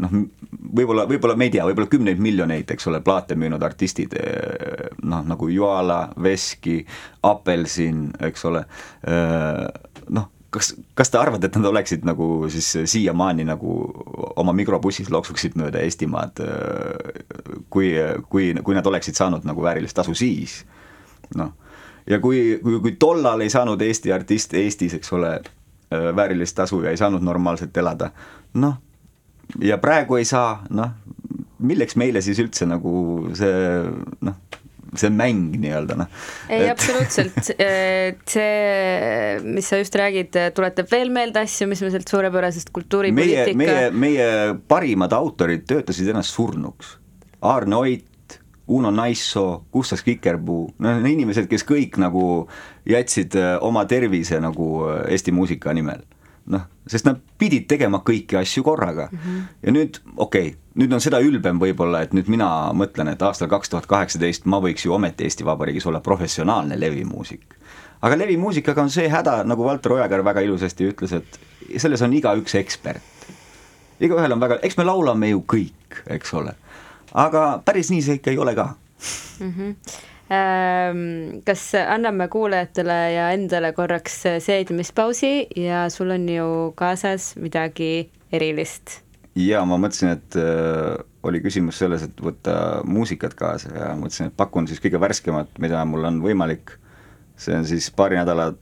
noh, 0.03 0.15
võib-olla, 0.51 1.07
võib-olla 1.11 1.37
me 1.39 1.49
ei 1.49 1.55
tea, 1.55 1.67
võib-olla 1.69 1.91
kümneid 1.91 2.23
miljoneid, 2.23 2.71
eks 2.75 2.89
ole, 2.91 3.03
plaate 3.05 3.37
müünud 3.39 3.63
artistid 3.63 4.17
noh, 5.03 5.23
nagu 5.29 5.51
Joala, 5.53 6.01
Veski, 6.23 6.81
Apelsin, 7.29 8.09
eks 8.31 8.45
ole, 8.51 8.65
noh, 10.15 10.29
kas, 10.55 10.73
kas 10.99 11.13
te 11.13 11.21
arvate, 11.21 11.49
et 11.49 11.59
nad 11.61 11.71
oleksid 11.71 12.07
nagu 12.09 12.49
siis 12.53 12.71
siiamaani 12.91 13.47
nagu 13.49 13.79
oma 14.41 14.55
mikrobussis 14.57 15.13
loksuksid 15.13 15.57
mööda 15.61 15.83
Eestimaad, 15.85 16.43
kui, 17.71 17.93
kui, 18.33 18.51
kui 18.65 18.79
nad 18.79 18.87
oleksid 18.87 19.19
saanud 19.19 19.47
nagu 19.49 19.65
väärilist 19.65 19.99
tasu 19.99 20.17
siis, 20.19 20.63
noh? 21.39 21.55
Ja 22.09 22.17
kui, 22.25 22.57
kui, 22.63 22.79
kui 22.81 22.95
tollal 22.97 23.43
ei 23.45 23.51
saanud 23.53 23.83
Eesti 23.85 24.13
artist 24.15 24.55
Eestis, 24.57 24.95
eks 24.97 25.11
ole, 25.13 25.35
väärilist 25.91 26.57
tasu 26.57 26.83
ja 26.83 26.91
ei 26.91 27.01
saanud 27.01 27.25
normaalselt 27.25 27.77
elada. 27.77 28.11
noh, 28.55 28.77
ja 29.61 29.79
praegu 29.79 30.19
ei 30.19 30.25
saa, 30.29 30.63
noh, 30.71 30.91
milleks 31.59 31.97
meile 31.97 32.23
siis 32.25 32.39
üldse 32.43 32.67
nagu 32.69 32.93
see 33.37 33.55
noh, 34.25 34.37
see 34.97 35.11
mäng 35.13 35.57
nii-öelda 35.61 35.97
noh. 35.99 36.11
ei 36.49 36.67
et... 36.67 36.73
absoluutselt, 36.73 37.41
see, 38.35 39.41
mis 39.45 39.69
sa 39.69 39.81
just 39.81 39.97
räägid, 39.99 40.39
tuletab 40.57 40.91
veel 40.93 41.13
meelde 41.15 41.43
asju, 41.45 41.69
mis 41.71 41.83
me 41.85 41.93
sealt 41.95 42.09
suurepärasest 42.11 42.73
kultuuripoliitika 42.75 43.59
meie, 43.59 43.91
meie, 43.93 44.29
meie 44.29 44.55
parimad 44.71 45.15
autorid 45.17 45.67
töötasid 45.69 46.13
ennast 46.13 46.37
surnuks. 46.37 46.97
Aarne 47.49 47.77
Oit, 47.79 48.08
Uno 48.69 48.91
Naissoo, 48.91 49.65
Gustav 49.73 50.03
Kikerpuu, 50.05 50.75
noh, 50.79 50.99
need 51.01 51.15
inimesed, 51.15 51.47
kes 51.49 51.65
kõik 51.65 51.97
nagu 52.01 52.23
jätsid 52.89 53.37
äh, 53.41 53.55
oma 53.65 53.87
tervise 53.89 54.41
nagu 54.45 54.69
äh, 54.91 55.03
Eesti 55.15 55.33
muusika 55.33 55.73
nimel. 55.73 56.05
noh, 56.49 56.63
sest 56.89 57.05
nad 57.05 57.19
pidid 57.37 57.67
tegema 57.69 57.99
kõiki 58.01 58.39
asju 58.41 58.63
korraga 58.65 59.11
mm. 59.13 59.19
-hmm. 59.19 59.41
ja 59.63 59.73
nüüd, 59.73 59.99
okei 60.17 60.47
okay,, 60.47 60.55
nüüd 60.81 60.93
on 60.97 61.03
seda 61.05 61.21
ülbem 61.21 61.61
võib-olla, 61.61 62.01
et 62.03 62.15
nüüd 62.17 62.31
mina 62.33 62.73
mõtlen, 62.73 63.11
et 63.13 63.23
aastal 63.23 63.51
kaks 63.53 63.69
tuhat 63.69 63.87
kaheksateist 63.87 64.47
ma 64.47 64.57
võiks 64.57 64.87
ju 64.87 64.95
ometi 64.97 65.25
Eesti 65.25 65.45
Vabariigis 65.45 65.87
olla 65.87 66.01
professionaalne 66.01 66.81
levimuusik. 66.81 67.45
aga 68.01 68.19
levimuusikaga 68.19 68.83
on 68.83 68.91
see 68.91 69.09
häda, 69.09 69.43
nagu 69.45 69.65
Valter 69.65 69.93
Ojakäär 69.93 70.25
väga 70.25 70.41
ilusasti 70.41 70.89
ütles, 70.89 71.13
et 71.13 71.41
selles 71.77 72.03
on 72.03 72.13
igaüks 72.13 72.55
ekspert. 72.55 73.03
igaühel 74.01 74.33
on 74.33 74.41
väga, 74.41 74.59
eks 74.63 74.77
me 74.77 74.85
laulame 74.85 75.29
ju 75.29 75.45
kõik, 75.45 76.05
eks 76.07 76.35
ole 76.35 76.57
aga 77.15 77.63
päris 77.65 77.91
nii 77.91 78.03
see 78.05 78.21
ikka 78.21 78.31
ei 78.31 78.39
ole 78.39 78.55
ka 78.55 78.75
mm. 79.41 79.53
-hmm. 79.53 79.75
Kas 81.45 81.73
anname 81.89 82.29
kuulajatele 82.29 83.13
ja 83.13 83.31
endale 83.31 83.73
korraks 83.73 84.23
seedimispausi 84.45 85.47
ja 85.57 85.89
sul 85.91 86.11
on 86.11 86.29
ju 86.29 86.73
kaasas 86.77 87.37
midagi 87.37 88.11
erilist? 88.33 89.01
jaa, 89.39 89.65
ma 89.65 89.79
mõtlesin, 89.81 90.13
et 90.19 90.37
äh, 90.37 90.99
oli 91.23 91.41
küsimus 91.41 91.79
selles, 91.79 92.03
et 92.03 92.21
võtta 92.21 92.83
muusikat 92.85 93.35
kaasa 93.39 93.73
ja 93.75 93.95
mõtlesin, 93.99 94.29
et 94.29 94.37
pakun 94.37 94.69
siis 94.69 94.83
kõige 94.83 95.01
värskemat, 95.01 95.59
mida 95.59 95.85
mul 95.85 96.05
on 96.05 96.21
võimalik. 96.25 96.77
see 97.39 97.55
on 97.55 97.65
siis 97.67 97.91
paari 97.91 98.17
nädala, 98.19 98.53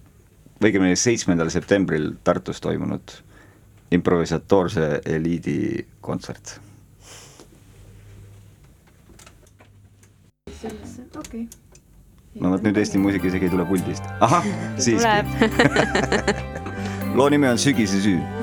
õigemini 0.61 0.97
seitsmendal 0.97 1.51
septembril 1.51 2.13
Tartus 2.25 2.61
toimunud 2.61 3.13
improvisatoorse 3.91 5.01
eliidi 5.07 5.87
kontsert 6.01 6.61
okei 11.19 11.43
okay.. 11.47 12.41
no 12.41 12.53
vot 12.55 12.65
nüüd 12.67 12.77
Eesti 12.83 13.01
muusika 13.03 13.29
isegi 13.31 13.49
ei 13.49 13.55
tule 13.55 13.67
puldist. 13.69 14.05
ahah, 14.21 14.45
siiski. 14.79 15.09
loo 17.17 17.29
nimi 17.33 17.49
on 17.49 17.57
Sügise 17.57 18.01
süü 18.01 18.36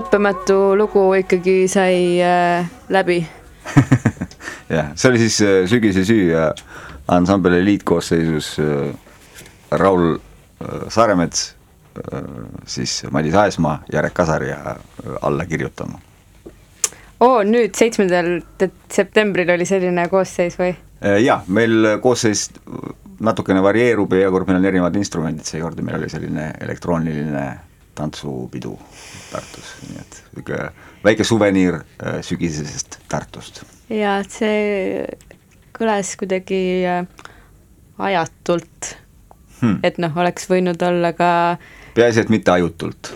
lõppematu 0.00 0.56
lugu 0.80 1.02
ikkagi 1.20 1.68
sai 1.68 2.20
äh, 2.24 2.68
läbi 2.88 3.20
jah, 4.76 4.92
see 4.96 5.10
oli 5.10 5.20
siis 5.20 5.40
äh, 5.44 5.56
Sügise 5.68 6.04
süü 6.08 6.30
ja 6.32 6.50
ansambel 7.12 7.58
eliitkoosseisus 7.60 8.54
äh, 8.64 8.90
Raul 9.70 10.18
Saaremets, 10.92 11.54
siis 12.68 12.98
Madis 13.10 13.34
Aesmaa, 13.38 13.78
Jarek 13.92 14.12
Kasar 14.14 14.42
ja 14.44 14.74
alla 15.22 15.46
kirjutama. 15.48 15.96
oo, 17.20 17.38
nüüd 17.48 17.72
seitsmendal 17.78 18.42
septembril 18.92 19.54
oli 19.54 19.64
selline 19.64 20.04
koosseis 20.12 20.58
või? 20.60 20.74
jaa, 21.24 21.38
meil 21.48 21.96
koosseis 22.02 22.50
natukene 23.24 23.62
varieerub 23.64 24.12
ja 24.12 24.26
iga 24.26 24.34
kord 24.34 24.50
meil 24.50 24.60
on 24.60 24.68
erinevad 24.68 25.00
instrumendid, 25.00 25.48
seekord 25.48 25.80
meil 25.80 25.96
oli 26.02 26.12
selline 26.12 26.50
elektrooniline 26.60 27.46
tantsupidu 28.00 28.76
Tartus, 29.30 29.74
nii 29.88 30.00
et 30.00 30.22
niisugune 30.32 30.70
väike 31.04 31.26
suveniir 31.28 31.82
sügisesest 32.26 32.98
Tartust. 33.08 33.62
et 33.90 34.32
see 34.32 35.04
kõlas 35.76 36.16
kuidagi 36.20 36.62
ajatult 38.00 38.94
hmm.. 39.60 39.78
et 39.84 40.00
noh, 40.02 40.16
oleks 40.16 40.48
võinud 40.50 40.82
olla 40.84 41.12
ka 41.16 41.30
peaasi, 41.94 42.24
et 42.24 42.32
mitte 42.32 42.52
ajutult. 42.52 43.12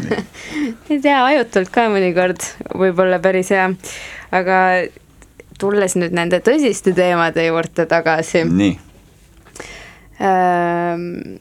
ei 0.90 1.00
tea, 1.00 1.18
ajutult 1.24 1.72
ka 1.74 1.88
mõnikord 1.92 2.44
võib 2.78 3.00
olla 3.02 3.20
päris 3.22 3.52
hea, 3.54 3.68
aga 4.36 4.60
tulles 5.60 5.96
nüüd 6.00 6.14
nende 6.16 6.40
tõsiste 6.44 6.94
teemade 6.96 7.46
juurde 7.48 7.86
tagasi. 7.90 8.44
nii 8.48 8.78
ähm,. 10.20 11.40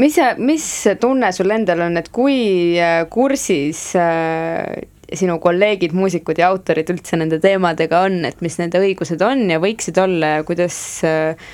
Mis 0.00 0.16
mis 0.38 0.66
tunne 1.00 1.30
sul 1.32 1.52
endal 1.54 1.84
on, 1.86 1.98
et 2.00 2.10
kui 2.14 2.74
äh, 2.80 3.04
kursis 3.10 3.92
äh, 3.98 4.86
sinu 5.14 5.38
kolleegid, 5.42 5.94
muusikud 5.94 6.38
ja 6.40 6.50
autorid 6.50 6.90
üldse 6.90 7.18
nende 7.20 7.38
teemadega 7.42 8.04
on, 8.08 8.24
et 8.26 8.40
mis 8.42 8.56
nende 8.58 8.80
õigused 8.82 9.22
on 9.22 9.46
ja 9.52 9.60
võiksid 9.62 10.00
olla 10.02 10.38
ja 10.38 10.46
kuidas 10.46 10.76
äh, 11.06 11.50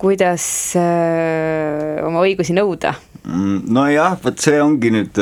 kuidas 0.00 0.44
oma 0.80 2.22
õigusi 2.24 2.54
nõuda? 2.56 2.94
Mm, 3.26 3.66
nojah, 3.68 4.14
vot 4.22 4.38
see 4.40 4.56
ongi 4.64 4.88
nüüd 4.94 5.18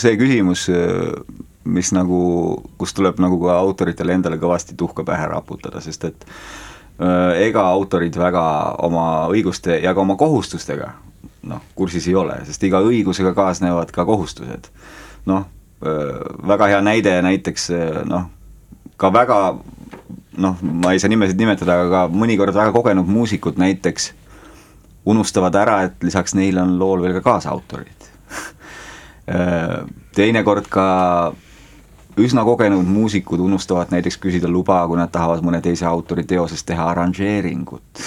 see 0.00 0.14
küsimus, 0.16 0.62
mis 1.68 1.90
nagu, 1.92 2.20
kus 2.80 2.96
tuleb 2.96 3.20
nagu 3.20 3.36
ka 3.42 3.58
autoritele 3.58 4.16
endale 4.16 4.38
kõvasti 4.40 4.78
tuhka 4.80 5.04
pähe 5.04 5.28
raputada, 5.28 5.82
sest 5.84 6.08
et 6.08 6.24
öö, 6.24 6.63
ega 6.98 7.64
autorid 7.74 8.14
väga 8.18 8.44
oma 8.86 9.26
õiguste 9.32 9.80
ja 9.82 9.94
ka 9.94 10.00
oma 10.00 10.14
kohustustega 10.16 10.92
noh, 11.48 11.60
kursis 11.74 12.06
ei 12.08 12.14
ole, 12.14 12.36
sest 12.46 12.62
iga 12.64 12.80
õigusega 12.84 13.34
kaasnevad 13.36 13.92
ka 13.94 14.04
kohustused. 14.08 14.70
noh, 15.26 15.46
väga 16.48 16.68
hea 16.72 16.80
näide 16.84 17.14
näiteks 17.22 17.70
noh, 18.08 18.28
ka 18.96 19.12
väga 19.12 19.38
noh, 20.38 20.62
ma 20.62 20.92
ei 20.92 21.02
saa 21.02 21.12
nimesid 21.12 21.38
nimetada, 21.38 21.80
aga 21.86 22.04
mõnikord 22.08 22.54
väga 22.54 22.72
kogenud 22.74 23.08
muusikud 23.10 23.58
näiteks 23.60 24.12
unustavad 25.04 25.54
ära, 25.60 25.82
et 25.88 26.02
lisaks 26.02 26.34
neile 26.34 26.62
on 26.62 26.78
lool 26.78 27.02
veel 27.04 27.18
ka 27.18 27.24
kaasautorid 27.28 28.08
teinekord 30.16 30.68
ka 30.72 30.86
üsna 32.20 32.44
kogenud 32.46 32.86
muusikud 32.86 33.40
unustavad 33.42 33.90
näiteks 33.94 34.18
küsida 34.22 34.48
luba, 34.50 34.82
kui 34.88 34.98
nad 34.98 35.12
tahavad 35.12 35.42
mõne 35.44 35.60
teise 35.64 35.86
autori 35.86 36.24
teosest 36.24 36.66
teha 36.66 36.88
arranžeeringut. 36.92 38.02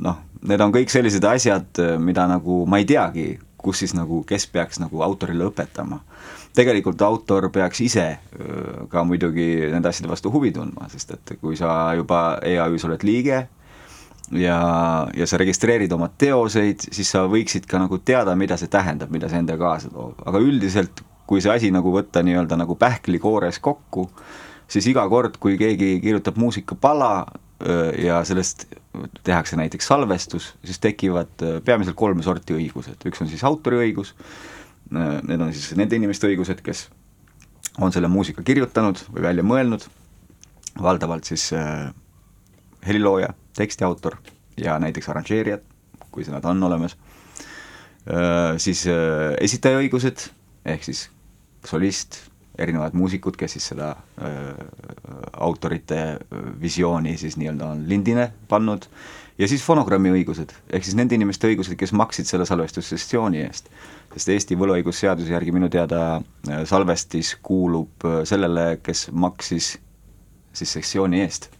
noh, 0.00 0.22
need 0.42 0.60
on 0.60 0.72
kõik 0.72 0.90
sellised 0.90 1.24
asjad, 1.24 1.82
mida 1.98 2.26
nagu 2.30 2.64
ma 2.66 2.80
ei 2.82 2.88
teagi, 2.88 3.38
kus 3.56 3.84
siis 3.84 3.94
nagu, 3.94 4.22
kes 4.26 4.46
peaks 4.52 4.80
nagu 4.82 5.02
autorile 5.02 5.46
õpetama 5.50 6.00
tegelikult 6.54 7.02
autor 7.02 7.48
peaks 7.50 7.80
ise 7.82 8.06
ka 8.90 9.02
muidugi 9.06 9.66
nende 9.72 9.90
asjade 9.90 10.10
vastu 10.10 10.30
huvi 10.30 10.52
tundma, 10.54 10.86
sest 10.92 11.14
et 11.16 11.34
kui 11.40 11.58
sa 11.58 11.94
juba 11.98 12.38
EAÜ-s 12.46 12.86
oled 12.86 13.02
liige 13.06 13.40
ja, 14.32 14.58
ja 15.16 15.26
sa 15.26 15.40
registreerid 15.40 15.92
oma 15.92 16.08
teoseid, 16.18 16.86
siis 16.94 17.10
sa 17.10 17.24
võiksid 17.30 17.66
ka 17.70 17.80
nagu 17.82 17.98
teada, 17.98 18.36
mida 18.38 18.58
see 18.60 18.70
tähendab, 18.70 19.10
mida 19.14 19.30
see 19.30 19.42
endaga 19.42 19.66
kaasa 19.66 19.90
toob, 19.92 20.22
aga 20.24 20.42
üldiselt 20.42 21.02
kui 21.26 21.40
see 21.40 21.52
asi 21.52 21.70
nagu 21.74 21.92
võtta 21.94 22.22
nii-öelda 22.24 22.58
nagu 22.60 22.76
pähklikoores 22.76 23.58
kokku, 23.64 24.08
siis 24.68 24.86
iga 24.90 25.06
kord, 25.08 25.38
kui 25.40 25.56
keegi 25.60 25.98
kirjutab 26.02 26.36
muusikapala 26.40 27.26
ja 28.00 28.18
sellest 28.28 28.66
tehakse 29.24 29.56
näiteks 29.56 29.86
salvestus, 29.88 30.50
siis 30.64 30.80
tekivad 30.82 31.40
peamiselt 31.64 31.96
kolme 31.96 32.22
sorti 32.26 32.56
õigused, 32.56 32.98
üks 33.08 33.22
on 33.24 33.30
siis 33.30 33.44
autoriõigus, 33.46 34.12
need 34.92 35.40
on 35.40 35.52
siis 35.54 35.72
nende 35.78 35.96
inimeste 35.96 36.28
õigused, 36.28 36.60
kes 36.64 36.88
on 37.80 37.94
selle 37.94 38.10
muusika 38.12 38.44
kirjutanud 38.44 39.00
või 39.14 39.24
välja 39.24 39.46
mõelnud, 39.46 39.86
valdavalt 40.82 41.24
siis 41.30 41.48
helilooja, 42.84 43.32
tekstiautor 43.56 44.18
ja 44.60 44.76
näiteks 44.82 45.08
arranžeerijad, 45.08 45.64
kui 46.12 46.26
nad 46.28 46.44
on 46.44 46.62
olemas. 46.68 46.98
Siis 48.60 48.84
esitaja 49.40 49.80
õigused, 49.80 50.28
ehk 50.68 50.84
siis 50.84 51.06
solist, 51.66 52.20
erinevad 52.58 52.94
muusikud, 52.94 53.36
kes 53.38 53.56
siis 53.56 53.66
seda 53.72 53.90
äh, 54.22 54.54
autorite 55.42 56.00
äh, 56.14 56.44
visiooni 56.60 57.16
siis 57.18 57.38
nii-öelda 57.40 57.70
on 57.74 57.82
lindine 57.90 58.28
pannud, 58.48 58.86
ja 59.38 59.48
siis 59.50 59.64
fonogrammi 59.66 60.12
õigused, 60.14 60.54
ehk 60.70 60.86
siis 60.86 60.94
nende 60.98 61.18
inimeste 61.18 61.50
õigused, 61.50 61.74
kes 61.78 61.94
maksid 61.96 62.30
selle 62.30 62.46
salvestussessiooni 62.46 63.42
eest. 63.42 63.70
sest 64.14 64.30
Eesti 64.30 64.58
võlaõigusseaduse 64.58 65.34
järgi 65.34 65.54
minu 65.54 65.68
teada 65.72 66.04
äh, 66.20 66.62
salvestis 66.70 67.34
kuulub 67.42 68.06
äh, 68.06 68.22
sellele, 68.28 68.78
kes 68.82 69.08
maksis 69.10 69.74
siis 70.54 70.78
sessiooni 70.78 71.20
eest. 71.24 71.50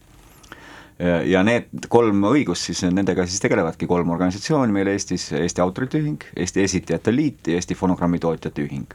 Ja 1.26 1.40
need 1.42 1.88
kolm 1.90 2.20
õigust 2.28 2.68
siis, 2.68 2.84
nendega 2.86 3.24
siis 3.26 3.42
tegelevadki 3.42 3.88
kolm 3.90 4.12
organisatsiooni 4.14 4.70
meil 4.72 4.92
Eestis, 4.92 5.24
Eesti 5.34 5.64
Autorite 5.64 5.98
Ühing, 5.98 6.22
Eesti 6.38 6.62
Esitajate 6.62 7.11
Liit 7.11 7.50
ja 7.50 7.59
Eesti 7.59 7.74
Fonogrammitootjate 7.74 8.62
Ühing 8.62 8.94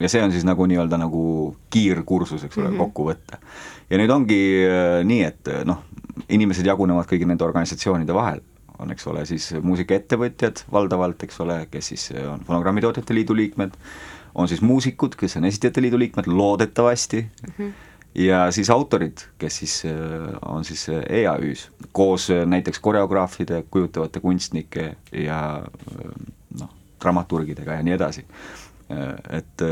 ja 0.00 0.08
see 0.08 0.22
on 0.22 0.32
siis 0.32 0.44
nagu 0.44 0.66
nii-öelda 0.66 0.98
nagu 1.00 1.56
kiirkursus, 1.70 2.44
eks 2.44 2.58
ole 2.58 2.68
mm 2.68 2.74
-hmm., 2.74 2.78
kokkuvõte. 2.78 3.38
ja 3.90 3.98
nüüd 3.98 4.10
ongi 4.10 4.40
nii, 5.04 5.22
et 5.22 5.52
noh, 5.64 5.84
inimesed 6.28 6.66
jagunevad 6.66 7.06
kõigi 7.10 7.26
nende 7.26 7.44
organisatsioonide 7.44 8.14
vahel, 8.14 8.40
on, 8.78 8.90
eks 8.90 9.06
ole, 9.06 9.26
siis 9.26 9.52
muusikaettevõtjad 9.62 10.64
valdavalt, 10.72 11.22
eks 11.22 11.40
ole, 11.40 11.66
kes 11.70 11.92
siis 11.92 12.10
on 12.30 12.42
Fonogrammitootjate 12.46 13.14
Liidu 13.14 13.36
liikmed, 13.36 13.76
on 14.34 14.48
siis 14.48 14.62
muusikud, 14.62 15.14
kes 15.18 15.36
on 15.36 15.44
Esitajate 15.44 15.82
Liidu 15.82 15.98
liikmed, 15.98 16.26
loodetavasti 16.26 17.20
mm, 17.22 17.52
-hmm. 17.58 17.72
ja 18.14 18.50
siis 18.50 18.70
autorid, 18.70 19.18
kes 19.38 19.56
siis 19.56 19.82
äh, 19.84 19.92
on 20.46 20.64
siis 20.64 20.86
EAÜ-s, 21.08 21.70
koos 21.92 22.30
äh, 22.30 22.46
näiteks 22.46 22.78
koreograafide, 22.78 23.64
kujutavate 23.70 24.20
kunstnike 24.20 24.96
ja 25.12 25.56
äh, 25.56 26.10
noh, 26.60 26.70
dramaturgidega 27.02 27.72
ja 27.72 27.82
nii 27.82 27.94
edasi 27.94 28.26
et 28.88 29.62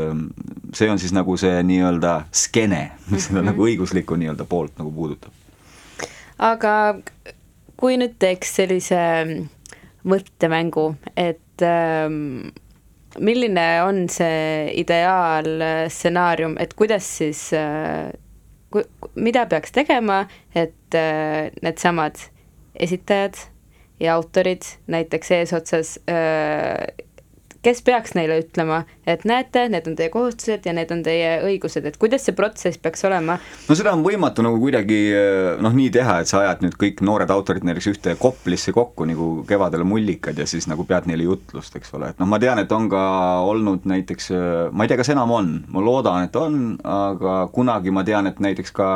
see 0.73 0.89
on 0.89 0.99
siis 0.99 1.13
nagu 1.13 1.37
see 1.37 1.61
nii-öelda 1.63 2.25
skeene, 2.31 2.91
mis 3.11 3.27
seda 3.27 3.39
mm 3.39 3.43
-hmm. 3.43 3.51
nagu 3.51 3.67
õiguslikku 3.67 4.17
nii-öelda 4.17 4.45
poolt 4.49 4.77
nagu 4.81 4.91
puudutab 4.91 5.31
aga 6.43 6.73
kui 7.79 7.97
nüüd 7.99 8.17
teeks 8.21 8.55
sellise 8.59 8.99
mõttemängu, 10.07 10.93
et 11.15 11.63
ähm, 11.63 12.51
milline 13.23 13.67
on 13.85 14.03
see 14.11 14.71
ideaalstsenaarium, 14.83 16.57
et 16.59 16.75
kuidas 16.79 17.07
siis 17.19 17.45
äh,, 17.55 18.11
mida 19.15 19.45
peaks 19.49 19.71
tegema, 19.75 20.23
et 20.55 20.97
äh, 20.97 21.51
needsamad 21.63 22.19
esitajad 22.73 23.37
ja 24.01 24.17
autorid 24.17 24.65
näiteks 24.91 25.31
eesotsas 25.37 25.97
äh, 26.09 26.81
kes 27.63 27.81
peaks 27.85 28.13
neile 28.17 28.37
ütlema, 28.41 28.81
et 29.07 29.23
näete, 29.27 29.65
need 29.71 29.87
on 29.87 29.95
teie 29.95 30.11
kohustused 30.13 30.65
ja 30.67 30.73
need 30.75 30.91
on 30.91 31.03
teie 31.05 31.37
õigused, 31.47 31.85
et 31.87 31.97
kuidas 32.01 32.25
see 32.27 32.35
protsess 32.35 32.79
peaks 32.81 33.05
olema? 33.07 33.37
no 33.69 33.77
seda 33.77 33.93
on 33.95 34.03
võimatu 34.05 34.43
nagu 34.45 34.59
kuidagi 34.59 34.99
noh, 35.63 35.75
nii 35.75 35.91
teha, 35.95 36.19
et 36.21 36.31
sa 36.31 36.41
ajad 36.43 36.65
nüüd 36.65 36.75
kõik 36.79 37.03
noored 37.07 37.31
autorid 37.33 37.63
näiteks 37.67 37.89
ühte 37.93 38.15
koplisse 38.19 38.75
kokku 38.75 39.07
nagu 39.07 39.29
kevadel 39.47 39.85
mullikad 39.87 40.39
ja 40.39 40.47
siis 40.49 40.67
nagu 40.71 40.83
pead 40.89 41.07
neile 41.09 41.27
jutlust, 41.29 41.75
eks 41.79 41.95
ole, 41.95 42.11
et 42.11 42.19
noh, 42.19 42.29
ma 42.29 42.39
tean, 42.43 42.59
et 42.59 42.75
on 42.75 42.89
ka 42.91 43.03
olnud 43.47 43.87
näiteks, 43.89 44.31
ma 44.71 44.83
ei 44.83 44.91
tea, 44.91 44.99
kas 44.99 45.13
enam 45.15 45.31
on, 45.31 45.53
ma 45.71 45.83
loodan, 45.83 46.27
et 46.27 46.35
on, 46.39 46.59
aga 46.83 47.43
kunagi 47.55 47.95
ma 47.95 48.03
tean, 48.07 48.27
et 48.27 48.43
näiteks 48.43 48.75
ka 48.75 48.89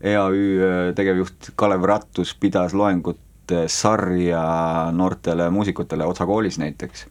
EAÜ 0.00 0.92
tegevjuht 0.96 1.52
Kalev 1.60 1.84
Rattus 1.88 2.32
pidas 2.40 2.72
loengut 2.76 3.18
sarja 3.68 4.42
noortele 4.94 5.48
muusikutele 5.50 6.06
Otsa 6.06 6.26
koolis 6.28 6.56
näiteks 6.60 7.08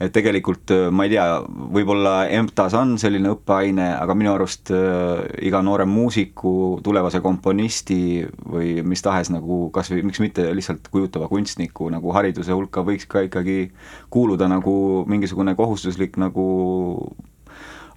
et 0.00 0.12
tegelikult 0.14 0.70
äh, 0.74 0.86
ma 0.94 1.06
ei 1.06 1.12
tea, 1.14 1.26
võib-olla 1.74 2.12
EMTA-s 2.30 2.76
on 2.78 2.94
selline 3.00 3.32
õppeaine, 3.34 3.88
aga 3.98 4.14
minu 4.18 4.32
arust 4.34 4.70
äh, 4.74 5.24
iga 5.48 5.60
noore 5.64 5.88
muusiku, 5.90 6.52
tulevase 6.84 7.20
komponisti 7.24 8.22
või 8.46 8.78
mis 8.86 9.02
tahes 9.04 9.32
nagu 9.34 9.66
kas 9.74 9.90
või 9.92 10.04
miks 10.08 10.22
mitte 10.22 10.46
lihtsalt 10.54 10.86
kujutava 10.92 11.28
kunstniku 11.30 11.90
nagu 11.94 12.14
hariduse 12.14 12.54
hulka 12.54 12.86
võiks 12.86 13.08
ka 13.10 13.26
ikkagi 13.26 13.72
kuuluda 14.14 14.48
nagu 14.50 15.04
mingisugune 15.10 15.56
kohustuslik 15.58 16.18
nagu 16.20 16.48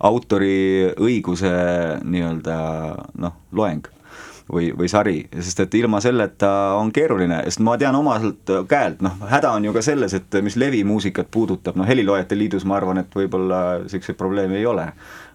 autoriõiguse 0.02 1.52
nii-öelda 2.02 2.60
noh, 3.22 3.36
loeng 3.54 3.86
või, 4.52 4.72
või 4.78 4.90
sari, 4.92 5.18
sest 5.40 5.64
et 5.64 5.80
ilma 5.80 6.02
selleta 6.04 6.52
on 6.80 6.92
keeruline, 6.92 7.42
sest 7.48 7.64
ma 7.64 7.78
tean 7.82 7.96
omalt 7.96 8.52
käelt, 8.70 9.02
noh, 9.06 9.18
häda 9.32 9.54
on 9.58 9.66
ju 9.66 9.74
ka 9.74 9.84
selles, 9.86 10.14
et 10.18 10.40
mis 10.44 10.58
levimuusikat 10.60 11.32
puudutab, 11.32 11.80
noh, 11.80 11.88
Heliloojate 11.88 12.38
Liidus 12.38 12.68
ma 12.68 12.78
arvan, 12.80 13.02
et 13.04 13.16
võib-olla 13.16 13.82
niisuguseid 13.86 14.20
probleeme 14.20 14.60
ei 14.60 14.66
ole 14.70 14.92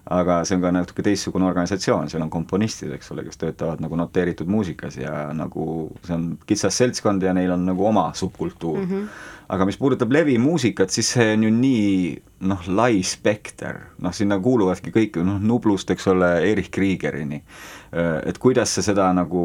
aga 0.09 0.41
see 0.47 0.55
on 0.57 0.63
ka 0.63 0.71
natuke 0.71 1.03
teistsugune 1.05 1.47
organisatsioon, 1.49 2.09
seal 2.11 2.23
on 2.23 2.31
komponistid, 2.31 2.91
eks 2.95 3.11
ole, 3.11 3.25
kes 3.27 3.39
töötavad 3.41 3.81
nagu 3.83 3.97
noteeritud 3.99 4.47
muusikas 4.51 4.99
ja 5.01 5.27
nagu 5.35 5.87
see 6.05 6.15
on 6.15 6.29
kitsas 6.47 6.77
seltskond 6.79 7.23
ja 7.23 7.33
neil 7.35 7.51
on 7.55 7.65
nagu 7.67 7.87
oma 7.89 8.07
subkultuur 8.15 8.79
mm. 8.79 8.91
-hmm. 8.91 9.09
aga 9.55 9.65
mis 9.65 9.77
puudutab 9.77 10.11
levimuusikat, 10.11 10.89
siis 10.89 11.11
see 11.17 11.33
on 11.33 11.43
ju 11.43 11.51
nii 11.51 12.21
noh, 12.47 12.63
lai 12.67 13.03
spekter, 13.03 13.79
noh 13.99 14.13
sinna 14.13 14.39
kuuluvadki 14.39 14.93
kõik, 14.95 15.19
noh 15.25 15.41
Nublust, 15.41 15.91
eks 15.91 16.07
ole, 16.07 16.29
Erich 16.51 16.71
Kriegerini. 16.71 17.43
Et 17.91 18.37
kuidas 18.41 18.75
sa 18.75 18.83
seda 18.85 19.07
nagu, 19.15 19.43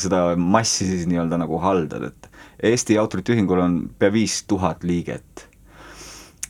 seda 0.00 0.34
massi 0.36 0.88
siis 0.88 1.06
nii-öelda 1.10 1.40
nagu 1.42 1.60
haldad, 1.60 2.10
et 2.10 2.30
Eesti 2.70 2.98
Autorite 3.00 3.34
Ühingul 3.34 3.62
on 3.62 3.78
pea 3.98 4.12
viis 4.12 4.42
tuhat 4.48 4.84
liiget. 4.84 5.46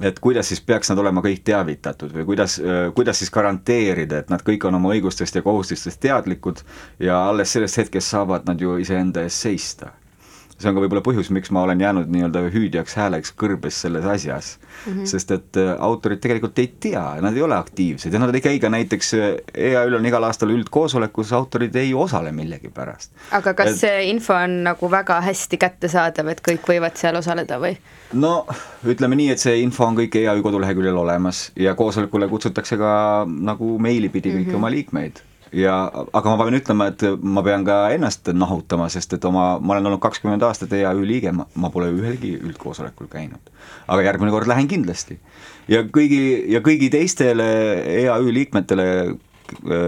Et 0.01 0.17
kuidas 0.17 0.49
siis 0.49 0.63
peaks 0.65 0.89
nad 0.89 0.99
olema 1.03 1.21
kõik 1.21 1.43
teavitatud 1.45 2.15
või 2.15 2.25
kuidas, 2.31 2.57
kuidas 2.97 3.21
siis 3.21 3.31
garanteerida, 3.35 4.23
et 4.23 4.31
nad 4.33 4.41
kõik 4.47 4.65
on 4.65 4.79
oma 4.79 4.95
õigustest 4.95 5.37
ja 5.37 5.43
kohustustest 5.45 6.01
teadlikud 6.01 6.63
ja 7.05 7.27
alles 7.29 7.53
sellest 7.53 7.83
hetkest 7.83 8.17
saavad 8.17 8.49
nad 8.49 8.61
ju 8.61 8.79
iseenda 8.81 9.27
eest 9.27 9.45
seista 9.45 9.91
see 10.61 10.69
on 10.69 10.77
ka 10.77 10.83
võib-olla 10.85 11.03
põhjus, 11.05 11.31
miks 11.33 11.51
ma 11.55 11.63
olen 11.65 11.81
jäänud 11.81 12.11
nii-öelda 12.13 12.43
hüüdjaks 12.53 12.97
hääleks 12.99 13.33
kõrbes 13.39 13.79
selles 13.85 14.05
asjas 14.05 14.51
mm. 14.59 14.93
-hmm. 14.93 15.07
sest 15.09 15.31
et 15.37 15.61
äh, 15.61 15.73
autorid 15.79 16.21
tegelikult 16.21 16.59
ei 16.61 16.69
tea, 16.81 17.05
nad 17.25 17.37
ei 17.37 17.43
ole 17.43 17.57
aktiivsed 17.57 18.13
ja 18.13 18.21
nad 18.21 18.35
ei 18.35 18.45
käi 18.45 18.61
ka 18.61 18.69
näiteks, 18.73 19.15
äh, 19.15 19.29
EAÜ-l 19.55 19.97
on 19.99 20.07
igal 20.07 20.25
aastal 20.29 20.53
üldkoosolekus, 20.55 21.33
autorid 21.37 21.77
ei 21.81 21.95
osale 21.95 22.33
millegipärast. 22.33 23.13
aga 23.39 23.55
kas 23.55 23.73
et, 23.75 23.81
see 23.85 24.05
info 24.11 24.37
on 24.37 24.61
nagu 24.69 24.91
väga 24.91 25.21
hästi 25.25 25.61
kättesaadav, 25.61 26.35
et 26.35 26.45
kõik 26.51 26.69
võivad 26.69 27.01
seal 27.01 27.17
osaleda 27.17 27.61
või? 27.63 27.77
no 28.13 28.47
ütleme 28.85 29.17
nii, 29.17 29.31
et 29.37 29.43
see 29.43 29.61
info 29.65 29.87
on 29.87 29.97
kõik 29.97 30.21
EAÜ 30.21 30.43
koduleheküljel 30.43 30.97
olemas 30.97 31.49
ja 31.57 31.75
koosolekule 31.75 32.29
kutsutakse 32.29 32.77
ka 32.81 32.93
nagu 33.31 33.79
meili 33.79 34.09
pidi 34.09 34.35
kõiki 34.35 34.45
mm 34.45 34.53
-hmm. 34.53 34.63
oma 34.63 34.71
liikmeid 34.71 35.25
ja 35.53 35.75
aga 36.13 36.35
ma 36.35 36.45
pean 36.45 36.59
ütlema, 36.59 36.89
et 36.93 37.05
ma 37.23 37.43
pean 37.47 37.65
ka 37.67 37.79
ennast 37.95 38.29
nahutama, 38.35 38.89
sest 38.93 39.17
et 39.17 39.25
oma, 39.27 39.53
ma 39.59 39.75
olen 39.77 39.91
olnud 39.91 40.03
kakskümmend 40.03 40.45
aastat 40.47 40.73
EAÜ 40.79 41.03
liige, 41.07 41.33
ma, 41.35 41.47
ma 41.55 41.71
pole 41.75 41.91
ühelgi 41.95 42.37
üldkoosolekul 42.39 43.11
käinud. 43.11 43.51
aga 43.89 44.05
järgmine 44.07 44.31
kord 44.31 44.51
lähen 44.51 44.69
kindlasti. 44.69 45.19
ja 45.69 45.83
kõigi, 45.83 46.23
ja 46.53 46.63
kõigi 46.65 46.91
teistele 46.91 47.51
EAÜ 48.03 48.33
liikmetele, 48.35 48.87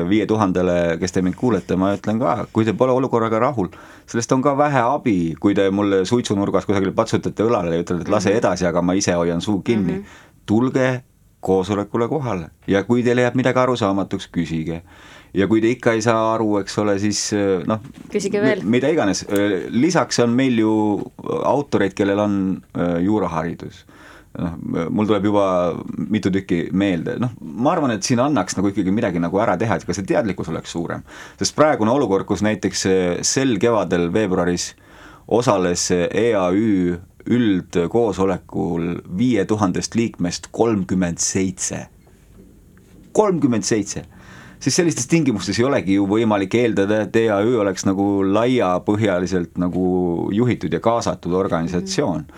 viie 0.09 0.27
tuhandele, 0.27 0.97
kes 0.99 1.15
te 1.15 1.23
mind 1.23 1.37
kuulete, 1.39 1.77
ma 1.79 1.93
ütlen 1.95 2.19
ka, 2.19 2.47
kui 2.53 2.67
te 2.67 2.75
pole 2.75 2.93
olukorraga 2.93 3.39
rahul, 3.39 3.71
sellest 4.11 4.33
on 4.35 4.43
ka 4.43 4.57
vähe 4.59 4.83
abi, 4.83 5.17
kui 5.41 5.55
te 5.55 5.69
mulle 5.71 6.03
suitsunurgas 6.09 6.67
kusagil 6.67 6.91
patsutate 6.97 7.47
õlale 7.47 7.77
ja 7.77 7.85
ütlete, 7.85 8.03
et 8.03 8.13
lase 8.13 8.33
mhm. 8.33 8.43
edasi, 8.43 8.67
aga 8.67 8.83
ma 8.83 8.99
ise 8.99 9.15
hoian 9.15 9.41
suu 9.41 9.61
kinni 9.63 10.01
mm. 10.01 10.03
-hmm. 10.03 10.29
tulge 10.47 10.89
koosolekule 11.43 12.09
kohale. 12.09 12.53
Ja 12.71 12.85
kui 12.87 13.03
teile 13.03 13.27
jääb 13.27 13.39
midagi 13.39 13.63
arusaamatuks, 13.63 14.29
küsige. 14.35 14.83
Ja 15.35 15.49
kui 15.49 15.63
te 15.65 15.71
ikka 15.73 15.95
ei 15.97 16.03
saa 16.05 16.35
aru, 16.35 16.59
eks 16.61 16.77
ole, 16.83 16.99
siis 17.01 17.25
äh, 17.37 17.63
noh, 17.69 17.81
mida 18.69 18.91
iganes, 18.93 19.25
äh, 19.33 19.63
lisaks 19.73 20.21
on 20.25 20.37
meil 20.37 20.61
ju 20.61 20.75
autoreid, 21.49 21.97
kellel 21.97 22.21
on 22.21 22.37
juuraharidus. 23.01 23.87
Noh, 24.33 24.55
mul 24.93 25.09
tuleb 25.09 25.27
juba 25.29 25.47
mitu 26.09 26.31
tükki 26.33 26.67
meelde, 26.73 27.19
noh, 27.21 27.35
ma 27.41 27.75
arvan, 27.75 27.93
et 27.97 28.07
siin 28.07 28.21
annaks 28.25 28.57
nagu 28.57 28.71
ikkagi 28.71 28.95
midagi 28.95 29.21
nagu 29.21 29.41
ära 29.45 29.59
teha, 29.61 29.77
et 29.77 29.85
ka 29.89 29.97
see 29.97 30.07
teadlikkus 30.09 30.49
oleks 30.53 30.73
suurem. 30.73 31.05
sest 31.41 31.57
praegune 31.57 31.93
olukord, 31.93 32.25
kus 32.29 32.45
näiteks 32.45 32.87
sel 33.29 33.59
kevadel 33.61 34.09
veebruaris 34.13 34.71
osales 35.29 35.91
EAÜ 35.93 36.97
üldkoosolekul 37.31 38.89
viie 39.19 39.45
tuhandest 39.45 39.95
liikmest 39.95 40.49
kolmkümmend 40.53 41.19
seitse, 41.23 41.87
kolmkümmend 43.13 43.67
seitse. 43.67 44.05
Siis 44.63 44.77
sellistes 44.77 45.09
tingimustes 45.11 45.59
ei 45.59 45.65
olegi 45.67 45.97
ju 45.97 46.05
võimalik 46.07 46.55
eeldada, 46.55 47.01
et 47.03 47.17
EAÜ 47.19 47.57
oleks 47.65 47.83
nagu 47.89 48.23
laiapõhjaliselt 48.23 49.59
nagu 49.59 49.87
juhitud 50.31 50.73
ja 50.73 50.79
kaasatud 50.81 51.35
organisatsioon. 51.35 52.29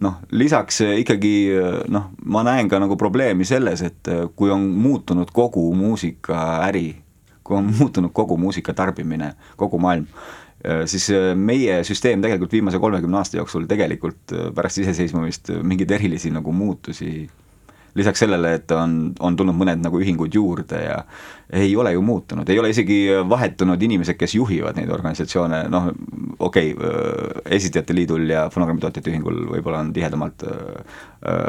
Noh, 0.00 0.16
lisaks 0.32 0.80
ikkagi 1.02 1.34
noh, 1.92 2.08
ma 2.24 2.42
näen 2.48 2.68
ka 2.68 2.80
nagu 2.80 2.96
probleemi 3.00 3.44
selles, 3.48 3.84
et 3.84 4.08
kui 4.36 4.52
on 4.52 4.64
muutunud 4.72 5.28
kogu 5.36 5.66
muusikaäri, 5.76 6.88
kui 7.44 7.60
on 7.60 7.68
muutunud 7.78 8.12
kogu 8.16 8.40
muusika 8.40 8.72
tarbimine, 8.76 9.34
kogu 9.60 9.80
maailm, 9.80 10.08
siis 10.88 11.10
meie 11.36 11.82
süsteem 11.84 12.22
tegelikult 12.24 12.54
viimase 12.56 12.78
kolmekümne 12.82 13.18
aasta 13.20 13.36
jooksul 13.36 13.66
tegelikult 13.70 14.32
pärast 14.56 14.80
iseseisvumist 14.82 15.52
mingeid 15.62 15.92
erilisi 15.98 16.32
nagu 16.34 16.52
muutusi 16.52 17.26
lisaks 17.96 18.18
sellele, 18.18 18.52
et 18.58 18.70
on, 18.76 18.96
on 19.24 19.36
tulnud 19.36 19.56
mõned 19.56 19.80
nagu 19.80 20.00
ühingud 20.00 20.34
juurde 20.34 20.80
ja 20.82 20.98
ei 21.56 21.72
ole 21.78 21.94
ju 21.94 22.02
muutunud, 22.04 22.48
ei 22.52 22.58
ole 22.60 22.70
isegi 22.72 22.98
vahetunud 23.28 23.82
inimesed, 23.82 24.18
kes 24.20 24.34
juhivad 24.36 24.76
neid 24.76 24.92
organisatsioone, 24.92 25.62
noh 25.72 25.88
okei 26.38 26.74
okay,, 26.74 26.94
Esitajate 27.56 27.96
Liidul 27.96 28.28
ja 28.28 28.46
Fonogrammitootjate 28.52 29.12
Ühingul 29.12 29.46
võib-olla 29.48 29.80
on 29.84 29.92
tihedamalt, 29.96 30.44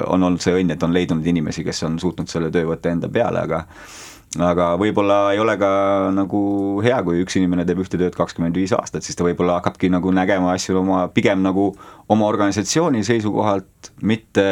on 0.07 0.23
olnud 0.29 0.43
see 0.43 0.55
õnn, 0.55 0.75
et 0.75 0.83
on 0.87 0.95
leidunud 0.95 1.27
inimesi, 1.27 1.65
kes 1.67 1.83
on 1.89 1.99
suutnud 1.99 2.31
selle 2.31 2.51
töö 2.53 2.69
võtta 2.71 2.93
enda 2.93 3.11
peale, 3.11 3.43
aga 3.43 3.65
aga 4.43 4.71
võib-olla 4.79 5.17
ei 5.33 5.39
ole 5.41 5.55
ka 5.59 5.69
nagu 6.13 6.39
hea, 6.85 6.97
kui 7.05 7.21
üks 7.23 7.35
inimene 7.39 7.65
teeb 7.67 7.79
ühte 7.83 7.97
tööd 7.99 8.15
kakskümmend 8.17 8.55
viis 8.57 8.73
aastat, 8.75 9.03
siis 9.05 9.17
ta 9.17 9.25
võib-olla 9.25 9.53
hakkabki 9.59 9.87
nagu 9.93 10.11
nägema 10.13 10.53
asju 10.53 10.77
oma, 10.81 10.97
pigem 11.13 11.39
nagu 11.45 11.65
oma 12.11 12.25
organisatsiooni 12.29 13.03
seisukohalt, 13.07 13.91
mitte 14.01 14.45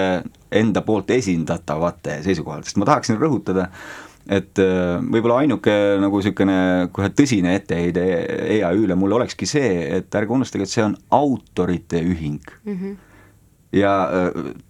enda 0.55 0.81
poolt 0.85 1.09
esindatavate 1.15 2.13
seisukohalt, 2.25 2.65
sest 2.67 2.77
ma 2.81 2.85
tahaksin 2.89 3.17
rõhutada, 3.21 3.63
et 4.25 4.55
äh, 4.61 5.01
võib-olla 5.01 5.35
ainuke 5.43 5.73
nagu 6.01 6.15
niisugune 6.21 6.57
kohe 6.95 7.09
tõsine 7.13 7.51
etteheide 7.59 8.03
EAÜ-le 8.57 8.95
mulle 8.97 9.15
olekski 9.19 9.45
see, 9.49 9.71
et 9.99 10.09
ärge 10.17 10.31
unustage, 10.33 10.63
et 10.65 10.73
see 10.73 10.85
on 10.85 10.95
autorite 11.13 11.97
ühing 12.01 12.45
mm. 12.63 12.73
-hmm. 12.73 12.93
ja 13.81 13.93
äh, 14.09 14.29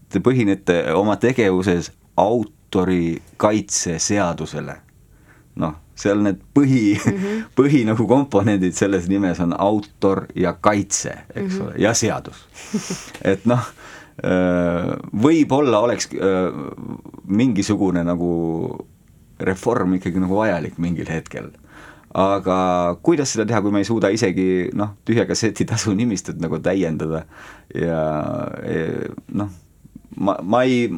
te 0.09 0.19
põhinete 0.19 0.93
oma 0.95 1.15
tegevuses 1.15 1.91
autorikaitseseadusele 2.17 4.75
noh, 5.61 5.75
seal 5.95 6.21
need 6.23 6.41
põhi 6.55 6.95
mm, 6.95 7.17
-hmm. 7.17 7.43
põhi 7.57 7.83
nagu 7.87 8.07
komponendid 8.07 8.75
selles 8.75 9.07
nimes 9.11 9.39
on 9.39 9.55
autor 9.57 10.25
ja 10.35 10.53
kaitse, 10.53 11.17
eks 11.33 11.53
mm 11.53 11.59
-hmm. 11.59 11.67
ole, 11.67 11.73
ja 11.77 11.93
seadus. 11.93 12.45
et 13.21 13.45
noh, 13.45 13.63
võib-olla 15.23 15.79
oleks 15.83 16.09
mingisugune 17.27 18.03
nagu 18.03 18.87
reform 19.39 19.93
ikkagi 19.93 20.19
nagu 20.19 20.35
vajalik 20.35 20.77
mingil 20.77 21.09
hetkel. 21.11 21.51
aga 22.15 22.95
kuidas 23.03 23.33
seda 23.33 23.45
teha, 23.45 23.61
kui 23.61 23.71
me 23.71 23.79
ei 23.79 23.85
suuda 23.85 24.07
isegi 24.07 24.69
noh, 24.73 24.93
tühja 25.05 25.25
kasseti 25.25 25.65
tasu 25.65 25.93
nimistut 25.93 26.39
nagu 26.39 26.59
täiendada 26.59 27.25
ja, 27.75 27.99
ja 28.63 29.09
noh 29.27 29.49
ma, 30.15 30.35
ma 30.41 30.63
ei, 30.63 30.89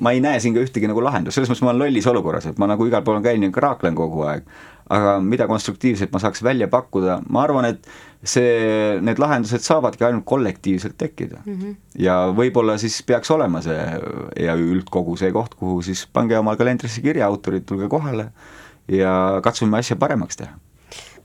ma 0.00 0.12
ei 0.14 0.22
näe 0.24 0.40
siin 0.42 0.54
ka 0.56 0.62
ühtegi 0.64 0.88
nagu 0.90 1.02
lahendust, 1.04 1.38
selles 1.38 1.50
mõttes 1.50 1.64
ma 1.64 1.72
olen 1.72 1.84
lollis 1.84 2.08
olukorras, 2.10 2.48
et 2.50 2.60
ma 2.60 2.68
nagu 2.70 2.86
igal 2.88 3.04
pool 3.06 3.20
käin 3.24 3.44
ja 3.44 3.50
kraaklen 3.54 3.96
kogu 3.98 4.24
aeg. 4.28 4.48
aga 4.94 5.14
mida 5.24 5.46
konstruktiivset 5.48 6.12
ma 6.12 6.20
saaks 6.20 6.42
välja 6.44 6.68
pakkuda, 6.68 7.22
ma 7.32 7.46
arvan, 7.46 7.64
et 7.64 7.86
see, 8.20 8.98
need 9.00 9.20
lahendused 9.20 9.64
saavadki 9.64 10.04
ainult 10.04 10.26
kollektiivselt 10.28 10.98
tekkida 11.00 11.40
mm. 11.44 11.54
-hmm. 11.54 11.76
ja 11.98 12.16
võib-olla 12.36 12.76
siis 12.78 13.02
peaks 13.02 13.30
olema 13.30 13.62
see 13.64 13.78
EAÜ 14.36 14.68
üldkogu 14.76 15.16
see 15.16 15.32
koht, 15.32 15.54
kuhu 15.54 15.82
siis 15.82 16.06
pange 16.12 16.38
oma 16.38 16.56
kalendrisse 16.56 17.00
kirja, 17.00 17.26
autorid, 17.26 17.64
tulge 17.64 17.88
kohale 17.88 18.30
ja 18.88 19.40
katsume 19.42 19.78
asja 19.78 19.96
paremaks 19.96 20.36
teha. 20.36 20.52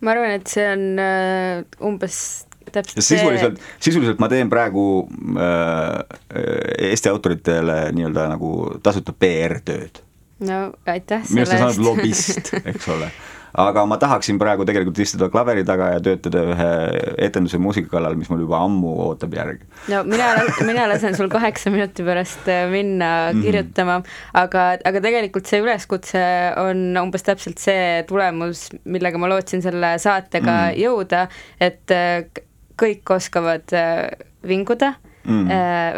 ma 0.01 0.11
arvan, 0.11 0.31
et 0.31 0.47
see 0.47 0.67
on 0.71 0.85
äh, 0.99 1.65
umbes 1.83 2.47
täpselt 2.73 3.05
sisuliselt 3.05 3.59
sisuliselt 3.79 4.19
ma 4.19 4.29
teen 4.31 4.51
praegu 4.51 4.85
äh, 5.39 6.91
Eesti 6.91 7.09
autoritele 7.09 7.81
nii-öelda 7.95 8.29
nagu 8.35 8.53
tasuta 8.83 9.13
PR-tööd. 9.13 10.03
no 10.45 10.61
aitäh 10.85 11.25
selle 11.25 11.25
eest. 11.25 11.35
minu 11.35 11.45
arust 11.45 11.59
sa 11.59 11.67
oled 11.71 11.83
lobist, 11.89 12.53
eks 12.73 12.89
ole 12.95 13.11
aga 13.57 13.83
ma 13.89 13.97
tahaksin 14.01 14.39
praegu 14.41 14.65
tegelikult 14.67 14.99
istuda 15.01 15.29
klaveri 15.33 15.63
taga 15.67 15.93
ja 15.95 16.01
töötada 16.03 16.43
ühe 16.53 16.69
etenduse 17.25 17.59
muusika 17.61 17.91
kallal, 17.95 18.17
mis 18.19 18.29
mul 18.31 18.43
juba 18.43 18.61
ammu 18.65 18.93
ootab 19.07 19.33
järgi. 19.37 19.65
no 19.91 20.03
mina, 20.07 20.29
mina 20.67 20.87
lasen 20.91 21.17
sul 21.17 21.31
kaheksa 21.31 21.73
minuti 21.73 22.05
pärast 22.05 22.49
äh, 22.49 22.67
minna 22.71 23.31
mhm. 23.31 23.41
kirjutama 23.43 23.99
mm, 23.99 24.03
-hmm. 24.03 24.43
aga, 24.43 24.67
aga 24.85 25.01
tegelikult 25.01 25.49
see 25.49 25.61
üleskutse 25.63 26.25
on 26.57 26.85
umbes 27.01 27.25
täpselt 27.25 27.57
see 27.61 28.03
tulemus, 28.09 28.69
millega 28.85 29.17
ma 29.17 29.31
lootsin 29.31 29.61
selle 29.65 29.97
saatega 29.97 30.51
mm 30.51 30.69
-hmm. 30.69 30.83
jõuda, 30.85 31.27
et 31.59 31.91
äh, 31.91 32.45
kõik 32.79 33.15
oskavad 33.15 33.75
äh, 33.75 34.07
vinguda 34.47 34.93
mm., 35.25 35.49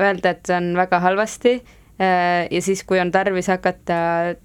öelda, 0.01 0.33
et 0.33 0.49
on 0.55 0.73
väga 0.75 0.99
halvasti 1.03 1.59
ja 2.01 2.61
siis, 2.65 2.79
kui 2.89 2.97
on 2.97 3.11
tarvis 3.13 3.45
hakata 3.51 3.97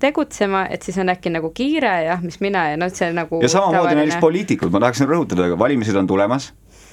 tegutsema, 0.03 0.67
et 0.69 0.85
siis 0.85 0.99
on 1.01 1.09
äkki 1.09 1.31
nagu 1.33 1.49
kiire 1.57 1.95
jah, 2.05 2.21
mis 2.21 2.37
mina 2.45 2.67
ja 2.69 2.77
noh, 2.77 2.91
see 2.93 3.09
nagu 3.17 3.41
ja 3.41 3.49
samamoodi 3.49 3.97
näiteks 3.97 4.21
poliitikud, 4.21 4.69
ma 4.75 4.83
tahaksin 4.85 5.09
rõhutada, 5.09 5.49
valimised 5.57 5.97
on 5.97 6.11
tulemas, 6.11 6.51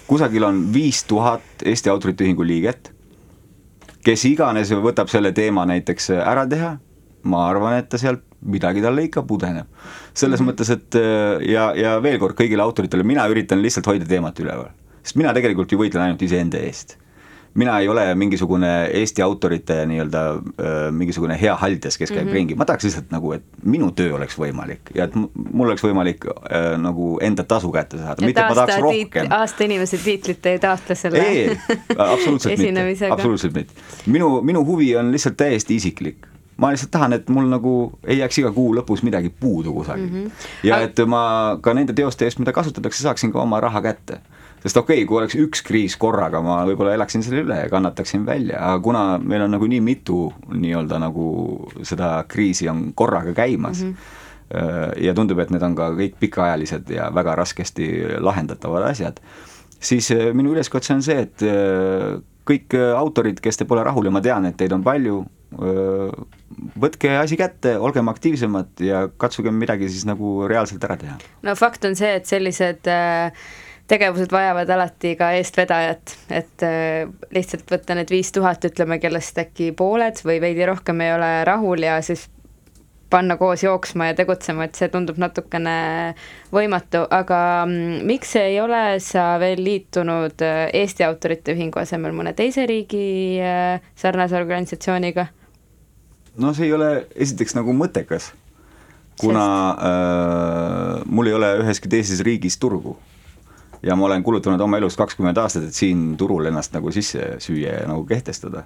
kusagil 0.08 0.48
on 0.48 0.62
viis 0.74 1.04
tuhat 1.10 1.66
Eesti 1.68 1.92
Autorite 1.92 2.24
Ühingu 2.24 2.48
liiget, 2.48 2.94
kes 4.08 4.24
iganes 4.32 4.72
võtab 4.72 5.12
selle 5.12 5.34
teema 5.36 5.68
näiteks 5.68 6.14
ära 6.16 6.48
teha, 6.48 6.78
ma 7.28 7.44
arvan, 7.50 7.78
et 7.80 7.92
ta 7.92 8.00
sealt 8.00 8.24
midagi 8.44 8.84
talle 8.84 9.06
ikka 9.08 9.24
pudeneb. 9.24 9.68
selles 10.14 10.40
mm 10.40 10.48
-hmm. 10.48 10.52
mõttes, 10.52 10.70
et 10.72 10.96
ja, 11.50 11.74
ja 11.76 12.04
veel 12.04 12.20
kord 12.20 12.36
kõigile 12.36 12.62
autoritele, 12.62 13.04
mina 13.04 13.28
üritan 13.28 13.62
lihtsalt 13.62 13.88
hoida 13.88 14.06
teemat 14.06 14.40
üleval. 14.40 14.70
Sest 15.04 15.20
mina 15.20 15.34
tegelikult 15.36 15.72
ju 15.72 15.80
võitlen 15.80 16.08
ainult 16.08 16.22
iseenda 16.26 16.62
eest 16.64 16.98
mina 17.54 17.80
ei 17.80 17.88
ole 17.88 18.16
mingisugune 18.16 18.90
Eesti 18.94 19.22
autorite 19.22 19.86
nii-öelda 19.86 20.22
mingisugune 20.92 21.38
hea 21.42 21.56
haldjas, 21.56 21.98
kes 21.98 22.12
käib 22.12 22.24
mm 22.24 22.30
-hmm. 22.30 22.34
ringi, 22.34 22.56
ma 22.56 22.66
tahaks 22.66 22.84
lihtsalt 22.84 23.12
nagu, 23.12 23.32
et 23.32 23.44
minu 23.64 23.92
töö 23.92 24.16
oleks 24.16 24.38
võimalik 24.40 24.94
ja 24.96 25.04
et 25.04 25.16
mul 25.16 25.68
oleks 25.68 25.84
võimalik 25.84 26.26
äh, 26.28 26.74
nagu 26.82 27.18
enda 27.22 27.44
tasu 27.44 27.72
kätte 27.72 27.98
saada, 27.98 28.26
mitte 28.26 28.42
et 28.42 28.50
ma 28.50 28.56
tahaks 28.56 28.82
rohkem. 28.82 29.28
aasta 29.30 29.64
inimese 29.64 29.98
tiitlit 29.98 30.46
ei 30.46 30.60
taotle 30.60 30.96
selle 30.96 31.18
ei, 31.20 31.58
absoluutselt 31.98 32.58
mitte, 32.60 33.10
absoluutselt 33.10 33.54
mitte. 33.54 33.74
minu, 34.06 34.42
minu 34.42 34.66
huvi 34.66 34.96
on 34.96 35.12
lihtsalt 35.12 35.38
täiesti 35.38 35.76
isiklik 35.76 36.28
ma 36.58 36.72
lihtsalt 36.72 36.92
tahan, 36.92 37.14
et 37.14 37.30
mul 37.30 37.46
nagu 37.50 37.94
ei 38.08 38.18
jääks 38.18 38.38
iga 38.38 38.52
kuu 38.52 38.76
lõpus 38.76 39.04
midagi 39.04 39.30
puudu 39.30 39.74
kusagil 39.74 40.10
mm. 40.10 40.24
-hmm. 40.24 40.32
ja 40.64 40.82
et 40.82 41.00
ma 41.08 41.58
ka 41.62 41.74
nende 41.74 41.94
teoste 41.94 42.26
eest, 42.26 42.40
mida 42.40 42.52
kasutatakse, 42.52 43.04
saaksin 43.04 43.32
ka 43.32 43.42
oma 43.42 43.60
raha 43.60 43.82
kätte 43.82 44.22
sest 44.64 44.80
okei 44.80 45.02
okay,, 45.02 45.08
kui 45.08 45.20
oleks 45.20 45.36
üks 45.40 45.64
kriis 45.66 45.96
korraga, 46.00 46.40
ma 46.44 46.62
võib-olla 46.68 46.96
elaksin 46.96 47.24
selle 47.26 47.44
üle 47.44 47.60
ja 47.66 47.70
kannataksin 47.72 48.24
välja, 48.28 48.62
aga 48.64 48.80
kuna 48.84 49.04
meil 49.20 49.46
on 49.46 49.56
nagu 49.58 49.68
nii 49.70 49.82
mitu 49.84 50.26
nii-öelda 50.54 51.02
nagu 51.04 51.28
seda 51.84 52.16
kriisi 52.32 52.70
on 52.72 52.92
korraga 52.96 53.36
käimas 53.36 53.84
mm, 53.84 53.94
-hmm. 53.94 55.02
ja 55.04 55.14
tundub, 55.14 55.40
et 55.44 55.52
need 55.52 55.66
on 55.68 55.76
ka 55.76 55.90
kõik 55.98 56.16
pikaajalised 56.20 56.94
ja 56.96 57.10
väga 57.14 57.36
raskesti 57.36 57.90
lahendatavad 58.20 58.88
asjad, 58.92 59.20
siis 59.80 60.12
äh, 60.12 60.32
minu 60.34 60.56
üleskutse 60.56 60.94
on 60.96 61.04
see, 61.04 61.26
et 61.28 61.44
äh, 61.44 62.22
kõik 62.48 62.76
autorid, 62.96 63.40
kes 63.40 63.58
te 63.58 63.66
pole 63.66 63.84
rahul 63.84 64.06
ja 64.06 64.12
ma 64.12 64.22
tean, 64.22 64.46
et 64.46 64.58
teid 64.60 64.74
on 64.76 64.84
palju, 64.84 65.22
võtke 66.82 67.12
asi 67.16 67.38
kätte, 67.40 67.78
olgem 67.80 68.10
aktiivsemad 68.10 68.82
ja 68.84 69.06
katsugem 69.18 69.56
midagi 69.56 69.88
siis 69.88 70.04
nagu 70.04 70.48
reaalselt 70.50 70.84
ära 70.84 70.98
teha. 70.98 71.16
no 71.44 71.54
fakt 71.56 71.86
on 71.86 71.96
see, 71.96 72.10
et 72.16 72.26
sellised 72.28 72.90
äh 72.92 73.32
tegevused 73.88 74.32
vajavad 74.32 74.70
alati 74.70 75.16
ka 75.20 75.32
eestvedajat, 75.38 76.16
et 76.32 76.64
äh, 76.66 77.10
lihtsalt 77.36 77.68
võtta 77.72 77.98
need 77.98 78.14
viis 78.14 78.32
tuhat, 78.36 78.64
ütleme, 78.70 79.00
kellest 79.04 79.38
äkki 79.42 79.72
pooled 79.78 80.22
või 80.24 80.40
veidi 80.44 80.68
rohkem 80.70 81.04
ei 81.04 81.14
ole 81.16 81.34
rahul 81.48 81.84
ja 81.84 82.00
siis 82.06 82.30
panna 83.14 83.38
koos 83.38 83.64
jooksma 83.64 84.08
ja 84.10 84.16
tegutsema, 84.18 84.66
et 84.66 84.78
see 84.80 84.90
tundub 84.90 85.20
natukene 85.22 85.76
võimatu, 86.54 87.04
aga 87.14 87.40
mm, 87.68 88.02
miks 88.10 88.34
ei 88.42 88.58
ole 88.62 88.98
sa 89.04 89.34
veel 89.42 89.62
liitunud 89.64 90.42
äh, 90.46 90.66
Eesti 90.82 91.06
Autorite 91.06 91.54
Ühingu 91.54 91.84
asemel 91.84 92.16
mõne 92.16 92.34
teise 92.38 92.66
riigi 92.70 93.38
äh, 93.44 93.84
sarnase 94.00 94.40
organisatsiooniga? 94.40 95.28
no 96.42 96.56
see 96.58 96.72
ei 96.72 96.74
ole 96.74 96.90
esiteks 97.14 97.54
nagu 97.60 97.76
mõttekas, 97.78 98.32
kuna 99.22 99.46
Sest... 99.46 99.88
äh, 99.92 101.10
mul 101.14 101.30
ei 101.30 101.38
ole 101.38 101.58
üheski 101.62 101.92
teises 101.92 102.24
riigis 102.26 102.58
turgu 102.58 102.96
ja 103.84 103.96
ma 104.00 104.06
olen 104.08 104.24
kulutanud 104.24 104.62
oma 104.62 104.80
elus 104.80 104.98
kakskümmend 105.00 105.38
aastat, 105.38 105.70
et 105.70 105.78
siin 105.78 106.14
turul 106.18 106.50
ennast 106.50 106.76
nagu 106.76 106.92
sisse 106.92 107.36
süüa 107.44 107.80
ja 107.82 107.88
nagu 107.90 108.06
kehtestada. 108.10 108.66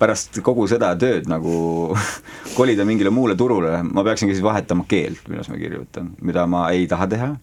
pärast 0.00 0.38
kogu 0.40 0.64
seda 0.68 0.94
tööd 0.96 1.26
nagu 1.28 1.94
kolida 2.58 2.84
mingile 2.88 3.10
muule 3.12 3.36
turule, 3.36 3.82
ma 3.82 4.04
peaksingi 4.04 4.34
siis 4.34 4.44
vahetama 4.44 4.84
keelt, 4.88 5.28
milles 5.28 5.48
ma 5.52 5.60
kirjutan, 5.60 6.14
mida 6.20 6.46
ma 6.46 6.70
ei 6.72 6.86
taha 6.88 7.06
teha 7.06 7.34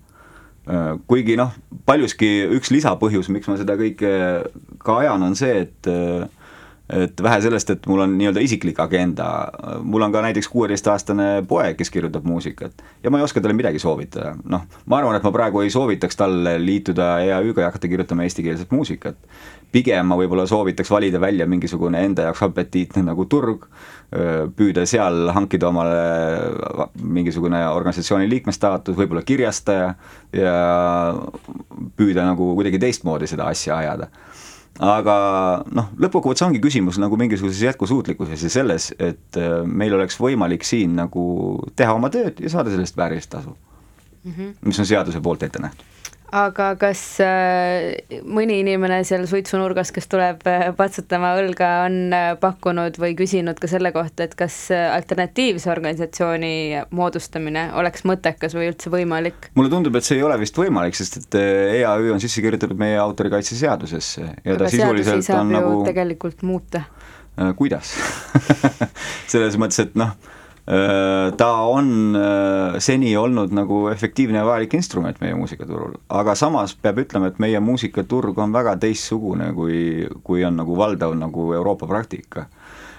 kuigi 1.07 1.37
noh, 1.39 1.53
paljuski 1.87 2.27
üks 2.57 2.71
lisapõhjus, 2.73 3.29
miks 3.31 3.47
ma 3.47 3.55
seda 3.59 3.77
kõike 3.79 4.09
ka 4.83 4.97
ajan, 5.03 5.23
on 5.23 5.37
see, 5.39 5.61
et 5.63 5.89
et 6.89 7.23
vähe 7.23 7.39
sellest, 7.43 7.69
et 7.73 7.87
mul 7.89 7.99
on 8.05 8.13
nii-öelda 8.15 8.41
isiklik 8.43 8.79
agenda, 8.79 9.27
mul 9.83 10.05
on 10.05 10.13
ka 10.13 10.21
näiteks 10.23 10.47
kuueteistaastane 10.53 11.43
poeg, 11.47 11.75
kes 11.79 11.91
kirjutab 11.91 12.23
muusikat. 12.27 12.83
Ja 13.03 13.11
ma 13.11 13.19
ei 13.19 13.27
oska 13.27 13.43
talle 13.43 13.57
midagi 13.57 13.79
soovitada, 13.83 14.35
noh, 14.47 14.63
ma 14.85 15.01
arvan, 15.01 15.17
et 15.17 15.27
ma 15.27 15.33
praegu 15.35 15.65
ei 15.65 15.73
soovitaks 15.73 16.19
talle 16.19 16.55
liituda 16.63 17.17
EAÜ-ga 17.25 17.65
ja 17.65 17.71
hakata 17.71 17.91
kirjutama 17.91 18.23
eestikeelset 18.27 18.71
muusikat. 18.71 19.19
pigem 19.71 20.05
ma 20.07 20.15
võib-olla 20.15 20.45
soovitaks 20.47 20.89
valida 20.89 21.19
välja 21.19 21.45
mingisugune 21.45 21.99
enda 22.05 22.29
jaoks 22.29 22.41
apetiitne 22.45 23.03
nagu 23.03 23.25
turg, 23.25 23.65
püüda 24.55 24.85
seal 24.87 25.27
hankida 25.35 25.67
omale 25.67 25.97
mingisugune 27.03 27.67
organisatsiooni 27.67 28.29
liikme 28.29 28.55
staatus, 28.55 28.95
võib-olla 28.95 29.25
kirjastaja 29.27 29.93
ja 30.31 30.55
püüda 31.97 32.23
nagu 32.31 32.53
kuidagi 32.55 32.79
teistmoodi 32.79 33.27
seda 33.27 33.51
asja 33.51 33.77
ajada 33.77 34.07
aga 34.83 35.17
noh, 35.73 35.89
lõppkokkuvõttes 35.97 36.45
ongi 36.45 36.61
küsimus 36.61 36.99
nagu 37.01 37.17
mingisuguses 37.17 37.63
jätkusuutlikkuses 37.65 38.43
ja 38.45 38.51
selles, 38.53 38.91
et 38.99 39.39
äh, 39.39 39.59
meil 39.65 39.95
oleks 39.97 40.19
võimalik 40.21 40.65
siin 40.67 40.95
nagu 40.99 41.23
teha 41.75 41.95
oma 41.97 42.11
tööd 42.13 42.41
ja 42.43 42.51
saada 42.53 42.73
sellest 42.73 42.97
väärilist 42.97 43.31
tasu 43.33 43.55
mm. 44.23 44.31
-hmm. 44.31 44.55
mis 44.69 44.79
on 44.79 44.89
seaduse 44.89 45.21
poolt 45.21 45.43
ette 45.43 45.61
nähtud 45.61 45.96
aga 46.35 46.71
kas 46.79 47.01
äh, 47.23 48.19
mõni 48.27 48.59
inimene 48.61 48.99
seal 49.07 49.23
suitsunurgas, 49.29 49.93
kes 49.95 50.09
tuleb 50.11 50.43
äh, 50.49 50.67
patsutama 50.77 51.33
õlga, 51.39 51.69
on 51.85 51.97
äh, 52.15 52.29
pakkunud 52.41 52.99
või 52.99 53.15
küsinud 53.19 53.59
ka 53.61 53.69
selle 53.71 53.93
kohta, 53.95 54.27
et 54.27 54.35
kas 54.39 54.57
alternatiivse 54.73 55.71
organisatsiooni 55.71 56.53
moodustamine 56.97 57.69
oleks 57.79 58.03
mõttekas 58.07 58.57
või 58.57 58.71
üldse 58.73 58.91
võimalik? 58.93 59.51
mulle 59.57 59.71
tundub, 59.71 59.95
et 59.99 60.07
see 60.07 60.19
ei 60.19 60.25
ole 60.27 60.39
vist 60.41 60.57
võimalik, 60.59 60.97
sest 60.99 61.21
et 61.21 61.39
EAÜ 61.39 62.11
on 62.15 62.23
sisse 62.23 62.43
kirjutatud 62.43 62.79
meie 62.79 62.99
autorikaitseseadusesse 63.01 64.25
ja 64.25 64.55
aga 64.55 64.65
ta 64.65 64.71
sisuliselt 64.73 65.31
on 65.37 65.53
nagu 65.55 65.77
tegelikult 65.87 66.43
muuta. 66.47 66.83
kuidas 67.55 67.93
selles 69.31 69.55
mõttes, 69.61 69.85
et 69.85 69.95
noh 69.99 70.15
ta 71.37 71.51
on 71.63 72.15
äh, 72.15 72.79
seni 72.83 73.13
olnud 73.17 73.53
nagu 73.55 73.85
efektiivne 73.87 74.41
ja 74.41 74.47
vajalik 74.47 74.73
instrument 74.75 75.21
meie 75.23 75.35
muusikaturul, 75.39 75.93
aga 76.11 76.35
samas 76.35 76.73
peab 76.75 76.99
ütlema, 77.05 77.29
et 77.31 77.39
meie 77.39 77.61
muusikaturg 77.63 78.37
on 78.43 78.51
väga 78.51 78.75
teistsugune, 78.81 79.53
kui, 79.55 79.79
kui 80.27 80.43
on 80.43 80.59
nagu 80.59 80.75
valdav 80.75 81.15
nagu 81.15 81.53
Euroopa 81.55 81.87
praktika. 81.87 82.49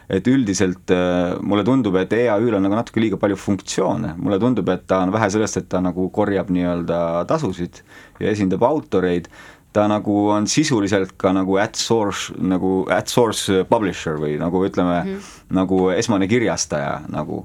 Et 0.09 0.25
üldiselt 0.33 0.89
äh, 0.97 1.35
mulle 1.45 1.67
tundub, 1.69 1.99
et 2.01 2.13
EAÜ-l 2.17 2.57
on 2.57 2.65
nagu 2.65 2.79
natuke 2.79 3.03
liiga 3.05 3.21
palju 3.21 3.37
funktsioone, 3.37 4.15
mulle 4.17 4.41
tundub, 4.41 4.73
et 4.73 4.87
ta 4.89 5.03
on 5.05 5.13
vähe 5.13 5.29
sellest, 5.35 5.61
et 5.61 5.69
ta 5.69 5.83
nagu 5.85 6.09
korjab 6.09 6.49
nii-öelda 6.49 7.27
tasusid 7.29 7.83
ja 8.17 8.33
esindab 8.33 8.65
autoreid, 8.65 9.29
ta 9.77 9.85
nagu 9.93 10.15
on 10.33 10.49
sisuliselt 10.49 11.13
ka 11.21 11.35
nagu 11.37 11.61
at 11.61 11.77
source, 11.77 12.33
nagu 12.41 12.87
at 12.89 13.13
source 13.13 13.61
publisher 13.69 14.17
või 14.17 14.39
nagu 14.41 14.65
ütleme 14.65 15.03
mm, 15.03 15.11
-hmm. 15.13 15.55
nagu 15.61 15.91
esmane 15.93 16.29
kirjastaja 16.29 17.03
nagu 17.13 17.45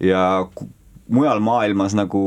ja 0.00 0.48
mujal 1.08 1.40
maailmas 1.40 1.94
nagu 1.96 2.22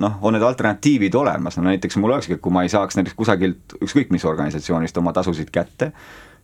noh, 0.00 0.16
on 0.22 0.36
need 0.36 0.44
alternatiivid 0.44 1.14
olemas, 1.14 1.58
no 1.58 1.66
näiteks 1.68 1.98
mul 2.00 2.16
olekski, 2.16 2.38
et 2.38 2.44
kui 2.44 2.54
ma 2.54 2.64
ei 2.64 2.72
saaks 2.72 2.96
näiteks 2.96 3.16
kusagilt 3.18 3.76
ükskõik 3.84 4.10
mis 4.14 4.24
organisatsioonist 4.24 4.96
oma 4.98 5.12
tasusid 5.16 5.52
kätte, 5.52 5.92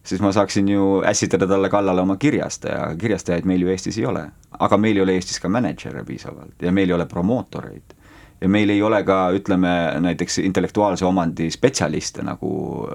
siis 0.05 0.21
ma 0.21 0.33
saaksin 0.37 0.69
ju 0.69 1.01
ässitada 1.09 1.49
talle 1.49 1.71
kallale 1.73 2.05
oma 2.05 2.17
kirjastaja, 2.21 2.91
kirjastajaid 3.01 3.49
meil 3.49 3.65
ju 3.65 3.73
Eestis 3.73 3.99
ei 3.99 4.07
ole. 4.07 4.29
aga 4.59 4.77
meil 4.79 4.97
ei 4.97 5.03
ole 5.03 5.17
Eestis 5.19 5.41
ka 5.41 5.49
mänedžere 5.49 6.05
piisavalt 6.05 6.63
ja 6.63 6.73
meil 6.73 6.89
ei 6.89 6.95
ole 6.95 7.07
promootoreid 7.07 7.97
ja 8.41 8.49
meil 8.49 8.71
ei 8.71 8.83
ole 8.83 9.03
ka, 9.05 9.31
ütleme 9.33 9.71
näiteks 10.05 10.39
intellektuaalse 10.45 11.07
omandi 11.07 11.49
spetsialiste 11.51 12.23
nagu 12.23 12.51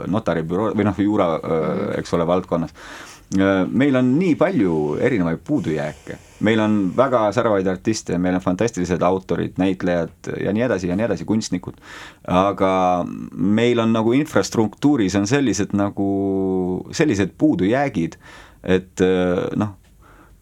notaribüroo 0.08 0.74
või 0.78 0.86
noh, 0.86 1.00
juura, 1.02 1.30
eks 1.98 2.14
ole, 2.14 2.28
valdkonnas. 2.28 2.76
Meil 3.38 3.96
on 3.96 4.14
nii 4.18 4.34
palju 4.40 4.98
erinevaid 5.06 5.42
puudujääke, 5.46 6.18
meil 6.46 6.62
on 6.64 6.78
väga 6.98 7.28
säravaid 7.36 7.68
artiste, 7.70 8.18
meil 8.18 8.40
on 8.40 8.42
fantastilised 8.42 9.04
autorid, 9.06 9.58
näitlejad 9.62 10.32
ja 10.42 10.54
nii 10.56 10.66
edasi 10.66 10.90
ja 10.90 10.98
nii 10.98 11.06
edasi, 11.06 11.28
kunstnikud, 11.30 11.78
aga 12.26 12.72
meil 13.34 13.84
on 13.84 13.94
nagu 13.94 14.16
infrastruktuuris 14.18 15.18
on 15.20 15.28
sellised 15.30 15.76
nagu, 15.78 16.10
sellised 16.96 17.36
puudujäägid, 17.38 18.18
et 18.64 19.06
noh, 19.56 19.76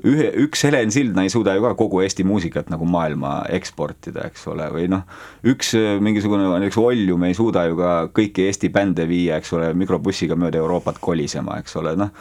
ühe, 0.05 0.27
üks 0.43 0.61
Helen 0.67 0.91
Sildna 0.93 1.23
ei 1.25 1.31
suuda 1.33 1.55
ju 1.57 1.63
ka 1.63 1.73
kogu 1.77 2.01
Eesti 2.03 2.25
muusikat 2.27 2.69
nagu 2.69 2.85
maailma 2.89 3.39
eksportida, 3.53 4.27
eks 4.29 4.45
ole, 4.51 4.67
või 4.73 4.85
noh, 4.91 5.05
üks 5.47 5.73
äh, 5.77 5.97
mingisugune 6.03 6.45
näiteks 6.51 6.77
Oljum 6.81 7.25
ei 7.27 7.37
suuda 7.37 7.65
ju 7.69 7.79
ka 7.79 7.93
kõiki 8.13 8.45
Eesti 8.47 8.69
bände 8.73 9.07
viia, 9.09 9.39
eks 9.41 9.53
ole, 9.57 9.71
mikrobussiga 9.77 10.37
mööda 10.37 10.61
Euroopat 10.61 11.01
kolisema, 11.01 11.57
eks 11.63 11.77
ole, 11.81 11.95
noh, 11.97 12.13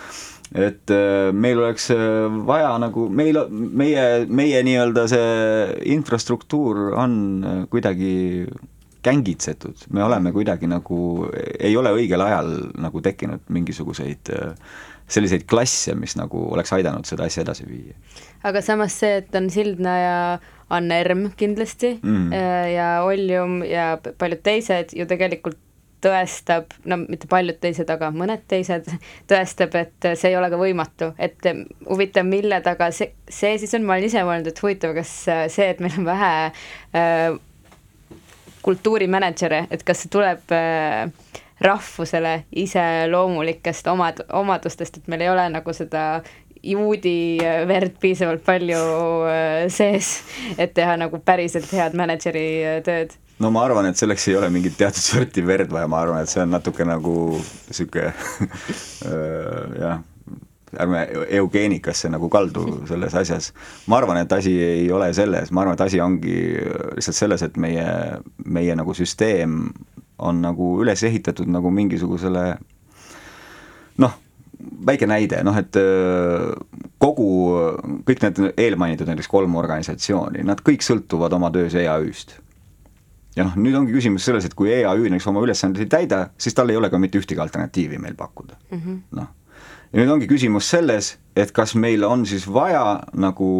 et 0.54 0.90
äh, 0.94 1.32
meil 1.34 1.58
oleks 1.58 1.90
äh, 1.94 1.98
vaja 2.46 2.76
nagu, 2.82 3.08
meil, 3.10 3.38
meie, 3.50 4.06
meie 4.28 4.62
nii-öelda 4.66 5.06
see 5.10 5.92
infrastruktuur 5.96 6.92
on 6.94 7.16
kuidagi 7.72 8.46
kängitsetud, 9.06 9.86
me 9.94 10.02
oleme 10.02 10.32
kuidagi 10.34 10.66
nagu, 10.70 10.98
ei 11.58 11.76
ole 11.78 11.92
õigel 11.94 12.22
ajal 12.24 12.52
nagu 12.82 13.02
tekkinud 13.02 13.44
mingisuguseid 13.54 14.32
selliseid 15.06 15.44
klasse, 15.46 15.94
mis 15.94 16.16
nagu 16.18 16.40
oleks 16.50 16.72
aidanud 16.74 17.06
seda 17.06 17.28
asja 17.28 17.44
edasi 17.44 17.68
viia. 17.68 17.94
aga 18.42 18.62
samas 18.62 18.96
see, 18.98 19.20
et 19.22 19.34
on 19.38 19.46
Sildna 19.50 19.94
ja 20.00 20.16
Annerm 20.74 21.28
kindlasti 21.38 21.92
mm. 22.02 22.32
ja 22.74 22.88
Ollium 23.06 23.60
ja 23.62 23.92
paljud 24.02 24.42
teised 24.42 24.96
ju 24.98 25.06
tegelikult 25.06 25.60
tõestab, 26.04 26.74
no 26.88 26.98
mitte 27.02 27.28
paljud 27.30 27.58
teised, 27.62 27.88
aga 27.90 28.10
mõned 28.14 28.44
teised, 28.50 28.88
tõestab, 29.30 29.74
et 29.80 30.08
see 30.14 30.32
ei 30.32 30.38
ole 30.38 30.50
ka 30.52 30.60
võimatu, 30.60 31.12
et 31.18 31.48
huvitav, 31.88 32.28
mille 32.28 32.60
taga 32.64 32.90
see, 32.94 33.12
see 33.28 33.56
siis 33.62 33.74
on, 33.78 33.86
ma 33.86 33.96
olen 33.96 34.08
ise 34.10 34.24
mõelnud, 34.26 34.52
et 34.52 34.62
huvitav, 34.62 34.94
kas 34.98 35.12
see, 35.26 35.68
et 35.68 35.82
meil 35.84 35.98
on 36.00 36.08
vähe 36.08 36.32
äh, 37.00 37.38
kultuurimänedžere, 38.66 39.66
et 39.70 39.84
kas 39.86 40.04
see 40.04 40.12
tuleb 40.12 40.54
äh, 40.54 41.06
rahvusele 41.60 42.44
iseloomulikest 42.52 43.86
omad, 43.88 44.20
omadustest, 44.32 44.98
et 44.98 45.06
meil 45.08 45.24
ei 45.24 45.30
ole 45.32 45.46
nagu 45.54 45.72
seda 45.76 46.06
juudi 46.66 47.38
verd 47.68 47.96
piisavalt 48.02 48.44
palju 48.46 48.80
äh, 49.30 49.66
sees, 49.72 50.18
et 50.58 50.74
teha 50.76 50.96
nagu 51.00 51.20
päriselt 51.24 51.70
head 51.76 51.96
mänedžeri 51.98 52.48
äh, 52.64 52.80
tööd 52.86 53.14
no 53.42 53.52
ma 53.52 53.66
arvan, 53.66 53.90
et 53.90 54.00
selleks 54.00 54.28
ei 54.30 54.36
ole 54.40 54.50
mingit 54.52 54.76
teatud 54.78 55.04
sorti 55.04 55.44
verd 55.46 55.72
vaja, 55.72 55.88
ma 55.90 56.02
arvan, 56.02 56.24
et 56.24 56.32
see 56.32 56.42
on 56.44 56.52
natuke 56.56 56.86
nagu 56.88 57.16
sihuke 57.70 58.10
jah, 59.82 60.04
ärme 60.80 61.02
eugeenikasse 61.38 62.08
nagu 62.12 62.28
kaldu 62.32 62.64
selles 62.88 63.14
asjas. 63.14 63.52
ma 63.86 64.00
arvan, 64.00 64.20
et 64.22 64.32
asi 64.32 64.54
ei 64.62 64.92
ole 64.92 65.12
selles, 65.14 65.52
ma 65.52 65.62
arvan, 65.62 65.76
et 65.76 65.84
asi 65.86 66.00
ongi 66.00 66.38
lihtsalt 66.96 67.16
selles, 67.18 67.44
et 67.46 67.56
meie, 67.60 67.86
meie 68.44 68.76
nagu 68.76 68.94
süsteem 68.94 69.60
on 70.18 70.40
nagu 70.40 70.76
üles 70.82 71.02
ehitatud 71.04 71.48
nagu 71.52 71.70
mingisugusele 71.70 72.46
noh, 74.00 74.16
väike 74.86 75.06
näide, 75.06 75.42
noh 75.46 75.56
et 75.58 75.76
kogu, 77.02 77.28
kõik 78.08 78.24
need 78.24 78.40
eelmainitud 78.56 79.08
näiteks 79.10 79.30
kolm 79.30 79.54
organisatsiooni, 79.60 80.44
nad 80.46 80.62
kõik 80.66 80.84
sõltuvad 80.86 81.34
oma 81.36 81.52
töös 81.54 81.76
EAÜ-st 81.78 82.38
ja 83.36 83.46
noh, 83.46 83.56
nüüd 83.60 83.76
ongi 83.78 83.94
küsimus 83.96 84.26
selles, 84.26 84.46
et 84.48 84.54
kui 84.56 84.72
EAÜ 84.72 85.10
näiteks 85.10 85.28
oma 85.30 85.42
ülesandeid 85.44 85.86
ei 85.86 85.92
täida, 85.92 86.22
siis 86.40 86.56
tal 86.56 86.72
ei 86.72 86.78
ole 86.78 86.90
ka 86.92 87.00
mitte 87.00 87.20
ühtegi 87.20 87.42
alternatiivi 87.42 88.00
meil 88.02 88.16
pakkuda 88.18 88.56
mm 88.70 88.78
-hmm., 88.78 89.02
noh. 89.20 89.28
ja 89.92 90.00
nüüd 90.00 90.14
ongi 90.16 90.30
küsimus 90.30 90.70
selles, 90.70 91.16
et 91.36 91.52
kas 91.52 91.74
meil 91.74 92.04
on 92.04 92.26
siis 92.26 92.48
vaja 92.48 93.02
nagu 93.12 93.50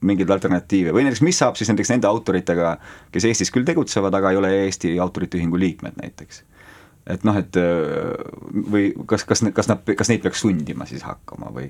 mingeid 0.00 0.30
alternatiive 0.30 0.92
või 0.92 1.06
näiteks 1.06 1.24
mis 1.24 1.38
saab 1.38 1.56
siis 1.56 1.68
näiteks 1.72 1.90
nende 1.90 2.06
autoritega, 2.06 2.76
kes 3.12 3.24
Eestis 3.24 3.50
küll 3.50 3.64
tegutsevad, 3.64 4.14
aga 4.14 4.30
ei 4.30 4.36
ole 4.36 4.52
Eesti 4.64 4.98
Autorite 5.00 5.38
Ühingu 5.38 5.58
liikmed 5.58 5.96
näiteks 6.02 6.44
et 7.06 7.22
noh, 7.26 7.36
et 7.38 7.56
või 8.70 8.90
kas, 9.06 9.24
kas, 9.28 9.42
kas 9.54 9.68
nad, 9.70 9.82
kas 9.98 10.10
neid 10.10 10.22
peaks 10.24 10.40
sundima 10.42 10.86
siis 10.88 11.04
hakkama 11.06 11.52
või 11.54 11.68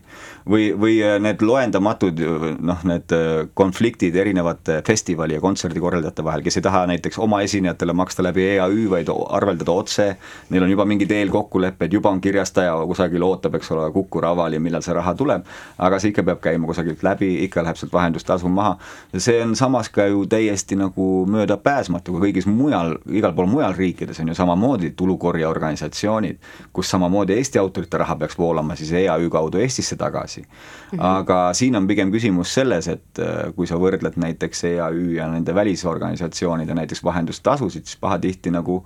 või, 0.48 0.70
või 0.78 0.96
need 1.20 1.42
loendamatud 1.44 2.22
noh, 2.64 2.84
need 2.88 3.12
konfliktid 3.54 4.16
erinevate 4.16 4.80
festivali 4.86 5.36
ja 5.36 5.42
kontserdikorraldajate 5.44 6.24
vahel, 6.24 6.44
kes 6.46 6.56
ei 6.56 6.64
taha 6.64 6.84
näiteks 6.90 7.18
oma 7.22 7.42
esinejatele 7.44 7.92
maksta 7.96 8.24
läbi 8.24 8.46
EAÜ, 8.54 8.86
vaid 8.90 9.10
arveldada 9.12 9.72
otse, 9.72 10.08
neil 10.50 10.64
on 10.64 10.72
juba 10.72 10.86
mingid 10.88 11.12
eelkokkulepped, 11.12 11.92
juba 11.92 12.10
on 12.10 12.20
kirjastaja 12.24 12.76
kusagil 12.88 13.26
ootab, 13.26 13.58
eks 13.60 13.70
ole, 13.76 13.90
Kuku 13.92 14.20
Raval 14.24 14.56
ja 14.56 14.62
millal 14.62 14.84
see 14.84 14.96
raha 14.96 15.14
tuleb, 15.18 15.44
aga 15.78 16.00
see 16.00 16.14
ikka 16.14 16.24
peab 16.30 16.42
käima 16.48 16.68
kusagilt 16.70 17.04
läbi, 17.04 17.32
ikka 17.44 17.64
läheb 17.66 17.80
sealt 17.80 17.92
vahendustasu 17.92 18.48
maha, 18.48 18.76
see 19.16 19.40
on 19.44 19.56
samas 19.56 19.92
ka 19.92 20.08
ju 20.08 20.24
täiesti 20.30 20.78
nagu 20.80 21.26
möödapääsmatu, 21.30 22.16
ka 22.16 22.24
kõigis 22.24 22.48
mujal, 22.48 22.96
igal 23.12 23.36
pool 23.36 23.50
mujal 23.50 23.76
riikides 23.76 24.20
on 24.22 24.32
ju 24.32 24.38
samamoodi 24.38 24.94
tulukorraldajad 24.96 25.25
korjeorganisatsioonid, 25.26 26.38
kus 26.72 26.90
samamoodi 26.94 27.36
Eesti 27.36 27.60
autorite 27.62 28.00
raha 28.02 28.16
peaks 28.22 28.38
voolama 28.38 28.76
siis 28.78 28.92
EAÜ 29.02 29.30
kaudu 29.32 29.60
Eestisse 29.62 29.96
tagasi 29.96 30.42
mm. 30.42 30.48
-hmm. 30.92 31.04
aga 31.04 31.52
siin 31.52 31.76
on 31.76 31.86
pigem 31.86 32.12
küsimus 32.12 32.54
selles, 32.54 32.88
et 32.88 33.20
äh, 33.20 33.52
kui 33.56 33.66
sa 33.66 33.78
võrdled 33.82 34.16
näiteks 34.16 34.64
EAÜ 34.72 35.14
ja 35.18 35.28
nende 35.32 35.54
välisorganisatsioonide 35.54 36.74
näiteks 36.74 37.04
vahendustasusid, 37.04 37.84
siis 37.84 38.00
pahatihti 38.00 38.50
nagu 38.50 38.82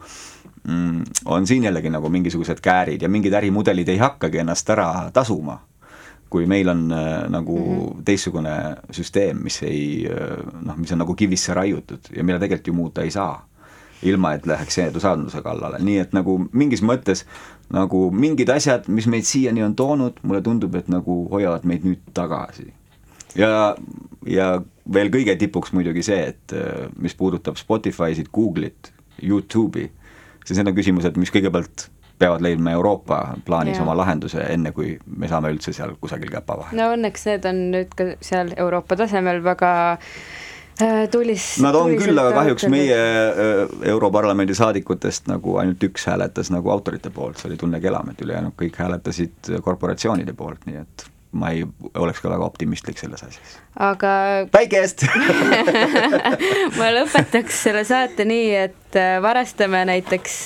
mm, 0.69 1.05
on 1.25 1.47
siin 1.47 1.65
jällegi 1.65 1.91
nagu 1.91 2.09
mingisugused 2.09 2.61
käärid 2.63 3.03
ja 3.03 3.09
mingid 3.09 3.33
ärimudelid 3.33 3.89
ei 3.89 3.99
hakkagi 3.99 4.45
ennast 4.45 4.71
ära 4.71 5.11
tasuma 5.13 5.61
kui 6.31 6.47
meil 6.47 6.69
on 6.69 6.93
äh, 6.93 7.29
nagu 7.29 7.59
mm 7.59 7.79
-hmm. 7.79 8.03
teistsugune 8.05 8.77
süsteem, 8.91 9.43
mis 9.43 9.63
ei 9.63 10.09
äh, 10.11 10.63
noh, 10.63 10.77
mis 10.77 10.93
on 10.93 10.99
nagu 10.99 11.15
kivisse 11.15 11.55
raiutud 11.55 12.01
ja 12.17 12.25
mille 12.25 12.39
tegelikult 12.39 12.67
ju 12.67 12.73
muuta 12.73 13.03
ei 13.03 13.11
saa 13.11 13.47
ilma 14.03 14.35
et 14.35 14.47
läheks 14.47 14.79
seadusandluse 14.79 15.43
kallale, 15.45 15.81
nii 15.85 15.99
et 16.03 16.15
nagu 16.17 16.37
mingis 16.53 16.83
mõttes 16.87 17.27
nagu 17.75 18.09
mingid 18.15 18.51
asjad, 18.51 18.89
mis 18.91 19.07
meid 19.11 19.29
siiani 19.29 19.63
on 19.65 19.77
toonud, 19.79 20.21
mulle 20.27 20.43
tundub, 20.43 20.75
et 20.79 20.89
nagu 20.91 21.23
hoiavad 21.31 21.67
meid 21.69 21.87
nüüd 21.87 22.03
tagasi. 22.17 22.73
ja, 23.39 23.77
ja 24.27 24.51
veel 24.93 25.13
kõige 25.13 25.37
tipuks 25.39 25.73
muidugi 25.77 26.03
see, 26.03 26.33
et 26.33 26.57
mis 26.99 27.15
puudutab 27.15 27.61
Spotify'sid, 27.61 28.33
Google'it, 28.35 28.93
Youtube'i, 29.23 29.91
siis 30.45 30.59
need 30.59 30.73
on 30.73 30.79
küsimused, 30.79 31.21
mis 31.21 31.31
kõigepealt 31.31 31.89
peavad 32.21 32.43
leidma 32.45 32.75
Euroopa 32.77 33.21
plaanis 33.47 33.79
ja. 33.79 33.85
oma 33.85 33.95
lahenduse, 33.97 34.43
enne 34.53 34.75
kui 34.77 34.99
me 35.07 35.29
saame 35.29 35.53
üldse 35.55 35.73
seal 35.73 35.95
kusagil 36.01 36.33
käpa 36.33 36.59
vahele. 36.59 36.81
no 36.81 36.91
õnneks 36.97 37.27
need 37.31 37.49
on 37.49 37.65
nüüd 37.77 37.97
ka 37.97 38.13
seal 38.25 38.53
Euroopa 38.57 38.99
tasemel 39.01 39.41
väga 39.45 39.71
äh, 39.93 40.01
Äh, 40.01 40.40
tulis. 41.11 41.45
Nad 41.63 41.77
on 41.79 41.95
küll, 41.99 42.19
aga 42.19 42.33
kahjuks 42.41 42.67
meie 42.73 42.97
äh, 42.97 43.63
Europarlamendi 43.93 44.57
saadikutest 44.57 45.31
nagu 45.31 45.57
ainult 45.63 45.83
üks 45.91 46.07
hääletas 46.11 46.53
nagu 46.55 46.73
autorite 46.73 47.13
poolt, 47.15 47.41
see 47.41 47.51
oli 47.51 47.61
Tunne 47.61 47.81
Kelamet, 47.83 48.21
ülejäänud 48.25 48.57
kõik 48.59 48.79
hääletasid 48.81 49.55
korporatsioonide 49.65 50.35
poolt, 50.37 50.67
nii 50.69 50.83
et 50.83 51.07
ma 51.31 51.53
ei 51.55 51.63
oleks 51.95 52.19
ka 52.19 52.31
väga 52.33 52.43
optimistlik 52.43 52.99
selles 52.99 53.23
asjas. 53.23 53.53
aga 53.79 54.11
päikest 54.51 55.05
ma 56.79 56.89
lõpetaks 56.97 57.61
selle 57.69 57.85
saate 57.87 58.27
nii, 58.27 58.49
et 58.65 58.99
äh, 58.99 59.15
varastame 59.23 59.85
näiteks 59.93 60.37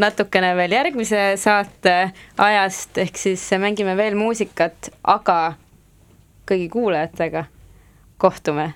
natukene 0.00 0.54
veel 0.56 0.78
järgmise 0.78 1.28
saate 1.40 1.96
ajast, 2.40 2.96
ehk 3.04 3.20
siis 3.20 3.44
mängime 3.60 3.96
veel 4.00 4.16
muusikat, 4.16 4.92
aga 5.04 5.38
kõigi 6.48 6.70
kuulajatega 6.72 7.44
kohtume 8.18 8.72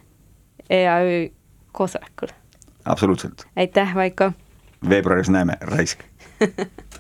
EAÜ 0.70 1.28
koosolekul. 1.72 2.28
absoluutselt. 2.84 3.46
aitäh, 3.56 3.94
Vaiko! 3.94 4.32
veebruaris 4.88 5.28
näeme, 5.30 5.56
raisk 5.60 6.00